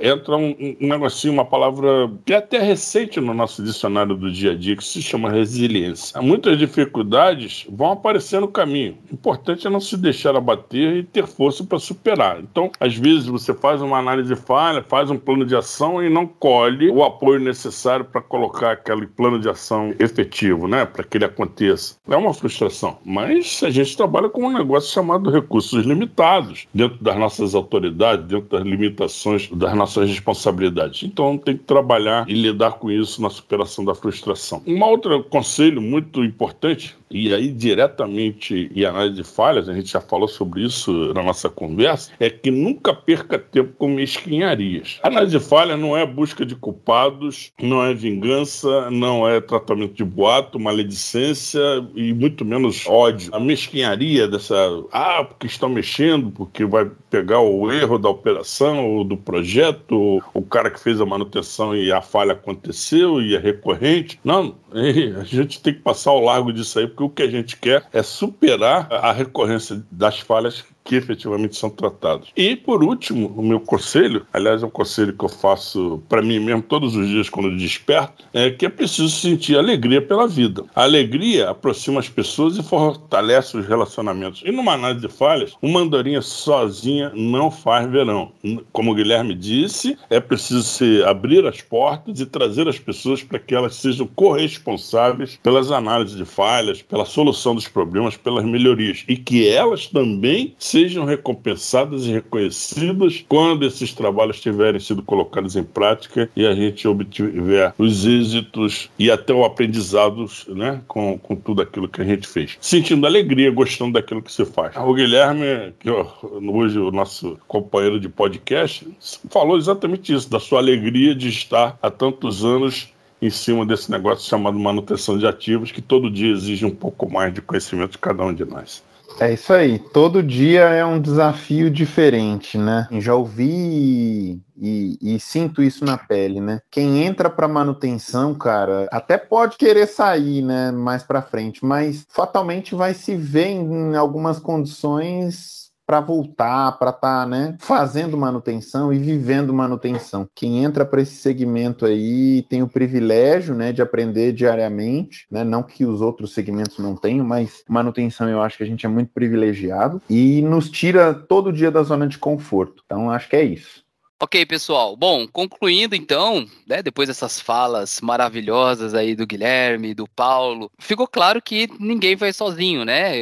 é, 0.00 0.10
entra 0.10 0.36
um, 0.36 0.76
um 0.80 0.88
negocinho, 0.88 1.32
uma 1.32 1.44
palavra 1.44 2.10
que 2.24 2.32
é 2.32 2.36
até 2.36 2.58
recente 2.58 3.20
no 3.20 3.34
nosso 3.34 3.62
dicionário 3.76 4.16
do 4.16 4.30
dia 4.30 4.52
a 4.52 4.54
dia 4.54 4.76
que 4.76 4.84
se 4.84 5.00
chama 5.00 5.30
resiliência. 5.30 6.20
Muitas 6.20 6.58
dificuldades 6.58 7.66
vão 7.68 7.92
aparecer 7.92 8.40
no 8.40 8.48
caminho. 8.48 8.98
O 9.10 9.14
importante 9.14 9.66
é 9.66 9.70
não 9.70 9.80
se 9.80 9.96
deixar 9.96 10.34
abater 10.34 10.96
e 10.96 11.02
ter 11.02 11.26
força 11.26 11.62
para 11.62 11.78
superar. 11.78 12.40
Então, 12.40 12.70
às 12.80 12.96
vezes 12.96 13.26
você 13.26 13.54
faz 13.54 13.80
uma 13.80 13.98
análise 13.98 14.34
falha, 14.34 14.82
faz 14.82 15.10
um 15.10 15.18
plano 15.18 15.44
de 15.44 15.54
ação 15.54 16.02
e 16.02 16.08
não 16.08 16.26
colhe 16.26 16.90
o 16.90 17.04
apoio 17.04 17.38
necessário 17.38 18.04
para 18.04 18.20
colocar 18.20 18.72
aquele 18.72 19.06
plano 19.06 19.38
de 19.38 19.48
ação 19.48 19.94
efetivo, 19.98 20.66
né, 20.66 20.84
para 20.84 21.04
que 21.04 21.18
ele 21.18 21.24
aconteça. 21.24 21.96
É 22.08 22.16
uma 22.16 22.32
frustração, 22.32 22.98
mas 23.04 23.60
a 23.62 23.70
gente 23.70 23.96
trabalha 23.96 24.28
com 24.28 24.46
um 24.46 24.52
negócio 24.52 24.92
chamado 24.92 25.30
recursos 25.30 25.84
limitados 25.84 26.66
dentro 26.72 27.02
das 27.02 27.16
nossas 27.18 27.54
autoridades, 27.54 28.26
dentro 28.26 28.48
das 28.48 28.62
limitações 28.62 29.48
das 29.50 29.74
nossas 29.74 30.08
responsabilidades. 30.08 31.02
Então, 31.02 31.36
tem 31.36 31.56
que 31.56 31.64
trabalhar 31.64 32.28
e 32.28 32.34
lidar 32.34 32.72
com 32.72 32.90
isso 32.90 33.20
na 33.20 33.30
superação 33.30 33.65
da 33.84 33.94
frustração. 33.94 34.62
Um 34.66 34.82
outro 34.82 35.22
conselho 35.24 35.80
muito 35.80 36.24
importante 36.24 36.96
e 37.10 37.32
aí 37.32 37.48
diretamente 37.48 38.70
em 38.74 38.84
análise 38.84 39.16
de 39.16 39.24
falhas, 39.24 39.68
a 39.68 39.74
gente 39.74 39.92
já 39.92 40.00
falou 40.00 40.28
sobre 40.28 40.62
isso 40.62 41.12
na 41.14 41.22
nossa 41.22 41.48
conversa, 41.48 42.10
é 42.18 42.28
que 42.28 42.50
nunca 42.50 42.94
perca 42.94 43.38
tempo 43.38 43.74
com 43.78 43.88
mesquinharias. 43.88 44.98
Análise 45.02 45.38
de 45.38 45.44
falha 45.44 45.76
não 45.76 45.96
é 45.96 46.06
busca 46.06 46.44
de 46.44 46.54
culpados, 46.56 47.52
não 47.60 47.84
é 47.84 47.94
vingança, 47.94 48.90
não 48.90 49.28
é 49.28 49.40
tratamento 49.40 49.94
de 49.94 50.04
boato, 50.04 50.58
maledicência 50.58 51.60
e 51.94 52.12
muito 52.12 52.44
menos 52.44 52.86
ódio. 52.86 53.34
A 53.34 53.40
mesquinharia 53.40 54.26
dessa, 54.28 54.54
ah, 54.92 55.24
porque 55.24 55.46
estão 55.46 55.68
mexendo, 55.68 56.30
porque 56.30 56.64
vai 56.64 56.90
pegar 57.10 57.40
o 57.40 57.70
erro 57.70 57.98
da 57.98 58.08
operação 58.08 58.86
ou 58.86 59.04
do 59.04 59.16
projeto, 59.16 60.22
o 60.34 60.42
cara 60.42 60.70
que 60.70 60.80
fez 60.80 61.00
a 61.00 61.06
manutenção 61.06 61.76
e 61.76 61.92
a 61.92 62.02
falha 62.02 62.32
aconteceu 62.32 63.20
e 63.22 63.34
é 63.34 63.38
recorrente. 63.38 64.18
Não, 64.24 64.56
a 64.72 65.24
gente 65.24 65.60
tem 65.60 65.74
que 65.74 65.80
passar 65.80 66.10
ao 66.10 66.20
largo 66.20 66.52
disso 66.52 66.78
aí, 66.78 66.86
porque 66.96 67.02
o 67.04 67.10
que 67.10 67.22
a 67.22 67.30
gente 67.30 67.56
quer 67.58 67.86
é 67.92 68.02
superar 68.02 68.88
a 68.90 69.12
recorrência 69.12 69.84
das 69.90 70.18
falhas 70.18 70.64
que 70.86 70.94
efetivamente 70.94 71.56
são 71.56 71.68
tratados. 71.68 72.30
E, 72.36 72.54
por 72.54 72.82
último, 72.82 73.34
o 73.36 73.42
meu 73.42 73.60
conselho, 73.60 74.24
aliás, 74.32 74.62
é 74.62 74.66
um 74.66 74.70
conselho 74.70 75.12
que 75.12 75.24
eu 75.24 75.28
faço 75.28 76.02
para 76.08 76.22
mim 76.22 76.38
mesmo 76.38 76.62
todos 76.62 76.94
os 76.94 77.08
dias 77.08 77.28
quando 77.28 77.56
desperto, 77.56 78.24
é 78.32 78.50
que 78.50 78.64
é 78.64 78.68
preciso 78.68 79.10
sentir 79.10 79.58
alegria 79.58 80.00
pela 80.00 80.28
vida. 80.28 80.64
A 80.74 80.84
alegria 80.84 81.50
aproxima 81.50 81.98
as 81.98 82.08
pessoas 82.08 82.56
e 82.56 82.62
fortalece 82.62 83.56
os 83.56 83.66
relacionamentos. 83.66 84.42
E 84.44 84.52
numa 84.52 84.74
análise 84.74 85.00
de 85.00 85.12
falhas, 85.12 85.54
uma 85.60 85.80
andorinha 85.80 86.22
sozinha 86.22 87.10
não 87.14 87.50
faz 87.50 87.90
verão. 87.90 88.32
Como 88.72 88.92
o 88.92 88.94
Guilherme 88.94 89.34
disse, 89.34 89.98
é 90.08 90.20
preciso 90.20 90.62
se 90.62 91.02
abrir 91.02 91.44
as 91.46 91.60
portas 91.60 92.20
e 92.20 92.26
trazer 92.26 92.68
as 92.68 92.78
pessoas 92.78 93.22
para 93.22 93.40
que 93.40 93.54
elas 93.54 93.74
sejam 93.74 94.06
corresponsáveis 94.06 95.38
pelas 95.42 95.72
análises 95.72 96.16
de 96.16 96.24
falhas, 96.24 96.80
pela 96.82 97.04
solução 97.04 97.54
dos 97.54 97.66
problemas, 97.66 98.16
pelas 98.16 98.44
melhorias. 98.44 99.04
E 99.08 99.16
que 99.16 99.48
elas 99.48 99.86
também 99.86 100.54
se 100.58 100.75
sejam 100.76 101.06
recompensadas 101.06 102.04
e 102.04 102.12
reconhecidas 102.12 103.24
quando 103.26 103.64
esses 103.64 103.94
trabalhos 103.94 104.42
tiverem 104.42 104.78
sido 104.78 105.02
colocados 105.02 105.56
em 105.56 105.64
prática 105.64 106.28
e 106.36 106.46
a 106.46 106.54
gente 106.54 106.86
obtiver 106.86 107.72
os 107.78 108.04
êxitos 108.04 108.90
e 108.98 109.10
até 109.10 109.32
o 109.32 109.42
aprendizado 109.42 110.26
né, 110.48 110.82
com, 110.86 111.16
com 111.16 111.34
tudo 111.34 111.62
aquilo 111.62 111.88
que 111.88 112.02
a 112.02 112.04
gente 112.04 112.28
fez. 112.28 112.58
Sentindo 112.60 113.06
alegria, 113.06 113.50
gostando 113.50 113.94
daquilo 113.94 114.20
que 114.20 114.30
se 114.30 114.44
faz. 114.44 114.76
O 114.76 114.92
Guilherme, 114.92 115.72
que 115.80 115.88
hoje 115.90 116.78
o 116.78 116.90
nosso 116.90 117.38
companheiro 117.48 117.98
de 117.98 118.10
podcast, 118.10 118.86
falou 119.30 119.56
exatamente 119.56 120.12
isso, 120.12 120.28
da 120.28 120.38
sua 120.38 120.58
alegria 120.58 121.14
de 121.14 121.30
estar 121.30 121.78
há 121.80 121.90
tantos 121.90 122.44
anos 122.44 122.92
em 123.22 123.30
cima 123.30 123.64
desse 123.64 123.90
negócio 123.90 124.28
chamado 124.28 124.58
manutenção 124.58 125.16
de 125.16 125.26
ativos, 125.26 125.72
que 125.72 125.80
todo 125.80 126.10
dia 126.10 126.32
exige 126.32 126.66
um 126.66 126.74
pouco 126.74 127.10
mais 127.10 127.32
de 127.32 127.40
conhecimento 127.40 127.92
de 127.92 127.98
cada 127.98 128.22
um 128.22 128.34
de 128.34 128.44
nós. 128.44 128.84
É 129.18 129.32
isso 129.32 129.52
aí. 129.52 129.78
Todo 129.78 130.22
dia 130.22 130.64
é 130.64 130.84
um 130.84 131.00
desafio 131.00 131.70
diferente, 131.70 132.58
né? 132.58 132.86
Já 132.92 133.14
ouvi 133.14 134.42
e, 134.56 134.98
e, 135.00 135.18
sinto 135.18 135.62
isso 135.62 135.84
na 135.84 135.96
pele, 135.96 136.40
né? 136.40 136.60
Quem 136.70 137.02
entra 137.02 137.30
para 137.30 137.48
manutenção, 137.48 138.34
cara, 138.34 138.86
até 138.92 139.16
pode 139.16 139.56
querer 139.56 139.86
sair, 139.86 140.42
né, 140.42 140.70
mais 140.70 141.02
para 141.02 141.22
frente, 141.22 141.64
mas 141.64 142.06
fatalmente 142.08 142.74
vai 142.74 142.94
se 142.94 143.14
ver 143.14 143.48
em 143.48 143.96
algumas 143.96 144.38
condições 144.38 145.65
para 145.86 146.00
voltar, 146.00 146.72
para 146.78 146.90
estar 146.90 147.22
tá, 147.22 147.26
né, 147.26 147.56
fazendo 147.60 148.16
manutenção 148.16 148.92
e 148.92 148.98
vivendo 148.98 149.54
manutenção. 149.54 150.28
Quem 150.34 150.64
entra 150.64 150.84
para 150.84 151.00
esse 151.00 151.14
segmento 151.14 151.86
aí 151.86 152.42
tem 152.48 152.62
o 152.62 152.68
privilégio 152.68 153.54
né, 153.54 153.72
de 153.72 153.80
aprender 153.80 154.32
diariamente, 154.32 155.26
né, 155.30 155.44
não 155.44 155.62
que 155.62 155.84
os 155.84 156.00
outros 156.00 156.34
segmentos 156.34 156.78
não 156.78 156.96
tenham, 156.96 157.24
mas 157.24 157.62
manutenção 157.68 158.28
eu 158.28 158.42
acho 158.42 158.56
que 158.56 158.64
a 158.64 158.66
gente 158.66 158.84
é 158.84 158.88
muito 158.88 159.12
privilegiado 159.12 160.02
e 160.10 160.42
nos 160.42 160.68
tira 160.68 161.14
todo 161.14 161.52
dia 161.52 161.70
da 161.70 161.82
zona 161.82 162.08
de 162.08 162.18
conforto. 162.18 162.82
Então 162.84 163.10
acho 163.10 163.28
que 163.28 163.36
é 163.36 163.44
isso. 163.44 163.85
Ok, 164.18 164.46
pessoal. 164.46 164.96
Bom, 164.96 165.28
concluindo 165.28 165.94
então, 165.94 166.48
né, 166.66 166.82
depois 166.82 167.06
dessas 167.06 167.38
falas 167.38 168.00
maravilhosas 168.00 168.94
aí 168.94 169.14
do 169.14 169.26
Guilherme, 169.26 169.92
do 169.92 170.08
Paulo, 170.08 170.70
ficou 170.78 171.06
claro 171.06 171.42
que 171.42 171.68
ninguém 171.78 172.16
vai 172.16 172.32
sozinho, 172.32 172.82
né? 172.82 173.12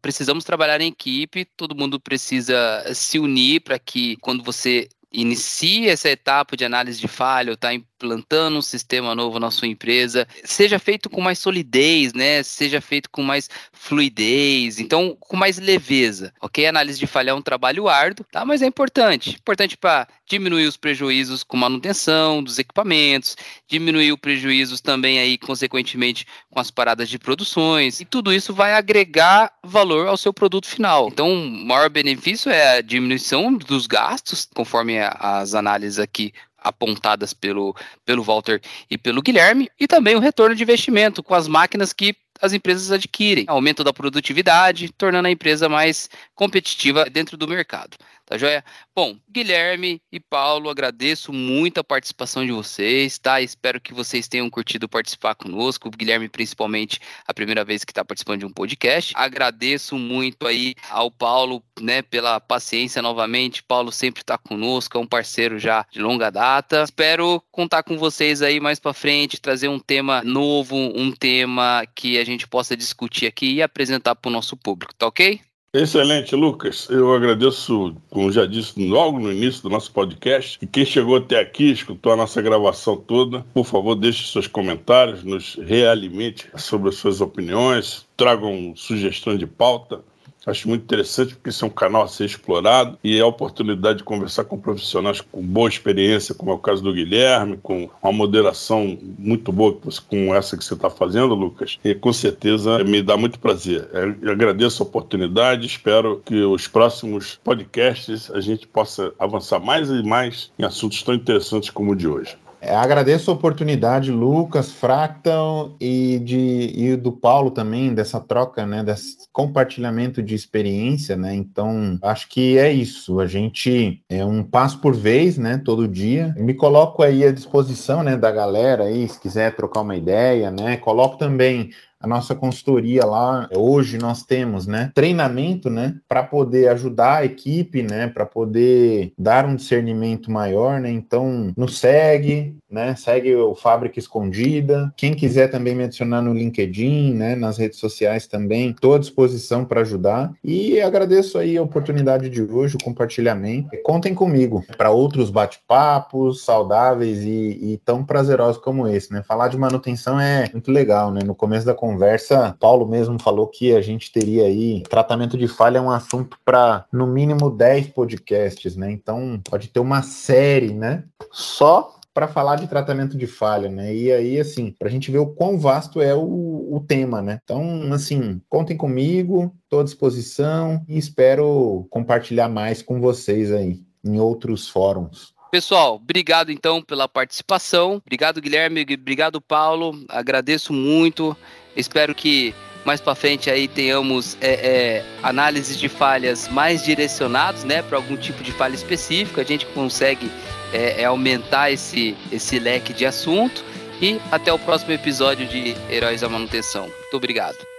Precisamos 0.00 0.42
trabalhar 0.42 0.80
em 0.80 0.88
equipe, 0.88 1.44
todo 1.44 1.76
mundo 1.76 2.00
precisa 2.00 2.84
se 2.92 3.20
unir 3.20 3.60
para 3.60 3.78
que 3.78 4.16
quando 4.16 4.42
você 4.42 4.88
inicie 5.12 5.88
essa 5.88 6.08
etapa 6.08 6.56
de 6.56 6.64
análise 6.64 6.98
de 7.00 7.06
falha 7.06 7.50
ou 7.50 7.54
está 7.54 7.72
implantando 8.02 8.58
um 8.58 8.62
sistema 8.62 9.14
novo 9.14 9.38
na 9.38 9.50
sua 9.50 9.68
empresa, 9.68 10.26
seja 10.44 10.78
feito 10.78 11.08
com 11.08 11.20
mais 11.20 11.38
solidez, 11.38 12.12
né? 12.12 12.42
Seja 12.42 12.80
feito 12.80 13.08
com 13.08 13.22
mais 13.22 13.48
fluidez, 13.72 14.80
então 14.80 15.16
com 15.18 15.36
mais 15.36 15.58
leveza, 15.58 16.32
ok? 16.40 16.66
A 16.66 16.70
análise 16.70 16.98
de 16.98 17.06
falha 17.06 17.30
é 17.30 17.34
um 17.34 17.42
trabalho 17.42 17.88
árduo, 17.88 18.26
tá? 18.30 18.44
Mas 18.44 18.60
é 18.60 18.66
importante, 18.66 19.36
importante 19.36 19.76
para 19.76 20.08
diminuir 20.26 20.66
os 20.66 20.76
prejuízos 20.76 21.44
com 21.44 21.56
manutenção 21.56 22.42
dos 22.42 22.58
equipamentos, 22.58 23.36
diminuir 23.68 24.12
os 24.12 24.18
prejuízos 24.18 24.80
também 24.80 25.18
aí, 25.18 25.38
consequentemente, 25.38 26.26
com 26.50 26.58
as 26.58 26.70
paradas 26.70 27.08
de 27.08 27.18
produções, 27.18 28.00
e 28.00 28.04
tudo 28.04 28.32
isso 28.32 28.52
vai 28.52 28.74
agregar 28.74 29.52
valor 29.62 30.08
ao 30.08 30.16
seu 30.16 30.32
produto 30.32 30.66
final. 30.66 31.08
Então, 31.08 31.32
o 31.32 31.64
maior 31.66 31.88
benefício 31.88 32.50
é 32.50 32.78
a 32.78 32.80
diminuição 32.80 33.52
dos 33.54 33.86
gastos, 33.86 34.48
conforme 34.54 34.98
as 34.98 35.54
análises 35.54 35.98
aqui 35.98 36.32
apontadas 36.62 37.32
pelo, 37.32 37.74
pelo 38.04 38.22
Walter 38.22 38.60
e 38.90 38.96
pelo 38.96 39.22
Guilherme, 39.22 39.68
e 39.78 39.86
também 39.86 40.16
o 40.16 40.20
retorno 40.20 40.54
de 40.54 40.62
investimento 40.62 41.22
com 41.22 41.34
as 41.34 41.48
máquinas 41.48 41.92
que 41.92 42.14
as 42.40 42.52
empresas 42.52 42.90
adquirem, 42.90 43.44
aumento 43.46 43.84
da 43.84 43.92
produtividade, 43.92 44.92
tornando 44.98 45.28
a 45.28 45.30
empresa 45.30 45.68
mais 45.68 46.10
competitiva 46.34 47.04
dentro 47.08 47.36
do 47.36 47.46
mercado. 47.46 47.96
Tá 48.32 48.38
joia? 48.38 48.64
Bom, 48.96 49.18
Guilherme 49.30 50.00
e 50.10 50.18
Paulo, 50.18 50.70
agradeço 50.70 51.34
muito 51.34 51.80
a 51.80 51.84
participação 51.84 52.46
de 52.46 52.50
vocês, 52.50 53.18
tá? 53.18 53.42
Espero 53.42 53.78
que 53.78 53.92
vocês 53.92 54.26
tenham 54.26 54.48
curtido 54.48 54.88
participar 54.88 55.34
conosco. 55.34 55.88
O 55.88 55.90
Guilherme, 55.90 56.30
principalmente, 56.30 56.98
a 57.26 57.34
primeira 57.34 57.62
vez 57.62 57.84
que 57.84 57.92
está 57.92 58.02
participando 58.02 58.38
de 58.38 58.46
um 58.46 58.50
podcast. 58.50 59.12
Agradeço 59.14 59.98
muito 59.98 60.46
aí 60.46 60.74
ao 60.88 61.10
Paulo, 61.10 61.62
né, 61.78 62.00
pela 62.00 62.40
paciência 62.40 63.02
novamente. 63.02 63.62
Paulo 63.62 63.92
sempre 63.92 64.22
está 64.22 64.38
conosco, 64.38 64.96
é 64.96 65.00
um 65.02 65.06
parceiro 65.06 65.58
já 65.58 65.84
de 65.90 66.00
longa 66.00 66.30
data. 66.30 66.84
Espero 66.84 67.38
contar 67.52 67.82
com 67.82 67.98
vocês 67.98 68.40
aí 68.40 68.60
mais 68.60 68.80
para 68.80 68.94
frente, 68.94 69.42
trazer 69.42 69.68
um 69.68 69.78
tema 69.78 70.22
novo, 70.24 70.74
um 70.74 71.12
tema 71.12 71.84
que 71.94 72.18
a 72.18 72.24
gente 72.24 72.48
possa 72.48 72.74
discutir 72.74 73.26
aqui 73.26 73.56
e 73.56 73.62
apresentar 73.62 74.14
para 74.14 74.30
o 74.30 74.32
nosso 74.32 74.56
público, 74.56 74.94
tá 74.94 75.06
ok? 75.06 75.38
Excelente, 75.74 76.36
Lucas. 76.36 76.86
Eu 76.90 77.14
agradeço, 77.14 77.96
como 78.10 78.30
já 78.30 78.44
disse 78.44 78.78
logo 78.86 79.18
no 79.18 79.32
início 79.32 79.62
do 79.62 79.70
nosso 79.70 79.90
podcast, 79.90 80.58
e 80.60 80.66
quem 80.66 80.84
chegou 80.84 81.16
até 81.16 81.40
aqui, 81.40 81.70
escutou 81.72 82.12
a 82.12 82.16
nossa 82.16 82.42
gravação 82.42 82.94
toda, 82.94 83.40
por 83.54 83.64
favor, 83.64 83.94
deixe 83.94 84.30
seus 84.30 84.46
comentários, 84.46 85.24
nos 85.24 85.54
realimente 85.54 86.46
sobre 86.58 86.90
as 86.90 86.96
suas 86.96 87.22
opiniões, 87.22 88.06
tragam 88.18 88.74
sugestões 88.76 89.38
de 89.38 89.46
pauta. 89.46 90.04
Acho 90.46 90.68
muito 90.68 90.82
interessante 90.82 91.34
porque 91.34 91.50
isso 91.50 91.64
é 91.64 91.68
um 91.68 91.70
canal 91.70 92.02
a 92.02 92.08
ser 92.08 92.24
explorado 92.24 92.98
e 93.02 93.18
é 93.18 93.20
a 93.20 93.26
oportunidade 93.26 93.98
de 93.98 94.04
conversar 94.04 94.44
com 94.44 94.58
profissionais 94.58 95.20
com 95.20 95.40
boa 95.42 95.68
experiência, 95.68 96.34
como 96.34 96.50
é 96.50 96.54
o 96.54 96.58
caso 96.58 96.82
do 96.82 96.92
Guilherme, 96.92 97.58
com 97.62 97.88
uma 98.02 98.12
moderação 98.12 98.98
muito 99.18 99.52
boa 99.52 99.78
com 100.08 100.34
essa 100.34 100.56
que 100.56 100.64
você 100.64 100.74
está 100.74 100.90
fazendo, 100.90 101.34
Lucas. 101.34 101.78
E 101.84 101.94
com 101.94 102.12
certeza 102.12 102.82
me 102.82 103.02
dá 103.02 103.16
muito 103.16 103.38
prazer. 103.38 103.88
Eu 104.20 104.32
agradeço 104.32 104.82
a 104.82 104.86
oportunidade, 104.86 105.66
espero 105.66 106.20
que 106.24 106.42
os 106.42 106.66
próximos 106.66 107.38
podcasts 107.42 108.30
a 108.30 108.40
gente 108.40 108.66
possa 108.66 109.12
avançar 109.18 109.60
mais 109.60 109.90
e 109.90 110.02
mais 110.02 110.50
em 110.58 110.64
assuntos 110.64 111.02
tão 111.02 111.14
interessantes 111.14 111.70
como 111.70 111.92
o 111.92 111.96
de 111.96 112.08
hoje. 112.08 112.36
É, 112.64 112.76
agradeço 112.76 113.28
a 113.28 113.34
oportunidade, 113.34 114.12
Lucas, 114.12 114.70
Fractal 114.70 115.74
e, 115.80 116.20
de, 116.20 116.72
e 116.72 116.96
do 116.96 117.10
Paulo 117.10 117.50
também, 117.50 117.92
dessa 117.92 118.20
troca, 118.20 118.64
né, 118.64 118.84
desse 118.84 119.16
compartilhamento 119.32 120.22
de 120.22 120.36
experiência, 120.36 121.16
né, 121.16 121.34
então 121.34 121.98
acho 122.00 122.28
que 122.28 122.56
é 122.56 122.70
isso, 122.70 123.18
a 123.18 123.26
gente 123.26 124.00
é 124.08 124.24
um 124.24 124.44
passo 124.44 124.78
por 124.78 124.94
vez, 124.94 125.36
né, 125.36 125.60
todo 125.64 125.88
dia, 125.88 126.36
me 126.38 126.54
coloco 126.54 127.02
aí 127.02 127.24
à 127.24 127.32
disposição, 127.32 128.00
né, 128.04 128.16
da 128.16 128.30
galera 128.30 128.84
aí, 128.84 129.08
se 129.08 129.18
quiser 129.18 129.56
trocar 129.56 129.80
uma 129.80 129.96
ideia, 129.96 130.48
né, 130.52 130.76
coloco 130.76 131.18
também 131.18 131.70
a 132.02 132.06
nossa 132.06 132.34
consultoria 132.34 133.04
lá, 133.06 133.48
hoje 133.54 133.96
nós 133.96 134.24
temos, 134.24 134.66
né, 134.66 134.90
treinamento, 134.94 135.70
né, 135.70 135.94
para 136.08 136.22
poder 136.22 136.68
ajudar 136.68 137.18
a 137.18 137.24
equipe, 137.24 137.82
né, 137.82 138.08
para 138.08 138.26
poder 138.26 139.12
dar 139.16 139.46
um 139.46 139.54
discernimento 139.54 140.30
maior, 140.30 140.80
né? 140.80 140.90
Então, 140.90 141.52
nos 141.56 141.78
segue, 141.78 142.56
né? 142.72 142.94
Segue 142.96 143.34
o 143.36 143.54
Fábrica 143.54 143.98
Escondida. 143.98 144.92
Quem 144.96 145.14
quiser 145.14 145.48
também 145.48 145.74
me 145.74 145.84
adicionar 145.84 146.22
no 146.22 146.32
LinkedIn, 146.32 147.14
né, 147.14 147.36
nas 147.36 147.58
redes 147.58 147.78
sociais 147.78 148.26
também, 148.26 148.70
estou 148.70 148.94
à 148.94 148.98
disposição 148.98 149.64
para 149.64 149.82
ajudar. 149.82 150.32
E 150.42 150.80
agradeço 150.80 151.38
aí 151.38 151.56
a 151.56 151.62
oportunidade 151.62 152.28
de 152.28 152.42
hoje, 152.42 152.76
o 152.76 152.82
compartilhamento. 152.82 153.70
Contem 153.84 154.14
comigo 154.14 154.64
para 154.76 154.90
outros 154.90 155.30
bate-papos 155.30 156.44
saudáveis 156.44 157.22
e, 157.22 157.72
e 157.72 157.80
tão 157.84 158.04
prazerosos 158.04 158.60
como 158.60 158.88
esse, 158.88 159.12
né? 159.12 159.22
Falar 159.22 159.48
de 159.48 159.58
manutenção 159.58 160.18
é 160.18 160.48
muito 160.52 160.70
legal, 160.70 161.10
né? 161.12 161.20
No 161.24 161.34
começo 161.34 161.66
da 161.66 161.74
conversa 161.74 162.56
Paulo 162.58 162.86
mesmo 162.86 163.20
falou 163.20 163.46
que 163.46 163.74
a 163.74 163.80
gente 163.80 164.12
teria 164.12 164.44
aí 164.44 164.82
tratamento 164.88 165.36
de 165.36 165.48
falha 165.48 165.78
é 165.78 165.80
um 165.80 165.90
assunto 165.90 166.38
para 166.44 166.84
no 166.92 167.06
mínimo 167.06 167.50
10 167.50 167.88
podcasts, 167.88 168.76
né? 168.76 168.90
Então 168.90 169.40
pode 169.48 169.68
ter 169.68 169.80
uma 169.80 170.02
série, 170.02 170.72
né? 170.72 171.04
Só 171.30 171.96
para 172.14 172.28
falar 172.28 172.56
de 172.56 172.66
tratamento 172.66 173.16
de 173.16 173.26
falha, 173.26 173.68
né? 173.68 173.94
E 173.94 174.12
aí, 174.12 174.38
assim, 174.38 174.74
para 174.78 174.88
a 174.88 174.90
gente 174.90 175.10
ver 175.10 175.18
o 175.18 175.26
quão 175.26 175.58
vasto 175.58 176.00
é 176.00 176.14
o, 176.14 176.68
o 176.70 176.84
tema, 176.86 177.22
né? 177.22 177.38
Então, 177.42 177.92
assim, 177.92 178.40
contem 178.48 178.76
comigo, 178.76 179.54
estou 179.64 179.80
à 179.80 179.84
disposição 179.84 180.84
e 180.88 180.98
espero 180.98 181.86
compartilhar 181.90 182.48
mais 182.48 182.82
com 182.82 183.00
vocês 183.00 183.52
aí 183.52 183.80
em 184.04 184.18
outros 184.18 184.68
fóruns. 184.68 185.32
Pessoal, 185.50 185.96
obrigado 185.96 186.50
então 186.50 186.80
pela 186.80 187.06
participação. 187.06 188.00
Obrigado, 188.04 188.40
Guilherme. 188.40 188.86
Obrigado, 188.94 189.40
Paulo. 189.40 190.02
Agradeço 190.08 190.72
muito. 190.72 191.36
Espero 191.76 192.14
que 192.14 192.54
mais 192.84 193.00
para 193.00 193.14
frente 193.14 193.50
aí 193.50 193.68
tenhamos 193.68 194.36
é, 194.40 194.52
é, 194.54 195.04
análises 195.22 195.78
de 195.78 195.88
falhas 195.88 196.48
mais 196.48 196.82
direcionados, 196.82 197.64
né, 197.64 197.82
para 197.82 197.96
algum 197.96 198.16
tipo 198.16 198.42
de 198.42 198.50
falha 198.50 198.74
específica. 198.74 199.42
A 199.42 199.44
gente 199.44 199.66
consegue 199.66 200.30
é, 200.72 201.02
é 201.02 201.04
aumentar 201.04 201.70
esse, 201.70 202.16
esse 202.30 202.58
leque 202.58 202.92
de 202.92 203.06
assunto. 203.06 203.64
E 204.00 204.20
até 204.32 204.52
o 204.52 204.58
próximo 204.58 204.92
episódio 204.92 205.46
de 205.46 205.76
Heróis 205.88 206.20
da 206.22 206.28
Manutenção. 206.28 206.88
Muito 206.88 207.16
obrigado. 207.16 207.71